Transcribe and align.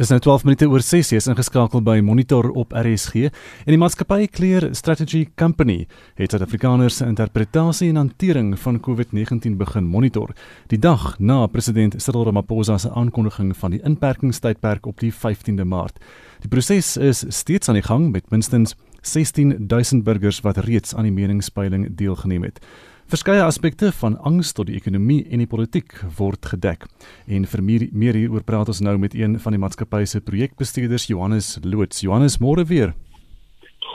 is 0.00 0.08
nou 0.08 0.16
12 0.24 0.46
minute 0.48 0.64
oor 0.64 0.80
6 0.80 1.10
is 1.12 1.26
ingeskakel 1.28 1.82
by 1.84 1.98
Monitor 2.00 2.46
op 2.56 2.70
RSG 2.72 3.26
en 3.28 3.68
die 3.68 3.78
maatskappy 3.80 4.30
Clear 4.32 4.70
Strategy 4.72 5.26
Company 5.36 5.82
het 6.16 6.32
Suid-Afrikaners 6.32 7.02
se 7.02 7.08
interpretasie 7.10 7.90
en 7.92 8.00
hantering 8.00 8.54
van 8.62 8.78
COVID-19 8.80 9.58
begin 9.60 9.90
monitor 9.92 10.32
die 10.72 10.78
dag 10.80 11.18
na 11.18 11.42
president 11.52 11.98
Cyril 12.00 12.24
Ramaphosa 12.30 12.78
se 12.80 12.88
aankondiging 12.96 13.52
van 13.60 13.76
die 13.76 13.82
inperkingstydperk 13.84 14.88
op 14.88 15.04
die 15.04 15.12
15de 15.12 15.68
Maart. 15.68 16.00
Die 16.40 16.48
proses 16.48 16.94
is 16.96 17.26
steeds 17.28 17.68
aan 17.68 17.76
die 17.76 17.84
gang 17.84 18.08
met 18.14 18.32
minstens 18.32 18.78
16000 19.04 20.04
burgers 20.04 20.40
wat 20.40 20.64
reeds 20.64 20.94
aan 20.94 21.10
die 21.10 21.12
meningspeiling 21.12 21.90
deelgeneem 22.00 22.48
het. 22.48 22.64
Verskeie 23.10 23.42
aspekte 23.42 23.88
van 23.98 24.14
angs 24.22 24.52
tot 24.54 24.68
die 24.68 24.76
ekonomie 24.78 25.24
en 25.34 25.40
die 25.42 25.48
politiek 25.50 25.96
word 26.14 26.46
gedek. 26.46 26.84
En 27.26 27.42
vir 27.42 27.62
meer, 27.66 27.84
meer 27.90 28.14
hieroor 28.14 28.44
praat 28.46 28.68
ons 28.70 28.80
nou 28.86 28.92
met 29.02 29.16
een 29.18 29.34
van 29.42 29.56
die 29.56 29.58
maatskappy 29.58 30.04
se 30.06 30.20
projekbestuurders 30.22 31.08
Johannes 31.10 31.56
Loots. 31.64 32.04
Johannes, 32.06 32.38
môre 32.38 32.62
weer. 32.70 32.92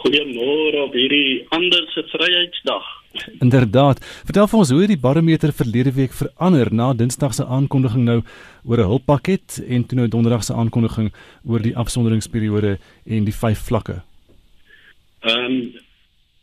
Goeiemôre 0.01 0.81
op 0.83 0.97
hierdie 0.99 1.45
ander 1.55 1.87
se 1.93 2.03
Vryheidsdag. 2.11 2.91
Inderdaad. 3.39 4.03
Vertel 4.27 4.51
vir 4.51 4.59
ons 4.65 4.73
hoe 4.75 4.91
die 4.91 4.99
barometer 4.99 5.55
verlede 5.55 5.95
week 5.95 6.11
verander 6.11 6.73
na 6.75 6.91
Dinsdag 6.91 7.39
se 7.39 7.47
aankondiging 7.47 8.03
nou 8.03 8.19
oor 8.67 8.83
'n 8.83 8.91
hulppakket 8.91 9.63
en 9.63 9.87
toe 9.87 9.97
nou 9.97 10.09
Donderdag 10.11 10.43
se 10.43 10.53
aankondiging 10.53 11.13
oor 11.47 11.63
die 11.63 11.77
afsonderingsperiode 11.77 12.79
en 13.05 13.23
die 13.23 13.39
vyf 13.39 13.63
vlakke. 13.71 14.01
Ehm 15.23 15.45
um, 15.45 15.84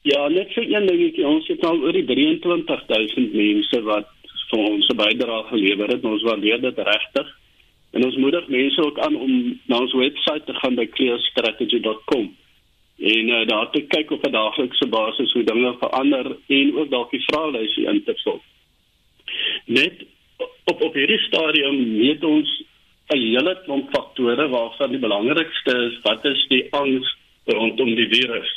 Ja, 0.02 0.28
net 0.28 0.50
vir 0.52 0.66
een 0.66 0.86
dingetjie, 0.86 1.26
ons 1.26 1.46
het 1.46 1.64
al 1.64 1.78
oor 1.78 1.94
die 1.94 2.06
23000 2.06 3.34
mense 3.38 3.82
wat 3.86 4.10
vir 4.50 4.58
ons 4.58 4.88
'n 4.88 4.96
bydrae 4.96 5.42
gelewer 5.50 5.88
het. 5.88 6.04
Ons 6.04 6.22
waardeer 6.22 6.60
dit 6.60 6.78
regtig. 6.78 7.28
En 7.92 8.04
ons 8.04 8.16
moedig 8.16 8.48
mense 8.48 8.82
ook 8.82 8.98
aan 8.98 9.16
om 9.16 9.60
na 9.66 9.78
ons 9.78 9.92
webwerf 9.92 10.44
te 10.44 10.54
gaan 10.54 10.74
by 10.74 10.86
clearstrategy.com 10.86 12.36
en 13.02 13.28
uh, 13.28 13.46
daar 13.46 13.70
te 13.70 13.82
kyk 13.82 14.10
op 14.10 14.26
'n 14.26 14.30
daaglikse 14.30 14.86
basis 14.86 15.32
hoe 15.32 15.44
dinge 15.44 15.74
verander 15.78 16.36
en 16.46 16.76
ook 16.76 16.90
dalk 16.90 17.10
die 17.10 17.24
vraelysie 17.26 17.86
in 17.86 18.04
te 18.04 18.14
vul. 18.24 18.42
Net 19.66 20.04
op 20.64 20.82
op 20.82 20.94
hierdie 20.94 21.18
stadium 21.18 21.98
weet 21.98 22.24
ons 22.24 22.62
'n 23.14 23.18
hele 23.18 23.60
klomp 23.64 23.90
faktore 23.90 24.48
waarvan 24.48 24.90
die 24.90 24.98
belangrikste 24.98 25.76
is 25.90 26.00
wat 26.02 26.24
is 26.24 26.46
die 26.48 26.66
angs 26.70 27.16
rondom 27.44 27.94
die 27.94 28.08
virus. 28.08 28.50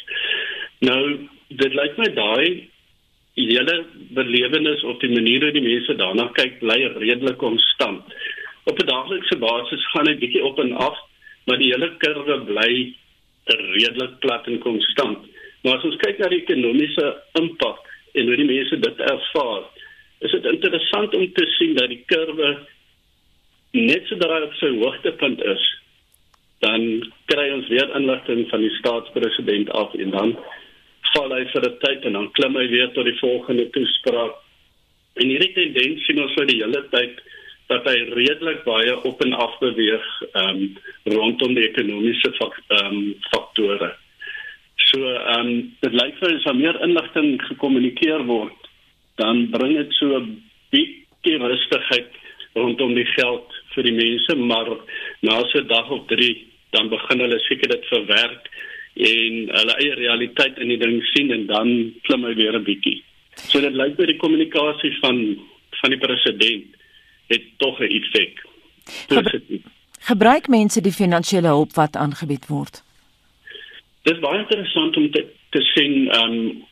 Nou 0.79 1.29
dit 1.47 1.73
lyk 1.73 1.97
my 1.97 2.09
daai 2.13 2.67
hele 3.35 3.85
belewenis 4.15 4.83
of 4.83 4.99
die 4.99 5.11
manier 5.11 5.43
hoe 5.43 5.51
die 5.51 5.63
mense 5.63 5.95
daarna 5.99 6.29
kyk 6.37 6.59
bly 6.61 6.77
redelik 7.01 7.37
konstant. 7.37 8.03
Op 8.65 8.79
'n 8.79 8.87
daaglikse 8.87 9.37
basis 9.37 9.87
gaan 9.91 10.05
dit 10.05 10.19
bietjie 10.19 10.43
op 10.43 10.59
en 10.59 10.73
af, 10.73 10.97
maar 11.45 11.57
die 11.57 11.71
hele 11.71 11.91
kurwe 11.97 12.39
bly 12.45 12.93
redelik 13.45 14.19
plat 14.19 14.47
en 14.47 14.59
konstant. 14.59 15.19
Maar 15.63 15.77
as 15.77 15.83
ons 15.83 16.01
kyk 16.01 16.17
na 16.17 16.27
die 16.27 16.41
ekonomiese 16.41 17.15
impak 17.33 17.79
en 18.13 18.27
hoe 18.27 18.35
die 18.35 18.45
mense 18.45 18.79
dit 18.79 18.99
ervaar, 18.99 19.63
is 20.19 20.31
dit 20.31 20.45
interessant 20.45 21.15
om 21.15 21.33
te 21.33 21.45
sien 21.57 21.75
dat 21.75 21.89
die 21.89 22.03
kurwe 22.05 22.57
net 23.71 24.07
sodra 24.07 24.39
dit 24.39 24.47
op 24.47 24.53
sy 24.53 24.69
hoogtepunt 24.79 25.41
is, 25.43 25.63
dan 26.63 27.11
kry 27.25 27.49
ons 27.51 27.67
weer 27.67 27.89
inligting 27.97 28.45
van 28.49 28.61
die 28.63 28.75
staatspresident 28.79 29.69
af 29.69 29.93
en 29.93 30.09
dan 30.09 30.37
val 31.15 31.31
hy 31.31 31.43
vir 31.53 31.63
'n 31.69 31.77
tyd 31.83 32.05
en 32.05 32.13
dan 32.13 32.31
klim 32.31 32.55
hy 32.55 32.67
weer 32.67 32.91
tot 32.93 33.05
die 33.05 33.19
volgende 33.19 33.69
toespraak. 33.69 34.35
En 35.15 35.29
hierdie 35.31 35.53
tendens 35.53 36.05
sien 36.05 36.21
ons 36.21 36.33
vir 36.35 36.47
die 36.51 36.61
hele 36.61 36.81
tyd 36.91 37.21
dat 37.71 37.87
hy 37.89 37.95
redelik 38.13 38.63
baie 38.65 38.93
op 39.09 39.21
en 39.25 39.33
af 39.33 39.55
beweeg 39.59 40.07
um, 40.41 40.59
rondom 41.03 41.55
die 41.55 41.69
ekonomiese 41.69 42.31
fak, 42.37 42.59
um, 42.81 43.15
faktore. 43.31 43.95
So 44.91 44.99
ehm 45.01 45.47
um, 45.47 45.53
dit 45.81 45.93
lyk 45.93 46.19
vir 46.19 46.35
as 46.35 46.51
meer 46.53 46.77
inligting 46.83 47.39
gekommunikeer 47.47 48.25
word, 48.27 48.69
dan 49.17 49.47
bring 49.55 49.77
dit 49.77 49.93
so 49.99 50.19
'n 50.19 50.43
bietjie 50.71 51.39
rustigheid 51.39 52.11
rondom 52.55 52.93
die 52.95 53.07
geld 53.15 53.49
vir 53.73 53.83
die 53.83 53.97
mense, 53.97 54.35
maar 54.35 54.69
na 55.21 55.41
so 55.51 55.59
'n 55.59 55.67
dag 55.67 55.89
of 55.89 56.05
3 56.07 56.45
dan 56.75 56.89
begin 56.89 57.19
hulle 57.19 57.39
seker 57.39 57.69
dit 57.71 57.85
verwerk 57.85 58.49
en 58.95 59.33
hulle 59.51 59.75
eie 59.83 59.95
realiteit 59.99 60.57
in 60.57 60.71
die 60.71 60.79
ding 60.79 61.01
sien 61.11 61.31
en 61.31 61.45
dan 61.47 61.93
klim 62.07 62.23
hy 62.23 62.33
weer 62.35 62.55
'n 62.55 62.63
bietjie. 62.63 63.03
So 63.51 63.59
dit 63.59 63.73
lyk 63.73 63.97
by 63.97 64.05
die 64.05 64.17
kommunikasie 64.17 64.93
van 65.01 65.37
van 65.81 65.89
die 65.89 65.99
president 65.99 66.65
het 67.27 67.43
tog 67.57 67.79
'n 67.79 67.91
effek. 67.91 68.45
Gebruik 69.99 70.47
mense 70.47 70.81
die 70.81 70.91
finansiële 70.91 71.47
hulp 71.47 71.73
wat 71.73 71.95
aangebied 71.95 72.47
word? 72.47 72.83
Dit 74.03 74.13
is 74.13 74.21
baie 74.21 74.39
interessant 74.39 74.97
om 74.97 75.11
te 75.11 75.25
te 75.49 75.61
sien 75.73 76.09
um 76.21 76.63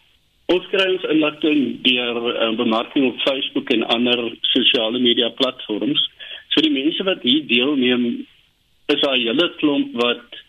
ons 0.46 0.66
kry 0.72 0.86
ons 0.92 1.06
inligting 1.10 1.82
deur 1.82 2.18
um, 2.44 2.56
bemarking 2.56 3.06
op 3.08 3.20
Facebook 3.20 3.70
en 3.70 3.84
ander 3.84 4.20
sosiale 4.42 5.00
media 5.00 5.30
platforms. 5.30 6.10
So 6.52 6.62
die 6.62 6.72
mense 6.72 7.04
wat 7.04 7.24
hier 7.24 7.48
deelneem 7.48 8.28
is 8.88 9.02
al 9.02 9.16
'n 9.16 9.28
hele 9.28 9.48
klomp 9.58 9.94
wat 9.94 10.44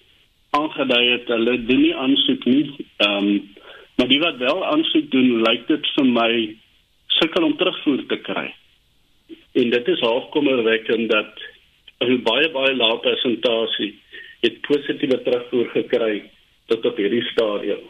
aangedui 0.59 1.05
het 1.11 1.29
hulle 1.29 1.57
doen 1.69 1.83
nie 1.83 1.95
aansoek 1.95 2.45
nie. 2.45 2.65
Ehm 2.97 3.29
um, 3.29 3.53
maar 3.95 4.09
die 4.11 4.19
wat 4.19 4.37
wel 4.43 4.65
aansoek 4.67 5.11
doen, 5.11 5.43
lyk 5.47 5.69
dit 5.69 5.87
vir 5.97 6.07
my 6.07 6.31
sukkel 7.07 7.45
om 7.47 7.57
terugvoer 7.57 8.01
te 8.11 8.19
kry. 8.27 8.49
En 9.55 9.71
dit 9.71 9.89
is 9.89 10.01
halfkommerwekkend 10.01 11.11
dat 11.11 11.45
'n 12.01 12.23
baie 12.23 12.51
baie 12.51 12.75
lae 12.75 12.99
persentasie 12.99 13.93
het 14.41 14.61
positiewe 14.61 15.23
terugvoer 15.23 15.69
gekry 15.73 16.31
tot 16.67 16.85
op 16.85 16.97
hierdie 16.97 17.25
stadium. 17.31 17.83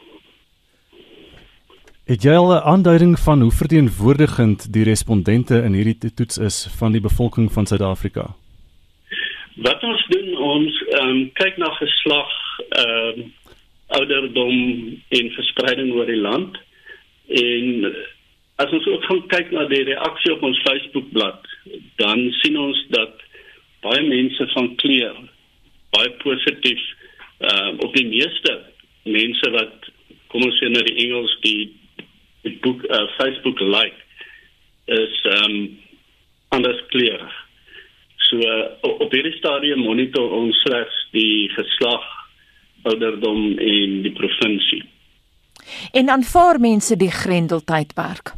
Het 2.05 2.23
jy 2.23 2.35
al 2.37 2.53
'n 2.53 2.67
aanduiding 2.75 3.19
van 3.19 3.41
hoe 3.41 3.51
verteenwoordigend 3.51 4.73
die 4.73 4.85
respondente 4.85 5.63
in 5.63 5.73
hierdie 5.73 6.15
toets 6.15 6.39
is 6.39 6.69
van 6.79 6.93
die 6.93 7.01
bevolking 7.01 7.53
van 7.53 7.67
Suid-Afrika? 7.67 8.35
Wat 9.54 9.82
ons 9.87 10.06
doen, 10.10 10.31
ons 10.37 10.81
um, 11.00 11.20
kyk 11.38 11.59
na 11.62 11.70
geslag 11.78 12.32
uh, 12.80 13.24
ouderdom 13.98 14.56
en 15.09 15.30
verspreiding 15.36 15.92
oor 15.95 16.10
die 16.10 16.18
land. 16.18 16.59
En 17.28 17.92
as 18.62 18.74
ons 18.74 18.89
ook 18.91 19.06
gaan 19.06 19.22
kyk 19.30 19.53
na 19.54 19.68
die 19.71 19.84
reaksie 19.86 20.33
op 20.34 20.42
ons 20.47 20.62
Facebookblad, 20.66 21.47
dan 22.03 22.27
sien 22.41 22.59
ons 22.59 22.83
dat 22.95 23.22
baie 23.86 24.03
mense 24.09 24.48
van 24.56 24.74
kleur 24.80 25.22
baie 25.95 26.10
positief 26.22 26.83
uh, 27.41 27.71
op 27.84 27.95
die 27.95 28.07
meeste 28.09 28.54
mense 29.04 29.50
wat 29.54 29.91
kom 30.33 30.47
ons 30.47 30.59
sê 30.59 30.71
na 30.72 30.83
die 30.86 30.97
Engels 31.07 31.34
die 31.45 31.71
die 32.45 32.57
boek 32.65 32.83
uh, 32.91 33.04
Facebook 33.16 33.60
like 33.62 34.00
is 34.92 35.21
um, 35.30 35.54
anders 36.53 36.80
kleurig. 36.92 37.36
So 38.34 38.41
uh, 38.41 38.98
op 39.01 39.13
hierdie 39.13 39.36
stadium 39.36 39.84
monitor 39.86 40.33
ons 40.34 40.57
slegs 40.65 40.95
die 41.15 41.47
geslag 41.54 42.07
ouderdom 42.83 43.59
en 43.63 44.01
die 44.03 44.13
provinsie. 44.13 44.81
En 45.95 46.10
aanvaar 46.10 46.59
mense 46.60 46.97
die 46.98 47.13
grendeltydperk? 47.15 48.33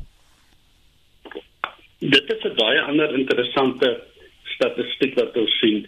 Dit 1.98 2.32
is 2.34 2.44
'n 2.44 2.54
baie 2.60 2.80
ander 2.80 3.14
interessante 3.14 4.02
statistiek 4.56 5.14
wat 5.14 5.36
ons 5.36 5.58
sien. 5.60 5.86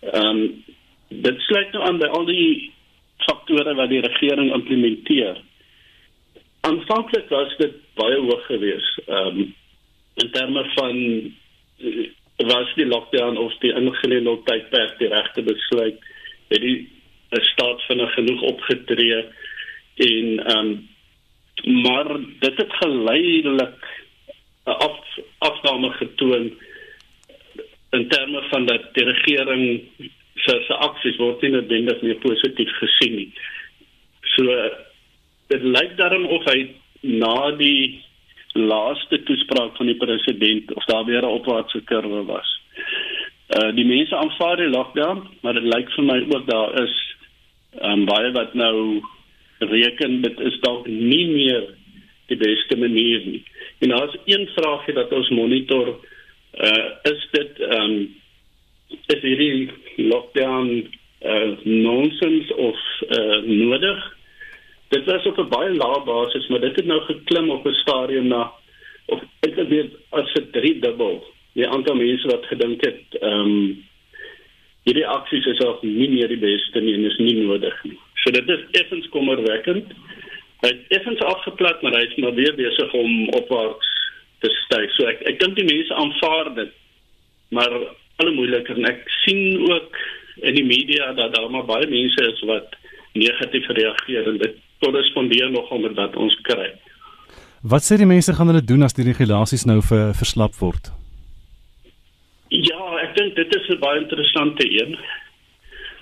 Ehm 0.00 0.26
um, 0.26 0.64
dit 1.08 1.40
sluit 1.40 1.72
nou 1.72 1.82
aan 1.88 1.98
by 1.98 2.06
al 2.06 2.26
die 2.26 2.72
faktore 3.24 3.74
wat 3.74 3.88
die 3.88 4.04
regering 4.04 4.52
implementeer. 4.52 5.40
Aanvanklik 6.60 7.28
was 7.28 7.56
dit 7.56 7.74
baie 7.94 8.20
hoog 8.20 8.46
geweest 8.46 8.98
ehm 9.06 9.26
um, 9.26 9.54
in 10.14 10.30
terme 10.30 10.70
van 10.74 10.96
was 12.46 12.74
die 12.74 12.86
lockdown 12.86 13.36
of 13.36 13.54
die 13.58 13.72
ingeleide 13.74 14.36
tydperk 14.44 14.98
die 14.98 15.08
regte 15.08 15.42
besluit 15.42 15.98
het 16.48 16.62
die 16.62 16.88
staat 17.52 17.82
vinnig 17.86 18.14
genoeg 18.14 18.42
opgetree 18.52 19.24
en 20.06 20.38
ehm 20.46 20.58
um, 20.58 20.78
maar 21.82 22.06
dit 22.38 22.56
het 22.56 22.72
geleidelik 22.80 23.86
'n 24.66 24.70
af, 24.70 24.98
afname 25.38 25.90
getoon 25.90 26.52
in 27.90 28.08
terme 28.08 28.42
van 28.50 28.66
dat 28.66 28.94
die 28.94 29.04
regering 29.04 29.82
se 30.34 30.62
se 30.66 30.74
aksies 30.74 31.16
word 31.16 31.40
nie 31.42 31.50
noodwendig 31.50 32.00
meer 32.00 32.20
positief 32.22 32.70
gesien 32.78 33.14
nie. 33.14 33.32
So 34.22 34.44
dit 35.46 35.62
lyk 35.62 35.96
daarom 35.96 36.26
of 36.26 36.44
hy 36.44 36.74
na 37.00 37.50
die 37.50 38.04
laaste 38.58 39.22
toespraak 39.22 39.76
van 39.76 39.86
die 39.86 39.96
president 39.96 40.74
of 40.74 40.84
daar 40.84 41.04
weer 41.04 41.22
'n 41.22 41.36
opwaartse 41.38 41.80
kurwe 41.84 42.24
was. 42.24 42.48
Uh 43.48 43.74
die 43.74 43.84
mense 43.84 44.16
aanvaar 44.16 44.56
die 44.56 44.68
lockdown, 44.68 45.28
maar 45.40 45.54
dit 45.54 45.74
lyk 45.74 45.90
vir 45.90 46.04
my 46.04 46.18
ook 46.34 46.46
daar 46.50 46.82
is 46.82 47.16
um, 47.82 48.04
baie 48.04 48.30
wat 48.32 48.54
nou 48.54 49.02
reken 49.58 50.20
dit 50.22 50.40
is 50.40 50.60
dalk 50.60 50.86
nie 50.86 51.26
meer 51.26 51.74
die 52.26 52.36
beste 52.36 52.76
manier 52.76 53.24
nie. 53.24 53.42
En 53.78 53.88
daar's 53.88 54.16
een 54.24 54.48
vraagie 54.54 54.94
dat 54.94 55.12
ons 55.12 55.28
monitor 55.28 55.96
uh 56.58 56.86
is 57.02 57.26
dit 57.30 57.60
um, 57.60 57.96
is 59.06 59.22
hierdie 59.22 59.70
lockdown 59.96 60.88
uh 61.22 61.56
nonsens 61.64 62.52
of 62.52 62.78
uh 63.08 63.42
nodig? 63.44 64.17
Dit 64.88 65.04
was 65.04 65.26
op 65.26 65.38
'n 65.38 65.48
baie 65.48 65.74
lae 65.74 66.00
basis, 66.04 66.46
maar 66.48 66.60
dit 66.60 66.76
het 66.76 66.84
nou 66.84 67.00
geklim 67.00 67.50
op 67.50 67.66
'n 67.66 67.80
stadium 67.84 68.26
na 68.26 68.52
of 69.06 69.20
ek 69.40 69.54
weet 69.54 69.92
as 70.10 70.32
dit 70.32 70.52
drie 70.52 70.78
dubbel. 70.78 71.24
Die 71.52 71.68
aantal 71.68 71.94
mense 71.94 72.28
wat 72.28 72.46
gedink 72.46 72.84
het 72.84 73.20
ehm 73.20 73.40
um, 73.40 73.86
hierdie 74.82 75.06
aksies 75.06 75.46
is 75.46 75.60
ook 75.60 75.82
nie 75.82 76.08
meer 76.08 76.28
die 76.28 76.40
beste 76.40 76.80
nie 76.80 76.94
en 76.94 77.04
is 77.04 77.18
nie 77.18 77.36
nodig 77.36 77.84
nie. 77.84 77.98
So 78.22 78.30
dit 78.30 78.48
is 78.48 78.80
effens 78.80 79.08
kommerwekkend. 79.08 79.92
Hy 80.60 80.68
het 80.68 80.84
effens 80.88 81.20
afgeplat, 81.20 81.82
maar 81.82 81.92
hy 81.92 82.04
is 82.06 82.16
maar 82.16 82.34
weer 82.34 82.54
besig 82.54 82.92
om 82.92 83.28
opwaarts 83.28 83.90
te 84.40 84.50
styg. 84.64 84.94
So 84.96 85.06
ek 85.06 85.20
ek 85.22 85.40
dink 85.40 85.56
die 85.56 85.68
mense 85.68 85.94
aanvaar 85.94 86.54
dit. 86.54 86.72
Maar 87.48 87.76
alle 88.16 88.30
moeiliker 88.30 88.76
en 88.76 88.88
ek 88.88 89.04
sien 89.24 89.70
ook 89.72 89.98
in 90.40 90.54
die 90.54 90.64
media 90.64 91.12
dat 91.12 91.34
daar 91.34 91.50
maar 91.50 91.68
baie 91.68 91.86
mense 91.90 92.24
is 92.32 92.40
wat 92.48 92.74
negatief 93.12 93.68
reageer 93.68 94.26
en 94.32 94.38
dit 94.38 94.56
korrespondeer 94.82 95.50
nogal 95.50 95.78
met 95.78 95.96
wat 95.98 96.16
ons 96.16 96.36
kry. 96.48 96.70
Wat 97.62 97.82
sê 97.82 97.98
die 97.98 98.06
mense 98.06 98.32
gaan 98.34 98.50
hulle 98.50 98.62
doen 98.64 98.86
as 98.86 98.94
die 98.94 99.06
regulasies 99.06 99.66
nou 99.66 99.80
ver, 99.82 100.14
verslap 100.14 100.54
word? 100.62 100.92
Ja, 102.54 102.84
ek 103.02 103.16
dink 103.16 103.34
dit 103.36 103.54
is 103.54 103.68
'n 103.68 103.80
baie 103.82 104.00
interessante 104.00 104.64
een. 104.64 104.98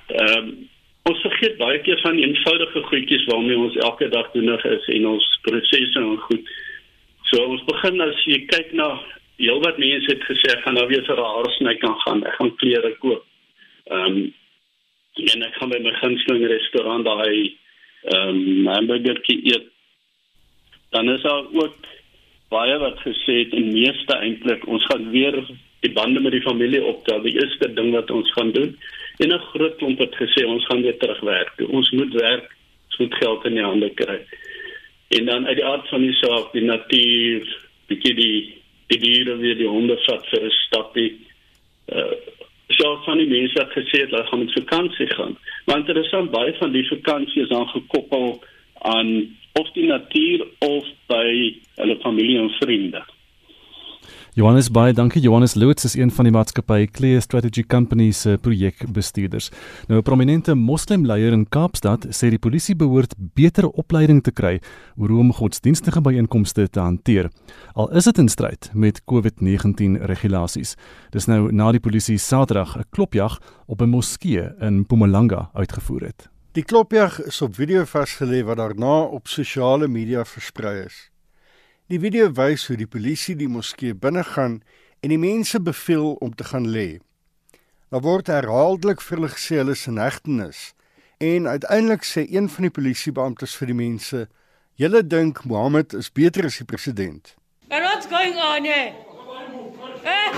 Ehm 0.07 0.39
um, 0.39 0.69
ons 1.07 1.21
vergeet 1.23 1.57
baie 1.59 1.79
keer 1.87 2.01
van 2.03 2.19
eenvoudige 2.19 2.83
goedjies 2.83 3.25
waarmee 3.31 3.59
ons 3.59 3.77
elke 3.77 4.09
dag 4.09 4.31
doenig 4.33 4.65
is 4.65 4.87
en 4.87 5.07
ons 5.07 5.27
prosesse 5.43 5.99
en 5.99 6.19
goed. 6.19 6.49
So 7.31 7.45
ons 7.45 7.63
begin 7.65 8.01
as 8.01 8.25
jy 8.27 8.41
kyk 8.47 8.73
na 8.73 8.89
heelwat 9.39 9.79
mense 9.79 10.11
het 10.11 10.25
gesê 10.27 10.57
gaan 10.63 10.75
nou 10.75 10.87
weer 10.87 11.05
vir 11.07 11.17
'n 11.17 11.31
haarsny 11.35 11.75
kan 11.77 11.97
gaan. 12.05 12.25
Ek 12.25 12.35
gaan 12.35 12.57
klere 12.57 12.93
koop. 12.99 13.25
Ehm 13.91 14.17
um, 14.17 14.35
en 15.17 15.43
ek 15.43 15.55
gaan 15.55 15.71
by 15.71 15.79
my 15.79 15.95
gunsteling 16.01 16.47
restaurant 16.47 17.05
daai 17.05 17.57
ehm 18.15 18.29
um, 18.29 18.67
hamburgertjie 18.67 19.39
eet. 19.53 19.69
Dan 20.91 21.11
is 21.11 21.23
daar 21.23 21.45
ook 21.53 21.77
baie 22.49 22.79
wat 22.79 22.99
gesê 23.03 23.39
het 23.43 23.53
en 23.59 23.73
meeste 23.73 24.17
eintlik 24.17 24.67
ons 24.67 24.85
gaan 24.87 25.11
weer 25.11 25.41
die 25.81 25.93
bande 25.93 26.21
met 26.21 26.33
die 26.33 26.47
familie 26.47 26.85
optel. 26.85 27.23
Die 27.23 27.35
eerste 27.35 27.73
ding 27.75 27.93
wat 27.93 28.11
ons 28.11 28.33
gaan 28.33 28.53
doen. 28.53 28.77
En 29.19 29.33
'n 29.33 29.47
groot 29.53 29.77
klomp 29.77 29.99
het 29.99 30.15
gesê 30.15 30.47
ons 30.47 30.67
gaan 30.67 30.83
weer 30.83 30.99
terugwerk. 30.99 31.55
Ons 31.69 31.91
moet 31.91 32.13
werk, 32.13 32.57
ons 32.89 32.99
moet 32.99 33.15
geld 33.15 33.45
in 33.45 33.55
die 33.55 33.69
hande 33.71 33.91
kry 33.95 34.21
en 35.09 35.25
dan 35.25 35.47
uit 35.47 35.57
die 35.57 35.65
aard 35.65 35.89
van 35.89 36.03
die 36.03 36.15
saak 36.19 36.53
die 36.53 36.65
natuur 36.67 37.51
bietjie 37.91 38.15
die 38.19 38.39
die 38.91 38.99
diere 39.03 39.37
weer 39.39 39.59
die 39.59 39.71
honde 39.71 39.97
vat 40.07 40.27
vir 40.31 40.47
'n 40.47 40.57
stapie 40.67 41.11
uh 41.95 42.15
so 42.69 42.97
van 43.05 43.19
die 43.19 43.29
mense 43.31 43.59
het 43.59 43.73
gesê 43.73 44.05
hulle 44.05 44.25
gaan 44.27 44.39
met 44.39 44.53
vakansie 44.53 45.07
gaan. 45.15 45.37
Maar 45.65 45.83
interessant 45.83 46.31
baie 46.31 46.55
van 46.59 46.73
die 46.73 46.87
vakansie 46.89 47.43
is 47.43 47.49
dan 47.49 47.69
gekoppel 47.69 48.43
aan 48.79 49.37
of 49.53 49.71
die 49.73 49.87
natuur 49.87 50.47
of 50.59 50.89
by 51.07 51.55
hulle 51.75 51.99
familie 52.03 52.39
en 52.39 52.51
vriende 52.61 53.05
Johannes 54.37 54.67
baie 54.69 54.93
dankie. 54.93 55.23
Johannes 55.25 55.55
Loots 55.55 55.85
is 55.85 55.95
een 55.97 56.11
van 56.13 56.27
die 56.29 56.33
maatskappy 56.35 56.83
Clear 56.93 57.23
Strategy 57.25 57.63
Company 57.65 58.11
se 58.13 58.35
projekbestuurders. 58.37 59.49
Nou 59.89 60.01
'n 60.01 60.03
prominente 60.03 60.55
moslimleier 60.55 61.33
in 61.33 61.49
Kaapstad 61.49 62.05
sê 62.11 62.29
die 62.29 62.39
polisie 62.39 62.77
behoort 62.77 63.15
beter 63.35 63.69
opleiding 63.69 64.23
te 64.23 64.31
kry 64.31 64.61
oor 64.97 65.09
hoe 65.09 65.21
om 65.21 65.33
godsdienstige 65.33 66.01
byeenkomste 66.01 66.69
te 66.71 66.81
hanteer. 66.81 67.31
Al 67.73 67.91
is 67.97 68.05
dit 68.05 68.19
in 68.19 68.29
stryd 68.29 68.71
met 68.75 69.01
COVID-19 69.05 70.05
regulasies. 70.05 70.77
Dis 71.11 71.27
nou 71.27 71.53
na 71.53 71.73
die 71.73 71.81
polisie 71.81 72.19
Saterdag 72.19 72.77
'n 72.77 72.85
klopjag 72.91 73.41
op 73.67 73.81
'n 73.81 73.89
moskee 73.89 74.53
in 74.61 74.79
Mpumalanga 74.81 75.51
uitgevoer 75.55 76.01
het. 76.01 76.29
Die 76.53 76.65
klopjag 76.65 77.23
is 77.23 77.43
op 77.43 77.55
video 77.55 77.85
vasgelê 77.85 78.45
wat 78.45 78.57
daarna 78.57 79.01
op 79.01 79.29
sosiale 79.29 79.89
media 79.89 80.25
versprei 80.25 80.85
is. 80.85 81.11
Die 81.87 82.01
video 82.03 82.33
wys 82.35 82.65
hoe 82.67 82.75
die 82.75 82.89
polisie 82.91 83.37
die 83.39 83.47
moskee 83.47 83.95
binnegaan 83.95 84.57
en 85.07 85.13
die 85.13 85.21
mense 85.23 85.61
beveel 85.63 86.17
om 86.19 86.33
te 86.35 86.43
gaan 86.49 86.67
lê. 86.67 86.99
Daar 87.95 88.03
word 88.03 88.27
herhaaldelik 88.27 88.99
vir 89.07 89.21
hulle 89.21 89.31
gesê 89.31 89.61
hulle 89.61 89.77
is 89.79 89.87
in 89.87 90.01
hegtenis 90.03 90.65
en 91.23 91.47
uiteindelik 91.47 92.03
sê 92.03 92.27
een 92.27 92.51
van 92.51 92.67
die 92.67 92.75
polisiebeamptes 92.75 93.55
vir 93.61 93.71
die 93.71 93.79
mense: 93.79 94.27
"Julle 94.75 95.07
dink 95.07 95.45
Mohammed 95.47 95.95
is 95.95 96.11
beter 96.11 96.51
as 96.51 96.59
die 96.59 96.67
president." 96.67 97.37
And 97.71 97.87
what's 97.87 98.11
going 98.11 98.35
on 98.35 98.65
here? 98.65 98.91
Eh? 100.03 100.35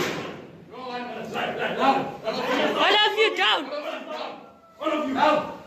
All 2.76 2.92
of 2.92 3.16
you 3.16 3.36
down. 3.36 3.64
All 4.80 4.92
of 4.92 5.08
you 5.08 5.14
down. 5.14 5.57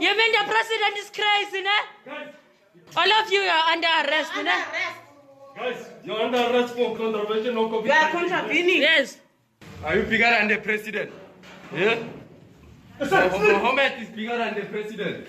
You 0.00 0.12
mean 0.18 0.32
the 0.32 0.44
president 0.54 0.94
is 0.98 1.10
crazy, 1.10 1.62
ne? 1.62 1.78
Guys. 2.04 2.34
All 2.96 3.12
of 3.12 3.30
you 3.30 3.40
are 3.40 3.72
under 3.72 3.88
arrest, 4.02 4.32
under 4.36 4.50
ne? 4.50 4.50
Arrest. 4.50 4.98
Guys, 5.56 5.80
you're 6.04 6.20
under 6.20 6.38
arrest 6.38 6.74
for 6.74 6.96
contravention 6.96 7.56
of 7.56 7.70
COVID. 7.70 7.86
You 7.86 7.92
are 7.92 8.10
contravening. 8.10 8.82
Yes. 8.82 9.18
Are 9.84 9.96
you 9.96 10.02
bigger 10.02 10.30
than 10.30 10.48
the 10.48 10.58
president? 10.58 11.10
Yeah? 11.72 11.98
Mohammed 12.98 13.92
is 14.02 14.08
bigger 14.08 14.38
than 14.38 14.54
the 14.54 14.66
president. 14.66 15.28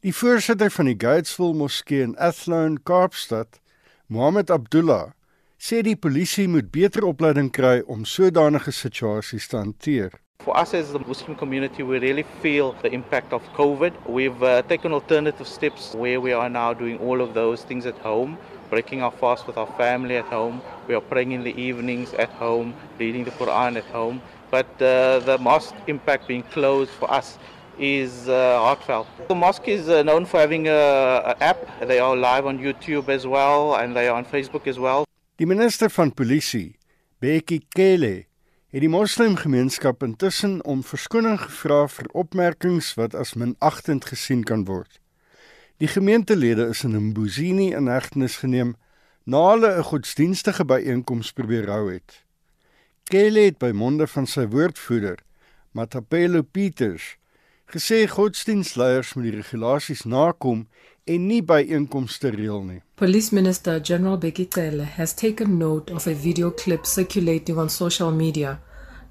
Die 0.00 0.12
voorsitter 0.12 0.70
van 0.70 0.84
die 0.84 0.96
Gatesville 0.98 1.54
Moskee 1.54 2.02
in 2.02 2.16
Athlone, 2.18 2.78
Kaapstad, 2.82 3.60
Mohammed 4.06 4.50
Abdullah, 4.50 5.14
sê 5.56 5.80
die 5.80 5.96
polisie 5.96 6.48
moet 6.48 6.68
beter 6.70 7.06
opleiding 7.08 7.48
kry 7.50 7.80
om 7.88 8.04
sodanige 8.04 8.72
situasies 8.72 9.48
te 9.48 9.56
hanteer. 9.56 10.12
For 10.44 10.54
us 10.54 10.74
as 10.74 10.92
the 10.92 10.98
Muslim 10.98 11.36
community, 11.36 11.82
we 11.82 11.98
really 11.98 12.24
feel 12.42 12.72
the 12.82 12.92
impact 12.92 13.32
of 13.32 13.42
COVID. 13.54 13.92
We've 14.06 14.42
uh, 14.42 14.60
taken 14.62 14.92
alternative 14.92 15.48
steps 15.48 15.94
where 15.94 16.20
we 16.20 16.32
are 16.34 16.50
now 16.50 16.74
doing 16.74 16.98
all 16.98 17.22
of 17.22 17.32
those 17.32 17.62
things 17.62 17.86
at 17.86 17.96
home, 18.00 18.36
breaking 18.68 19.00
our 19.00 19.10
fast 19.10 19.46
with 19.46 19.56
our 19.56 19.66
family 19.78 20.18
at 20.18 20.26
home. 20.26 20.60
We 20.86 20.94
are 20.94 21.00
praying 21.00 21.32
in 21.32 21.44
the 21.44 21.58
evenings 21.58 22.12
at 22.14 22.28
home, 22.28 22.74
reading 22.98 23.24
the 23.24 23.30
Quran 23.30 23.78
at 23.78 23.84
home. 23.84 24.20
But 24.50 24.66
uh, 24.82 25.20
the 25.20 25.38
mosque 25.40 25.74
impact 25.86 26.28
being 26.28 26.42
closed 26.42 26.90
for 26.90 27.10
us 27.10 27.38
is 27.78 28.28
uh, 28.28 28.58
heartfelt. 28.58 29.06
The 29.28 29.34
mosque 29.34 29.66
is 29.66 29.88
uh, 29.88 30.02
known 30.02 30.26
for 30.26 30.40
having 30.40 30.68
an 30.68 31.36
app. 31.40 31.58
They 31.80 32.00
are 32.00 32.14
live 32.14 32.44
on 32.44 32.58
YouTube 32.58 33.08
as 33.08 33.26
well, 33.26 33.76
and 33.76 33.96
they 33.96 34.08
are 34.08 34.16
on 34.16 34.26
Facebook 34.26 34.66
as 34.66 34.78
well. 34.78 35.06
Die 35.38 35.46
minister 35.46 35.88
van 35.88 36.12
polisie, 36.12 36.76
Bekkie 37.18 37.62
Cele, 37.74 38.26
het 38.74 38.82
die 38.82 38.90
moslimgemeenskap 38.90 40.00
intussen 40.02 40.56
om 40.66 40.80
verskoning 40.82 41.36
gevra 41.38 41.84
vir 41.86 42.08
opmerkings 42.10 42.88
wat 42.98 43.12
as 43.14 43.36
minagtend 43.38 44.08
gesien 44.10 44.40
kan 44.42 44.64
word. 44.66 44.98
Die 45.78 45.86
gemeentelede 45.86 46.66
is 46.72 46.82
in 46.82 46.96
Mbuzini 47.12 47.68
in 47.70 47.86
hegtenis 47.86 48.40
geneem 48.42 48.72
na 49.30 49.44
hulle 49.52 49.70
'n 49.76 49.86
godsdienstige 49.90 50.64
byeenkoms 50.64 51.30
probeer 51.32 51.70
hou 51.70 51.92
het. 51.92 52.24
Kele 53.04 53.46
het 53.46 53.58
by 53.58 53.70
monde 53.70 54.06
van 54.06 54.26
sy 54.26 54.46
woordvoerder, 54.46 55.22
Matapelo 55.70 56.42
Peters, 56.42 57.16
gesê 57.70 58.08
godsdienstleiers 58.08 59.14
moet 59.14 59.24
die 59.24 59.36
regulasies 59.38 60.02
nakom 60.02 60.66
en 61.04 61.26
nie 61.26 61.42
reël 62.30 62.62
nie. 62.62 62.82
Police 62.96 63.34
Minister 63.34 63.80
General 63.80 64.18
Bekkie 64.18 64.48
Cele 64.48 64.84
has 64.84 65.14
taken 65.14 65.58
note 65.58 65.92
of 65.92 66.06
a 66.06 66.14
video 66.14 66.50
clip 66.50 66.86
circulating 66.86 67.58
on 67.58 67.68
social 67.68 68.10
media, 68.10 68.60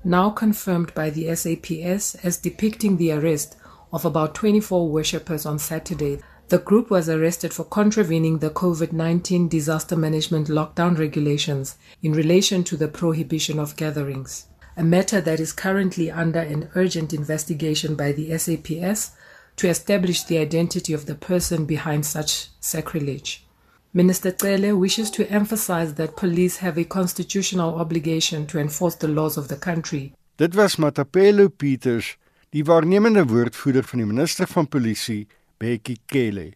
now 0.04 0.32
confirmed 0.32 0.94
by 0.96 1.12
the 1.12 1.36
SAPS 1.36 2.16
as 2.24 2.42
depicting 2.42 2.98
the 2.98 3.12
arrest 3.12 3.58
of 3.92 4.06
about 4.06 4.34
24 4.34 4.90
worshippers 4.90 5.46
on 5.46 5.60
Saturday. 5.60 6.20
The 6.50 6.58
group 6.58 6.90
was 6.90 7.10
arrested 7.10 7.54
for 7.54 7.64
contravening 7.64 8.40
the 8.40 8.50
COVID 8.50 8.92
19 8.92 9.48
disaster 9.48 9.96
management 9.96 10.48
lockdown 10.48 10.98
regulations 10.98 11.78
in 12.02 12.14
relation 12.14 12.64
to 12.64 12.76
the 12.76 12.88
prohibition 12.88 13.60
of 13.60 13.76
gatherings, 13.76 14.48
a 14.76 14.84
matter 14.84 15.22
that 15.22 15.40
is 15.40 15.54
currently 15.54 16.10
under 16.10 16.40
an 16.40 16.70
urgent 16.76 17.14
investigation 17.14 17.96
by 17.96 18.12
the 18.12 18.36
SAPS 18.38 19.12
to 19.56 19.68
establish 19.68 20.24
the 20.24 20.38
identity 20.38 20.94
of 20.94 21.06
the 21.06 21.16
person 21.16 21.66
behind 21.66 22.06
such 22.06 22.50
sacrilege. 22.60 23.44
Minister 23.92 24.32
Cele 24.32 24.74
wishes 24.74 25.12
to 25.12 25.30
emphasize 25.30 25.94
that 25.94 26.16
police 26.16 26.58
have 26.58 26.80
a 26.80 26.84
constitutional 26.84 27.76
obligation 27.80 28.48
to 28.48 28.60
enforce 28.60 28.96
the 28.96 29.08
laws 29.08 29.38
of 29.38 29.48
the 29.48 29.56
country. 29.56 30.14
Dit 30.38 30.56
was 30.56 30.76
Matapelo 30.78 31.48
Peters, 31.50 32.18
die 32.50 32.64
waarnemende 32.64 33.26
woordvoerder 33.26 33.84
van 33.84 34.00
die 34.00 34.08
minister 34.08 34.48
van 34.48 34.68
polisie 34.68 35.28
Bekkie 35.58 36.00
Cele. 36.06 36.54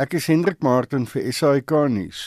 Ek 0.00 0.14
is 0.16 0.24
Hendrik 0.24 0.62
Martin 0.64 1.02
vir 1.04 1.26
SAK 1.36 1.72
nuus. 1.92 2.20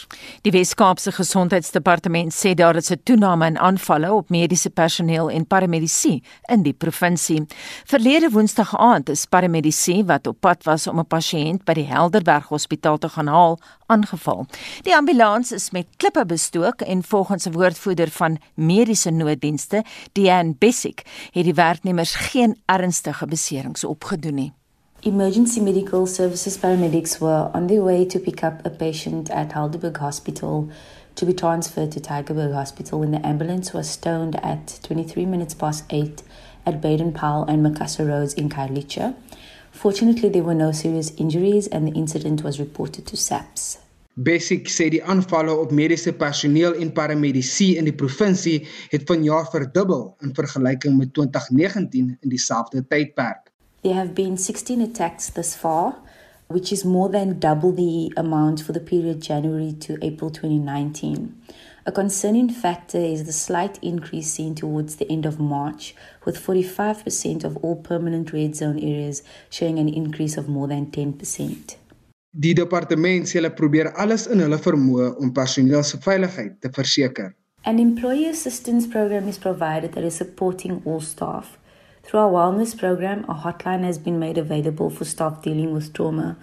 Die 0.46 0.52
Wes-Kaapse 0.54 1.10
Gesondheidsdepartement 1.16 2.30
sê 2.30 2.52
daar 2.54 2.78
is 2.78 2.92
'n 2.92 3.02
toename 3.04 3.48
in 3.48 3.58
aanvalle 3.58 4.14
op 4.14 4.30
mediese 4.30 4.70
personeel 4.70 5.32
en 5.32 5.48
paramedici 5.48 6.22
in 6.48 6.62
die 6.62 6.74
provinsie. 6.74 7.46
Verlede 7.86 8.30
Woensdag 8.30 8.76
aand 8.78 9.10
is 9.10 9.26
paramedici 9.26 10.04
wat 10.06 10.28
op 10.28 10.40
pad 10.40 10.64
was 10.64 10.88
om 10.88 11.00
'n 11.00 11.08
pasiënt 11.08 11.66
by 11.66 11.74
die 11.74 11.88
Helderberg 11.88 12.48
Hospitaal 12.50 12.98
te 12.98 13.10
gaan 13.10 13.28
haal, 13.28 13.60
aangeval. 13.88 14.46
Die 14.84 14.96
ambulans 14.96 15.52
is 15.52 15.72
met 15.72 15.88
klippe 15.98 16.26
bestook 16.26 16.82
en 16.82 17.04
volgens 17.04 17.48
'n 17.48 17.52
woordvoerder 17.52 18.12
van 18.12 18.38
mediese 18.54 19.10
nooddienste, 19.10 19.84
Diane 20.14 20.54
Bessick, 20.54 21.02
het 21.32 21.44
die 21.44 21.54
werknemers 21.54 22.16
geen 22.16 22.62
ernstige 22.66 23.26
beserings 23.26 23.84
opgedoen 23.84 24.36
nie. 24.36 24.54
Emergency 25.08 25.62
medical 25.62 26.08
services 26.08 26.58
paramedics 26.58 27.22
were 27.22 27.52
on 27.54 27.68
their 27.68 27.84
way 27.84 28.06
to 28.06 28.18
pick 28.18 28.44
up 28.44 28.66
a 28.66 28.72
patient 28.72 29.30
at 29.30 29.52
Heidelberg 29.52 29.98
Hospital 29.98 30.68
to 31.14 31.28
be 31.28 31.32
transferred 31.32 31.92
to 31.92 32.00
Tigerberg 32.00 32.56
Hospital 32.56 33.02
when 33.02 33.12
the 33.12 33.24
ambulance 33.24 33.72
was 33.72 33.88
stoned 33.88 34.36
at 34.44 34.80
23 34.82 35.28
minutes 35.28 35.54
past 35.54 35.84
8 35.92 36.24
at 36.66 36.82
Baden 36.82 37.14
Powell 37.14 37.46
and 37.46 37.64
Macassar 37.64 38.08
Roads 38.08 38.34
in 38.34 38.50
Kailicha. 38.50 39.14
Fortunately, 39.72 40.28
there 40.28 40.42
were 40.42 40.56
no 40.56 40.72
serious 40.72 41.12
injuries 41.18 41.68
and 41.68 41.88
the 41.88 41.94
incident 41.94 42.42
was 42.42 42.60
reported 42.60 43.06
to 43.06 43.16
SAPS. 43.16 43.78
Basic 44.18 44.70
sê 44.74 44.90
die 44.90 45.04
aanvalle 45.06 45.54
op 45.54 45.70
mediese 45.76 46.16
personeel 46.18 46.80
en 46.82 46.90
paramedici 46.98 47.76
in 47.78 47.86
die 47.86 47.94
provinsie 47.94 48.64
het 48.90 49.06
vanjaar 49.06 49.52
verdubbel 49.54 50.16
in 50.26 50.34
vergelyking 50.34 50.98
met 50.98 51.14
2019 51.14 52.16
in 52.22 52.30
dieselfde 52.34 52.82
tydperk. 52.88 53.45
There 53.86 53.94
have 53.94 54.16
been 54.16 54.36
16 54.36 54.82
attacks 54.82 55.30
thus 55.30 55.56
far, 55.56 55.98
which 56.48 56.74
is 56.74 56.84
more 56.84 57.08
than 57.08 57.38
double 57.38 57.72
the 57.72 58.12
amount 58.18 58.64
for 58.64 58.72
the 58.72 58.80
period 58.80 59.22
January 59.22 59.74
to 59.82 60.00
April 60.02 60.32
2019. 60.32 61.40
A 61.86 61.92
concerning 61.92 62.50
factor 62.50 62.98
is 62.98 63.26
the 63.26 63.32
slight 63.32 63.78
increase 63.84 64.32
seen 64.32 64.56
towards 64.56 64.96
the 64.96 65.08
end 65.08 65.28
of 65.28 65.40
March, 65.40 65.94
with 66.26 66.36
45% 66.36 67.44
of 67.44 67.58
all 67.58 67.76
permanent 67.76 68.34
red 68.34 68.56
zone 68.56 68.80
areas 68.80 69.22
showing 69.52 69.78
an 69.78 69.90
increase 69.90 70.36
of 70.36 70.50
more 70.50 70.68
than 70.68 70.88
10%. 70.88 71.76
Die 72.34 72.54
departement 72.58 73.30
sê 73.30 73.38
hulle 73.38 73.52
probeer 73.54 73.92
alles 74.02 74.26
in 74.26 74.42
hulle 74.42 74.58
vermoë 74.58 75.12
om 75.22 75.30
personeel 75.30 75.86
se 75.86 76.00
veiligheid 76.02 76.58
te 76.58 76.74
verseker. 76.74 77.36
An 77.70 77.78
employee 77.78 78.34
assistance 78.34 78.90
program 78.90 79.30
is 79.30 79.38
provided 79.38 79.94
that 79.94 80.04
is 80.04 80.18
supporting 80.18 80.82
all 80.86 81.02
staff. 81.02 81.60
Through 82.06 82.20
our 82.20 82.30
wellness 82.30 82.78
program, 82.78 83.24
a 83.28 83.34
hotline 83.34 83.84
has 83.84 83.98
been 83.98 84.20
made 84.20 84.38
available 84.38 84.92
for 84.92 85.06
staff 85.06 85.42
dealing 85.42 85.74
with 85.74 85.92
trauma, 85.92 86.38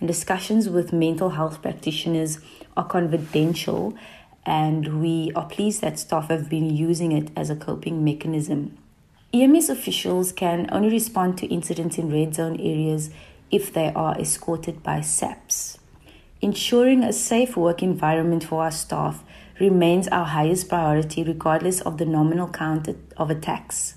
and 0.00 0.08
discussions 0.08 0.68
with 0.68 0.92
mental 0.92 1.30
health 1.30 1.62
practitioners 1.62 2.40
are 2.76 2.84
confidential, 2.84 3.96
and 4.44 5.00
we 5.00 5.30
are 5.36 5.46
pleased 5.46 5.80
that 5.82 6.00
staff 6.00 6.28
have 6.28 6.50
been 6.50 6.74
using 6.74 7.12
it 7.12 7.30
as 7.36 7.50
a 7.50 7.56
coping 7.56 8.02
mechanism. 8.02 8.76
EMS 9.32 9.68
officials 9.68 10.32
can 10.32 10.68
only 10.72 10.90
respond 10.90 11.38
to 11.38 11.46
incidents 11.46 11.98
in 11.98 12.10
red 12.10 12.34
zone 12.34 12.58
areas 12.58 13.10
if 13.52 13.72
they 13.72 13.92
are 13.94 14.18
escorted 14.18 14.82
by 14.82 15.00
SAPs. 15.00 15.78
Ensuring 16.40 17.04
a 17.04 17.12
safe 17.12 17.56
work 17.56 17.80
environment 17.80 18.42
for 18.42 18.64
our 18.64 18.72
staff 18.72 19.22
remains 19.60 20.08
our 20.08 20.26
highest 20.26 20.68
priority, 20.68 21.22
regardless 21.22 21.80
of 21.82 21.98
the 21.98 22.04
nominal 22.04 22.48
count 22.48 22.88
of 23.16 23.30
attacks. 23.30 23.95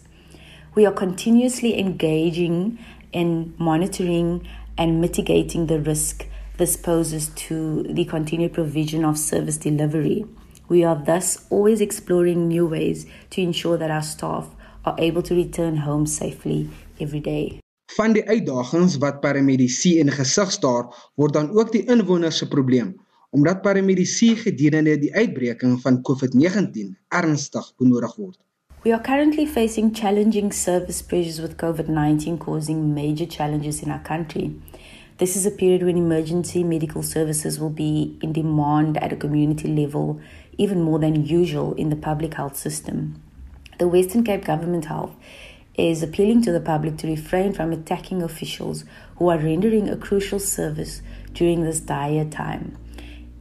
We 0.79 0.86
are 0.86 0.93
continuously 0.95 1.77
engaging 1.77 2.79
in 3.12 3.53
monitoring 3.57 4.48
and 4.77 5.01
mitigating 5.01 5.67
the 5.67 5.77
risk 5.81 6.25
this 6.55 6.77
poses 6.77 7.27
to 7.36 7.83
the 7.83 8.05
continued 8.05 8.53
provision 8.53 9.03
of 9.03 9.17
service 9.17 9.57
delivery. 9.57 10.24
We 10.69 10.86
are 10.86 10.95
thus 10.95 11.45
always 11.50 11.81
exploring 11.81 12.48
new 12.48 12.65
ways 12.65 13.05
to 13.31 13.41
ensure 13.41 13.77
that 13.77 13.91
our 13.91 14.01
staff 14.01 14.48
are 14.86 14.95
able 14.98 15.21
to 15.24 15.36
return 15.36 15.75
home 15.75 16.05
safely 16.07 16.69
every 16.98 17.19
day. 17.19 17.59
Van 17.98 18.15
die 18.15 18.24
uitdagings 18.24 18.95
wat 19.03 19.19
paramedici 19.19 19.98
in 20.00 20.15
gesig 20.15 20.51
staar, 20.55 20.88
word 21.19 21.36
dan 21.36 21.51
ook 21.59 21.75
die 21.75 21.83
inwoners 21.91 22.39
se 22.39 22.48
probleem, 22.48 22.95
omdat 23.36 23.65
paramedici 23.67 24.38
gedurende 24.48 24.95
die 25.00 25.12
uitbreking 25.12 25.81
van 25.83 26.00
COVID-19 26.07 26.95
ernstig 27.12 27.74
benodig 27.75 28.15
word. 28.15 28.39
We 28.81 28.93
are 28.93 29.01
currently 29.01 29.45
facing 29.45 29.93
challenging 29.93 30.53
service 30.53 31.01
pressures 31.01 31.41
with 31.41 31.57
COVID 31.57 31.89
19 31.89 32.38
causing 32.38 32.95
major 32.95 33.25
challenges 33.25 33.83
in 33.83 33.91
our 33.91 34.00
country. 34.00 34.55
This 35.17 35.36
is 35.36 35.45
a 35.45 35.51
period 35.51 35.83
when 35.83 35.98
emergency 35.98 36.63
medical 36.63 37.03
services 37.03 37.59
will 37.59 37.71
be 37.71 38.17
in 38.21 38.31
demand 38.31 38.95
at 39.03 39.12
a 39.12 39.17
community 39.17 39.67
level, 39.67 40.21
even 40.57 40.81
more 40.81 40.98
than 40.98 41.25
usual 41.25 41.74
in 41.74 41.89
the 41.89 41.98
public 41.98 42.36
health 42.36 42.55
system. 42.55 43.21
The 43.79 43.88
Western 43.89 44.24
Cape 44.24 44.45
Government 44.45 44.86
Health 44.86 45.13
is 45.75 46.01
appealing 46.01 46.43
to 46.43 46.53
the 46.53 46.62
public 46.62 46.95
to 47.00 47.07
refrain 47.07 47.51
from 47.51 47.74
attacking 47.74 48.24
officials 48.24 48.86
who 49.17 49.27
are 49.27 49.38
rendering 49.38 49.89
a 49.89 49.98
crucial 49.98 50.39
service 50.39 51.01
during 51.33 51.65
this 51.65 51.81
dire 51.81 52.24
time. 52.24 52.77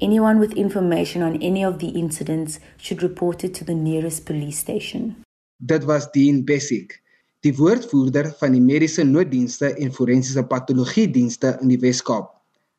Anyone 0.01 0.41
with 0.41 0.55
information 0.55 1.23
on 1.23 1.41
any 1.41 1.65
of 1.65 1.79
the 1.79 1.91
incidents 1.91 2.59
should 2.77 3.05
report 3.05 3.45
it 3.45 3.55
to 3.55 3.65
the 3.65 3.75
nearest 3.75 4.27
police 4.27 4.59
station. 4.59 5.25
Dit 5.61 5.85
was 5.85 6.11
Dean 6.15 6.45
Bessick, 6.45 7.03
die 7.43 7.51
woordvoerder 7.59 8.29
van 8.39 8.53
die 8.55 8.61
mediese 8.63 9.03
nooddienste 9.03 9.73
en 9.83 9.91
forensiese 9.91 10.45
patologie 10.47 11.09
dienste 11.11 11.57
in 11.59 11.73
die 11.73 11.79
Wes-Kaap. 11.83 12.29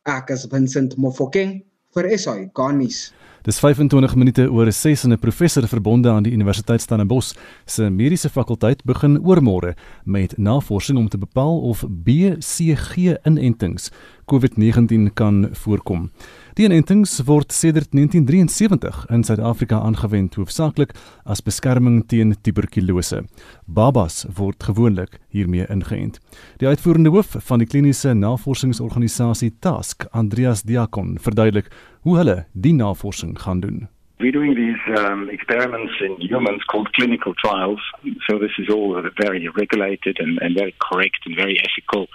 Ek 0.08 0.32
is 0.32 0.48
Vincent 0.48 0.96
Mofokeng 0.96 1.58
vir 1.92 2.08
SAI 2.16 2.48
Garnis. 2.56 3.12
Dis 3.44 3.60
25 3.60 4.16
minute 4.16 4.48
oor 4.48 4.72
6 4.72 5.04
en 5.04 5.12
'n 5.12 5.20
professor 5.20 5.68
verbonde 5.68 6.10
aan 6.10 6.24
die 6.24 6.32
Universiteit 6.32 6.82
Stellenbosch 6.82 7.36
se 7.66 7.90
mediese 7.90 8.30
fakulteit 8.30 8.86
begin 8.86 9.20
oormôre 9.20 9.76
met 10.06 10.38
navorsing 10.38 10.98
om 10.98 11.10
te 11.10 11.18
bepaal 11.18 11.60
of 11.60 11.84
BCG-inentings 11.90 13.92
COVID-19 14.26 15.14
kan 15.14 15.50
voorkom. 15.52 16.12
Die 16.60 16.66
inentings 16.68 17.14
word 17.24 17.54
sedert 17.56 17.94
1973 17.96 19.06
in 19.16 19.22
Suid-Afrika 19.24 19.78
aangewend 19.80 20.34
hoofsaaklik 20.36 20.90
as 21.24 21.40
beskerming 21.40 22.02
teen 22.12 22.34
tuberkulose. 22.44 23.22
Babas 23.64 24.26
word 24.36 24.66
gewoonlik 24.68 25.22
hiermee 25.32 25.64
ingeënt. 25.72 26.18
Die 26.60 26.68
uitvoerende 26.68 27.14
hoof 27.14 27.38
van 27.48 27.64
die 27.64 27.68
kliniese 27.72 28.12
navorsingsorganisasie 28.12 29.54
TASK, 29.64 30.04
Andreas 30.12 30.66
Diakon, 30.68 31.14
verduidelik 31.24 31.70
hoe 32.04 32.18
hulle 32.20 32.36
die 32.52 32.74
navorsing 32.76 33.38
gaan 33.40 33.62
doen. 33.64 33.88
We're 34.20 34.36
doing 34.36 34.52
these 34.60 35.00
um, 35.00 35.30
experiments 35.32 35.96
in 36.04 36.18
humans 36.20 36.66
called 36.66 36.92
clinical 36.92 37.38
trials. 37.40 37.80
So 38.28 38.36
this 38.38 38.58
is 38.60 38.68
all 38.68 38.98
a 39.00 39.08
very 39.16 39.48
regulated 39.48 40.20
and, 40.20 40.36
and 40.44 40.60
very 40.60 40.76
correct 40.90 41.24
and 41.24 41.40
very 41.40 41.56
ethical 41.64 42.10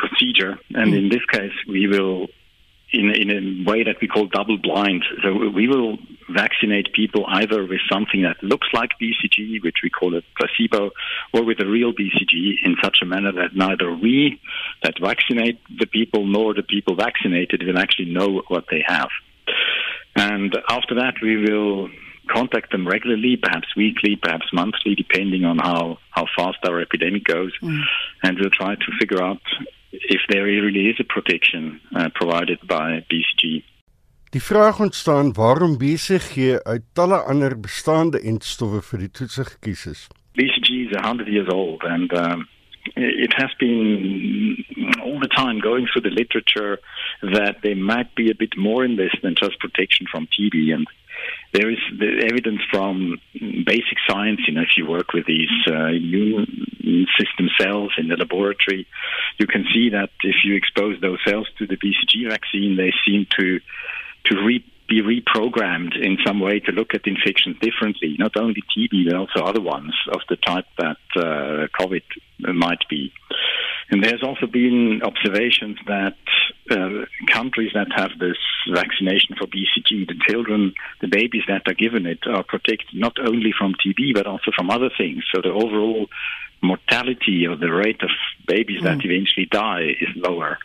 procedure. 0.00 0.56
And 0.72 0.94
mm. 0.94 1.02
in 1.02 1.08
this 1.10 1.24
case, 1.36 1.52
we 1.68 1.86
will 1.86 2.30
in, 2.94 3.10
in 3.10 3.30
a 3.30 3.70
way 3.70 3.82
that 3.82 3.96
we 4.00 4.08
call 4.08 4.26
double 4.26 4.56
blind. 4.56 5.04
So 5.22 5.50
we 5.50 5.68
will 5.68 5.98
vaccinate 6.30 6.92
people 6.92 7.24
either 7.28 7.66
with 7.66 7.80
something 7.90 8.22
that 8.22 8.42
looks 8.42 8.68
like 8.72 8.90
BCG, 9.00 9.62
which 9.62 9.78
we 9.82 9.90
call 9.90 10.16
a 10.16 10.22
placebo, 10.38 10.90
or 11.32 11.44
with 11.44 11.60
a 11.60 11.66
real 11.66 11.92
BCG 11.92 12.54
in 12.62 12.76
such 12.82 12.98
a 13.02 13.06
manner 13.06 13.32
that 13.32 13.54
neither 13.54 13.94
we 13.94 14.40
that 14.82 14.94
vaccinate 15.00 15.60
the 15.78 15.86
people 15.86 16.26
nor 16.26 16.54
the 16.54 16.62
people 16.62 16.94
vaccinated 16.94 17.62
will 17.62 17.78
actually 17.78 18.12
know 18.12 18.42
what 18.48 18.64
they 18.70 18.82
have. 18.86 19.08
And 20.16 20.56
after 20.68 20.94
that, 20.94 21.14
we 21.20 21.36
will 21.36 21.90
contact 22.30 22.72
them 22.72 22.86
regularly, 22.86 23.36
perhaps 23.36 23.74
weekly, 23.76 24.16
perhaps 24.16 24.46
monthly, 24.52 24.94
depending 24.94 25.44
on 25.44 25.58
how, 25.58 25.98
how 26.10 26.26
fast 26.36 26.58
our 26.66 26.80
epidemic 26.80 27.24
goes. 27.24 27.52
Mm. 27.60 27.82
And 28.22 28.38
we'll 28.38 28.50
try 28.50 28.76
to 28.76 28.98
figure 28.98 29.22
out 29.22 29.42
if 30.00 30.22
there 30.28 30.44
really 30.44 30.88
is 30.88 30.98
a 31.00 31.04
protection 31.04 31.80
uh, 31.96 32.08
provided 32.14 32.58
by 32.66 33.04
BCG. 33.08 33.62
Die 34.30 34.42
vraag 34.42 34.80
ontstaan 34.80 35.32
waarom 35.32 35.78
BCG 35.78 36.58
uit 36.62 36.82
talle 36.92 37.18
ander 37.22 37.60
bestaande 37.60 38.20
entstowwe 38.20 38.82
vir 38.82 38.98
die 38.98 39.10
toetse 39.10 39.44
gekies 39.44 39.86
is. 39.86 40.06
BCG 40.34 40.68
is 40.90 40.96
100 40.98 41.28
years 41.28 41.48
old 41.48 41.84
and 41.84 42.12
um, 42.18 42.48
it 42.96 43.32
has 43.36 43.50
been 43.58 44.64
all 45.02 45.18
the 45.20 45.28
time 45.28 45.60
going 45.60 45.86
through 45.86 46.02
the 46.02 46.10
literature 46.10 46.78
that 47.22 47.56
there 47.62 47.76
might 47.76 48.14
be 48.14 48.30
a 48.30 48.34
bit 48.34 48.56
more 48.56 48.84
in 48.84 48.96
this 48.96 49.12
than 49.22 49.34
just 49.34 49.58
protection 49.58 50.06
from 50.10 50.26
TB. 50.26 50.74
And 50.74 50.86
there 51.52 51.70
is 51.70 51.78
the 51.98 52.28
evidence 52.30 52.60
from 52.70 53.20
basic 53.32 53.98
science. 54.08 54.40
You 54.46 54.54
know, 54.54 54.62
if 54.62 54.76
you 54.76 54.86
work 54.86 55.12
with 55.12 55.26
these 55.26 55.50
uh, 55.66 55.86
immune 55.86 56.66
system 57.18 57.48
cells 57.58 57.92
in 57.96 58.08
the 58.08 58.16
laboratory, 58.16 58.86
you 59.38 59.46
can 59.46 59.64
see 59.72 59.90
that 59.90 60.10
if 60.22 60.36
you 60.44 60.54
expose 60.54 61.00
those 61.00 61.18
cells 61.26 61.48
to 61.58 61.66
the 61.66 61.76
BCG 61.76 62.28
vaccine, 62.28 62.76
they 62.76 62.92
seem 63.06 63.26
to 63.38 63.60
to 64.26 64.42
re- 64.42 64.64
be 64.88 65.02
reprogrammed 65.02 65.96
in 66.00 66.18
some 66.26 66.40
way 66.40 66.60
to 66.60 66.72
look 66.72 66.94
at 66.94 67.06
infections 67.06 67.56
differently, 67.60 68.16
not 68.18 68.36
only 68.36 68.62
TB, 68.76 69.08
but 69.08 69.16
also 69.16 69.40
other 69.40 69.60
ones 69.60 69.94
of 70.12 70.20
the 70.28 70.36
type 70.36 70.66
that 70.78 70.98
uh, 71.16 71.66
COVID 71.80 72.02
might 72.54 72.86
be. 72.88 73.12
And 73.90 74.02
there's 74.02 74.22
also 74.22 74.46
been 74.46 75.02
observations 75.02 75.78
that 75.86 76.16
uh, 76.70 77.04
countries 77.30 77.72
that 77.74 77.88
have 77.94 78.10
this 78.18 78.38
vaccination 78.72 79.36
for 79.38 79.46
BCG, 79.46 80.06
the 80.06 80.18
children, 80.28 80.74
the 81.00 81.08
babies 81.08 81.42
that 81.48 81.62
are 81.66 81.74
given 81.74 82.06
it, 82.06 82.20
are 82.26 82.42
protected 82.42 82.88
not 82.94 83.16
only 83.18 83.52
from 83.56 83.74
TB 83.74 84.14
but 84.14 84.26
also 84.26 84.50
from 84.56 84.70
other 84.70 84.90
things. 84.96 85.24
So 85.34 85.42
the 85.42 85.52
overall 85.52 86.08
mortality 86.64 87.46
or 87.46 87.56
the 87.56 87.72
rate 87.72 88.02
of 88.02 88.10
babies 88.46 88.80
mm. 88.80 88.84
that 88.84 89.04
eventually 89.04 89.46
die 89.50 89.94
is 90.00 90.08
lower. 90.16 90.58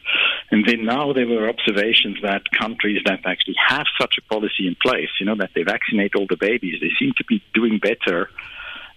And 0.51 0.65
then 0.65 0.85
now 0.85 1.13
there 1.13 1.27
were 1.27 1.49
observations 1.49 2.17
that 2.23 2.43
countries 2.57 3.01
that 3.05 3.19
actually 3.25 3.55
have 3.67 3.85
such 3.99 4.15
a 4.17 4.33
policy 4.33 4.67
in 4.67 4.75
place, 4.81 5.09
you 5.19 5.25
know, 5.25 5.35
that 5.35 5.51
they 5.55 5.63
vaccinate 5.63 6.15
all 6.15 6.27
the 6.27 6.37
babies, 6.37 6.81
they 6.81 6.91
seem 6.99 7.13
to 7.17 7.25
be 7.25 7.43
doing 7.53 7.79
better 7.79 8.29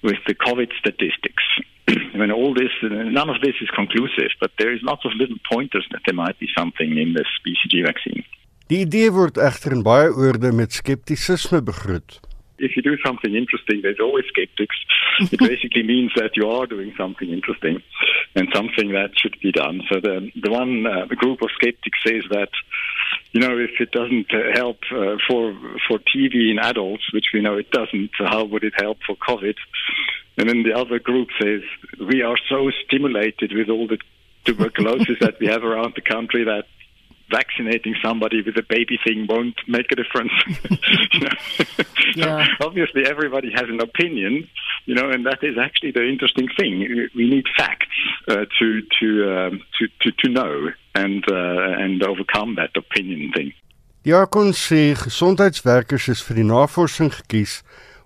with 0.02 0.18
the 0.26 0.34
COVID 0.34 0.70
statistics. 0.78 1.44
I 1.88 2.16
mean, 2.16 2.30
all 2.30 2.54
this, 2.54 2.72
none 2.82 3.30
of 3.30 3.40
this 3.42 3.54
is 3.60 3.70
conclusive, 3.70 4.30
but 4.40 4.50
there 4.58 4.72
is 4.72 4.80
lots 4.82 5.04
of 5.04 5.12
little 5.16 5.38
pointers 5.50 5.86
that 5.92 6.02
there 6.06 6.14
might 6.14 6.38
be 6.38 6.48
something 6.56 6.96
in 6.96 7.14
this 7.14 7.30
BCG 7.44 7.84
vaccine. 7.84 8.24
Die 8.68 8.80
idee 8.86 9.10
word 9.10 9.36
egter 9.36 9.74
in 9.74 9.82
baie 9.84 10.08
oorde 10.08 10.52
met 10.52 10.72
skeptisisme 10.72 11.58
begroet. 11.66 12.20
If 12.62 12.76
you 12.76 12.82
do 12.82 12.96
something 13.04 13.34
interesting, 13.34 13.80
there's 13.82 14.00
always 14.00 14.24
skeptics. 14.28 14.76
it 15.20 15.38
basically 15.52 15.82
means 15.82 16.12
that 16.16 16.36
you 16.36 16.48
are 16.48 16.66
doing 16.66 16.94
something 16.96 17.28
interesting 17.28 17.82
and 18.34 18.48
something 18.54 18.92
that 18.92 19.10
should 19.16 19.36
be 19.40 19.52
done. 19.52 19.82
So 19.90 20.00
the 20.00 20.30
the 20.40 20.50
one 20.50 20.86
uh, 20.86 21.06
group 21.06 21.42
of 21.42 21.50
skeptics 21.54 21.98
says 22.06 22.24
that 22.30 22.50
you 23.32 23.40
know 23.40 23.58
if 23.58 23.72
it 23.80 23.90
doesn't 23.90 24.32
uh, 24.32 24.52
help 24.54 24.78
uh, 24.90 25.16
for 25.28 25.54
for 25.88 25.98
TB 25.98 26.52
in 26.52 26.58
adults, 26.58 27.12
which 27.12 27.26
we 27.34 27.42
know 27.42 27.56
it 27.58 27.70
doesn't, 27.70 28.10
how 28.18 28.44
would 28.44 28.64
it 28.64 28.74
help 28.76 28.98
for 29.06 29.16
COVID? 29.16 29.56
And 30.38 30.48
then 30.48 30.62
the 30.62 30.72
other 30.72 30.98
group 30.98 31.28
says, 31.40 31.60
we 32.00 32.22
are 32.22 32.38
so 32.48 32.70
stimulated 32.86 33.52
with 33.52 33.68
all 33.68 33.86
the 33.86 33.98
tuberculosis 34.44 35.18
that 35.20 35.38
we 35.40 35.46
have 35.46 35.62
around 35.62 35.94
the 35.94 36.00
country 36.00 36.44
that 36.44 36.64
vaccinating 37.32 37.94
somebody 38.04 38.42
with 38.42 38.56
a 38.56 38.66
baby 38.68 38.98
thing 39.04 39.26
won't 39.28 39.58
make 39.66 39.88
a 39.90 39.96
difference. 39.96 40.32
you 41.12 41.20
know? 41.20 41.36
yeah. 42.16 42.46
so 42.46 42.66
obviously, 42.66 43.06
everybody 43.06 43.50
has 43.52 43.68
an 43.68 43.80
opinion, 43.80 44.48
you 44.86 44.94
know, 44.94 45.10
and 45.10 45.26
that 45.26 45.42
is 45.42 45.56
actually 45.58 45.92
the 45.92 46.04
interesting 46.06 46.48
thing. 46.58 46.72
We 47.14 47.28
need 47.28 47.46
facts 47.56 47.96
uh, 48.28 48.44
to 48.58 48.66
to, 49.00 49.08
um, 49.36 49.60
to 49.78 49.88
to 50.02 50.08
to 50.20 50.28
know 50.28 50.68
and 50.94 51.24
uh, 51.30 51.82
and 51.82 52.02
overcome 52.02 52.56
that 52.56 52.76
opinion 52.76 53.32
thing. 53.32 53.52
Ja, 54.04 54.26
kon 54.26 54.50
sê 54.52 54.96
gesondheidswerkers 54.98 56.08
is 56.10 56.22
vir 56.26 56.40
die 56.40 56.46
navorsing 56.48 57.12
gekies 57.14 57.60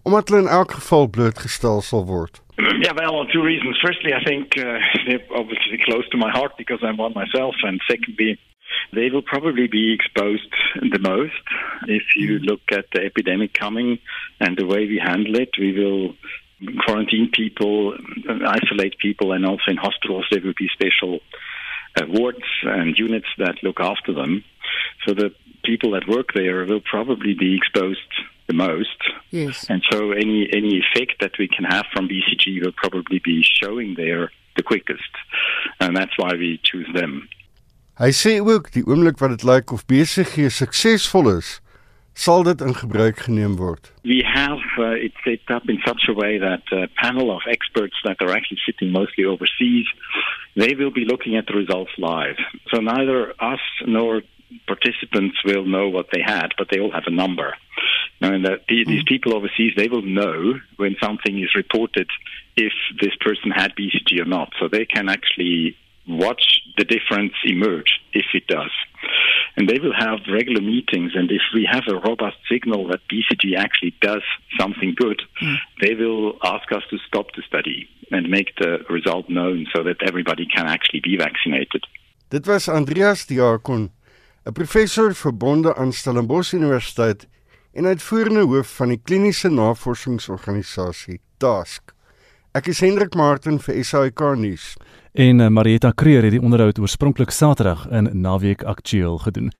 omdat 0.06 0.28
hulle 0.28 0.44
in 0.44 0.50
elk 0.52 0.76
geval 0.76 1.08
blootgestel 1.10 1.80
sal 1.82 2.04
word. 2.06 2.38
Yeah, 2.56 2.92
well, 2.92 3.26
two 3.26 3.42
reasons. 3.42 3.76
Firstly, 3.82 4.14
I 4.14 4.22
think 4.24 4.56
uh, 4.56 4.78
they're 5.06 5.26
obviously 5.34 5.78
close 5.84 6.08
to 6.10 6.16
my 6.16 6.30
heart 6.30 6.52
because 6.56 6.80
I'm 6.82 6.96
one 6.96 7.12
myself, 7.14 7.54
and 7.62 7.80
secondly, 7.90 8.38
they 8.92 9.10
will 9.10 9.22
probably 9.22 9.66
be 9.66 9.92
exposed 9.92 10.52
the 10.80 10.98
most. 10.98 11.32
If 11.86 12.16
you 12.16 12.38
look 12.38 12.60
at 12.70 12.86
the 12.92 13.04
epidemic 13.04 13.52
coming 13.52 13.98
and 14.40 14.56
the 14.56 14.66
way 14.66 14.86
we 14.86 15.00
handle 15.02 15.36
it, 15.36 15.50
we 15.58 15.72
will 15.72 16.14
quarantine 16.84 17.30
people, 17.32 17.96
isolate 18.46 18.98
people, 18.98 19.32
and 19.32 19.44
also 19.44 19.70
in 19.70 19.76
hospitals 19.76 20.26
there 20.30 20.40
will 20.40 20.54
be 20.56 20.68
special 20.72 21.20
uh, 21.96 22.04
wards 22.08 22.44
and 22.62 22.98
units 22.98 23.28
that 23.38 23.62
look 23.62 23.80
after 23.80 24.12
them. 24.12 24.44
So 25.06 25.14
the 25.14 25.34
people 25.64 25.92
that 25.92 26.08
work 26.08 26.32
there 26.34 26.64
will 26.64 26.80
probably 26.80 27.34
be 27.34 27.56
exposed 27.56 28.00
the 28.46 28.54
most. 28.54 28.96
Yes. 29.30 29.66
And 29.68 29.82
so 29.90 30.12
any 30.12 30.48
any 30.52 30.80
effect 30.80 31.20
that 31.20 31.32
we 31.38 31.48
can 31.48 31.64
have 31.64 31.86
from 31.92 32.08
BCG 32.08 32.64
will 32.64 32.72
probably 32.72 33.18
be 33.18 33.42
showing 33.42 33.94
there 33.96 34.30
the 34.56 34.62
quickest. 34.62 35.10
And 35.80 35.96
that's 35.96 36.16
why 36.16 36.32
we 36.32 36.60
choose 36.62 36.88
them. 36.94 37.28
Hy 37.96 38.10
sê 38.12 38.34
ook 38.44 38.66
die 38.74 38.82
oomblik 38.84 39.22
wat 39.22 39.32
dit 39.32 39.44
lyk 39.48 39.72
of 39.72 39.86
BCG 39.88 40.50
suksesvol 40.52 41.30
is, 41.30 41.62
sal 42.12 42.42
dit 42.44 42.60
in 42.60 42.74
gebruik 42.76 43.22
geneem 43.24 43.54
word. 43.56 43.88
We 44.04 44.20
have 44.20 44.60
uh, 44.76 45.00
it 45.00 45.16
set 45.24 45.48
up 45.48 45.64
in 45.72 45.80
such 45.80 46.04
a 46.04 46.12
way 46.12 46.36
that 46.36 46.60
a 46.76 46.92
panel 47.00 47.32
of 47.32 47.48
experts 47.48 47.96
that 48.04 48.20
are 48.20 48.36
actually 48.36 48.60
sitting 48.68 48.92
mostly 48.92 49.24
overseas, 49.24 49.88
they 50.60 50.74
will 50.76 50.92
be 50.92 51.08
looking 51.08 51.40
at 51.40 51.46
the 51.46 51.56
results 51.56 51.92
live. 51.96 52.36
So 52.68 52.82
neither 52.84 53.32
us 53.40 53.64
nor 53.86 54.20
participants 54.66 55.40
will 55.46 55.64
know 55.64 55.88
what 55.88 56.08
they 56.12 56.20
had, 56.20 56.52
but 56.58 56.68
they 56.70 56.80
all 56.80 56.92
have 56.92 57.08
a 57.08 57.18
number. 57.22 57.56
Now, 58.20 58.34
and 58.34 58.44
that 58.44 58.68
the, 58.68 58.84
these 58.84 59.04
people 59.08 59.34
overseas, 59.34 59.72
they 59.74 59.88
will 59.88 60.04
know 60.04 60.60
when 60.76 60.96
something 61.02 61.38
is 61.42 61.56
reported 61.56 62.08
if 62.58 62.74
this 63.00 63.16
person 63.24 63.50
had 63.50 63.72
BCG 63.72 64.20
or 64.20 64.26
not. 64.26 64.52
So 64.60 64.68
they 64.68 64.84
can 64.84 65.08
actually 65.08 65.76
watch 66.08 66.60
the 66.76 66.84
difference 66.84 67.32
emerge 67.44 68.00
if 68.12 68.26
it 68.34 68.46
does. 68.46 68.70
And 69.56 69.68
they 69.68 69.78
will 69.78 69.94
have 69.94 70.18
regular 70.32 70.60
meetings, 70.60 71.12
and 71.14 71.30
if 71.30 71.42
we 71.54 71.68
have 71.70 71.84
a 71.88 71.98
robust 72.08 72.36
signal 72.50 72.88
that 72.88 73.00
BCG 73.10 73.56
actually 73.56 73.94
does 74.00 74.22
something 74.58 74.94
good, 74.96 75.22
mm. 75.42 75.56
they 75.80 75.94
will 75.94 76.36
ask 76.44 76.70
us 76.72 76.82
to 76.90 76.98
stop 77.06 77.26
the 77.36 77.42
study 77.46 77.88
and 78.10 78.28
make 78.28 78.54
the 78.58 78.78
result 78.90 79.28
known 79.28 79.66
so 79.74 79.82
that 79.82 80.02
everybody 80.06 80.46
can 80.46 80.66
actually 80.66 81.00
be 81.00 81.16
vaccinated. 81.16 81.82
Dit 82.30 82.46
was 82.46 82.68
Andreas 82.68 83.26
Diakon 83.26 83.90
'n 84.44 84.52
professor 84.52 85.14
verbonde 85.14 85.74
aan 85.74 85.92
Stellenbosch 85.92 86.52
Universiteit 86.52 87.28
en 87.72 87.86
uitvoerende 87.86 88.40
hoof 88.40 88.76
van 88.76 88.88
die 88.88 89.00
kliniese 89.02 89.48
navorsingsorganisasie 89.48 91.20
TASK. 91.38 91.92
Ek 92.54 92.70
is 92.72 92.80
Hendrik 92.80 93.14
Martin 93.14 93.58
vir 93.60 93.82
SAK 93.84 94.22
nuus. 94.40 94.76
En 95.16 95.40
eh, 95.40 95.48
Marieta 95.48 95.90
Kreer 95.90 96.22
het 96.22 96.30
die 96.30 96.42
onderhoud 96.42 96.78
oorspronklik 96.78 97.30
Saterdag 97.30 97.88
in 97.88 98.20
Naweek 98.20 98.62
Aktueel 98.62 99.18
gedoen. 99.18 99.52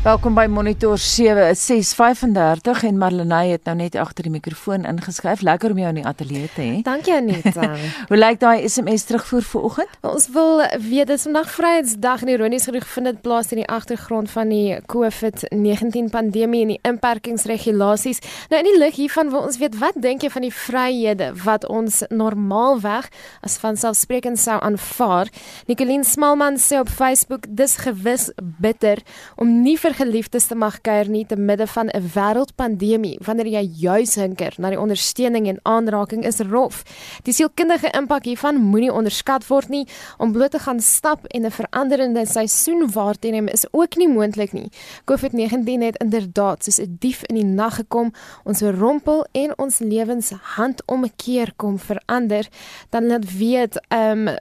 Welkom 0.00 0.32
by 0.32 0.46
Monitor 0.48 0.96
7635 0.96 2.82
en 2.88 2.96
Marlenae 2.96 3.50
het 3.50 3.66
nou 3.68 3.74
net 3.76 3.98
agter 4.00 4.24
die 4.24 4.30
mikrofoon 4.32 4.86
ingeskuif. 4.88 5.42
Lekker 5.44 5.74
om 5.74 5.80
jou 5.82 5.90
in 5.92 5.98
die 5.98 6.04
ateljee 6.08 6.48
te 6.54 6.62
hê. 6.64 6.78
Dankie 6.86 7.12
Anita. 7.12 7.66
Hoe 8.08 8.16
lyk 8.16 8.40
daai 8.40 8.64
SMS 8.64 9.04
terugvoer 9.10 9.44
vir 9.44 9.66
oggend? 9.68 9.98
Ons 10.08 10.30
wil 10.32 10.62
weet 10.80 11.10
dis 11.12 11.26
vandag 11.28 11.50
Vryheidsdag 11.52 12.24
en 12.24 12.30
ironies 12.32 12.64
genoeg 12.70 12.86
vind 12.94 13.10
dit 13.10 13.18
plaas 13.20 13.52
in 13.52 13.60
die 13.60 13.66
agtergrond 13.68 14.32
van 14.32 14.48
die 14.48 14.78
COVID-19 14.88 16.08
pandemie 16.14 16.62
en 16.64 16.72
die 16.72 16.80
inperkingsregulasies. 16.88 18.24
Nou 18.48 18.62
in 18.64 18.70
die 18.70 18.80
lig 18.80 18.96
hiervan 19.02 19.34
wil 19.36 19.44
ons 19.50 19.60
weet 19.60 19.76
wat 19.84 20.00
dink 20.00 20.24
jy 20.24 20.32
van 20.32 20.48
die 20.48 20.54
vryhede 20.62 21.30
wat 21.44 21.68
ons 21.68 22.00
normaalweg 22.08 23.10
as 23.44 23.58
vanselfsprekend 23.60 24.40
sou 24.40 24.56
aanvaar? 24.64 25.28
Nicoline 25.68 26.08
Smalman 26.08 26.56
sê 26.56 26.80
op 26.80 26.88
Facebook 26.88 27.44
dis 27.52 27.76
gewis 27.84 28.30
bitter 28.64 29.04
om 29.36 29.58
nie 29.60 29.76
vir 29.76 29.89
geliefdes 29.94 30.46
te 30.46 30.54
mag 30.54 30.80
kuier 30.80 31.08
nie 31.08 31.26
te 31.26 31.36
midde 31.36 31.66
van 31.66 31.88
'n 31.88 32.10
wêreldpandemie 32.14 33.18
wanneer 33.24 33.46
jy 33.46 33.70
juis 33.86 34.14
hinker 34.14 34.54
na 34.58 34.70
die 34.70 34.80
ondersteuning 34.80 35.48
en 35.48 35.60
aanraking 35.62 36.24
is 36.24 36.40
rof. 36.40 36.82
Die 37.22 37.32
sielkundige 37.32 37.90
impak 37.92 38.24
hiervan 38.24 38.56
moenie 38.56 38.92
onderskat 38.92 39.46
word 39.46 39.68
nie 39.68 39.86
om 40.18 40.32
bloot 40.32 40.50
te 40.50 40.58
gaan 40.58 40.80
stap 40.80 41.26
en 41.26 41.46
'n 41.46 41.50
veranderende 41.50 42.26
seisoen 42.26 42.90
waar 42.92 43.18
te 43.18 43.28
neem 43.28 43.48
is 43.48 43.66
ook 43.72 43.96
nie 43.96 44.08
moontlik 44.08 44.52
nie. 44.52 44.70
COVID-19 45.04 45.82
het 45.82 45.96
inderdaad 45.96 46.64
soos 46.64 46.78
'n 46.80 46.96
dief 46.98 47.22
in 47.28 47.34
die 47.34 47.44
nag 47.44 47.74
gekom, 47.74 48.12
ons 48.44 48.60
rompel 48.60 49.26
en 49.32 49.58
ons 49.58 49.78
lewens 49.78 50.30
hand 50.56 50.82
om 50.86 51.04
'n 51.04 51.12
keer 51.16 51.52
kom 51.56 51.78
verander. 51.78 52.48
Dan 52.90 53.06
laat 53.06 53.36
weet 53.38 53.80
ehm 53.88 54.28
um, 54.28 54.36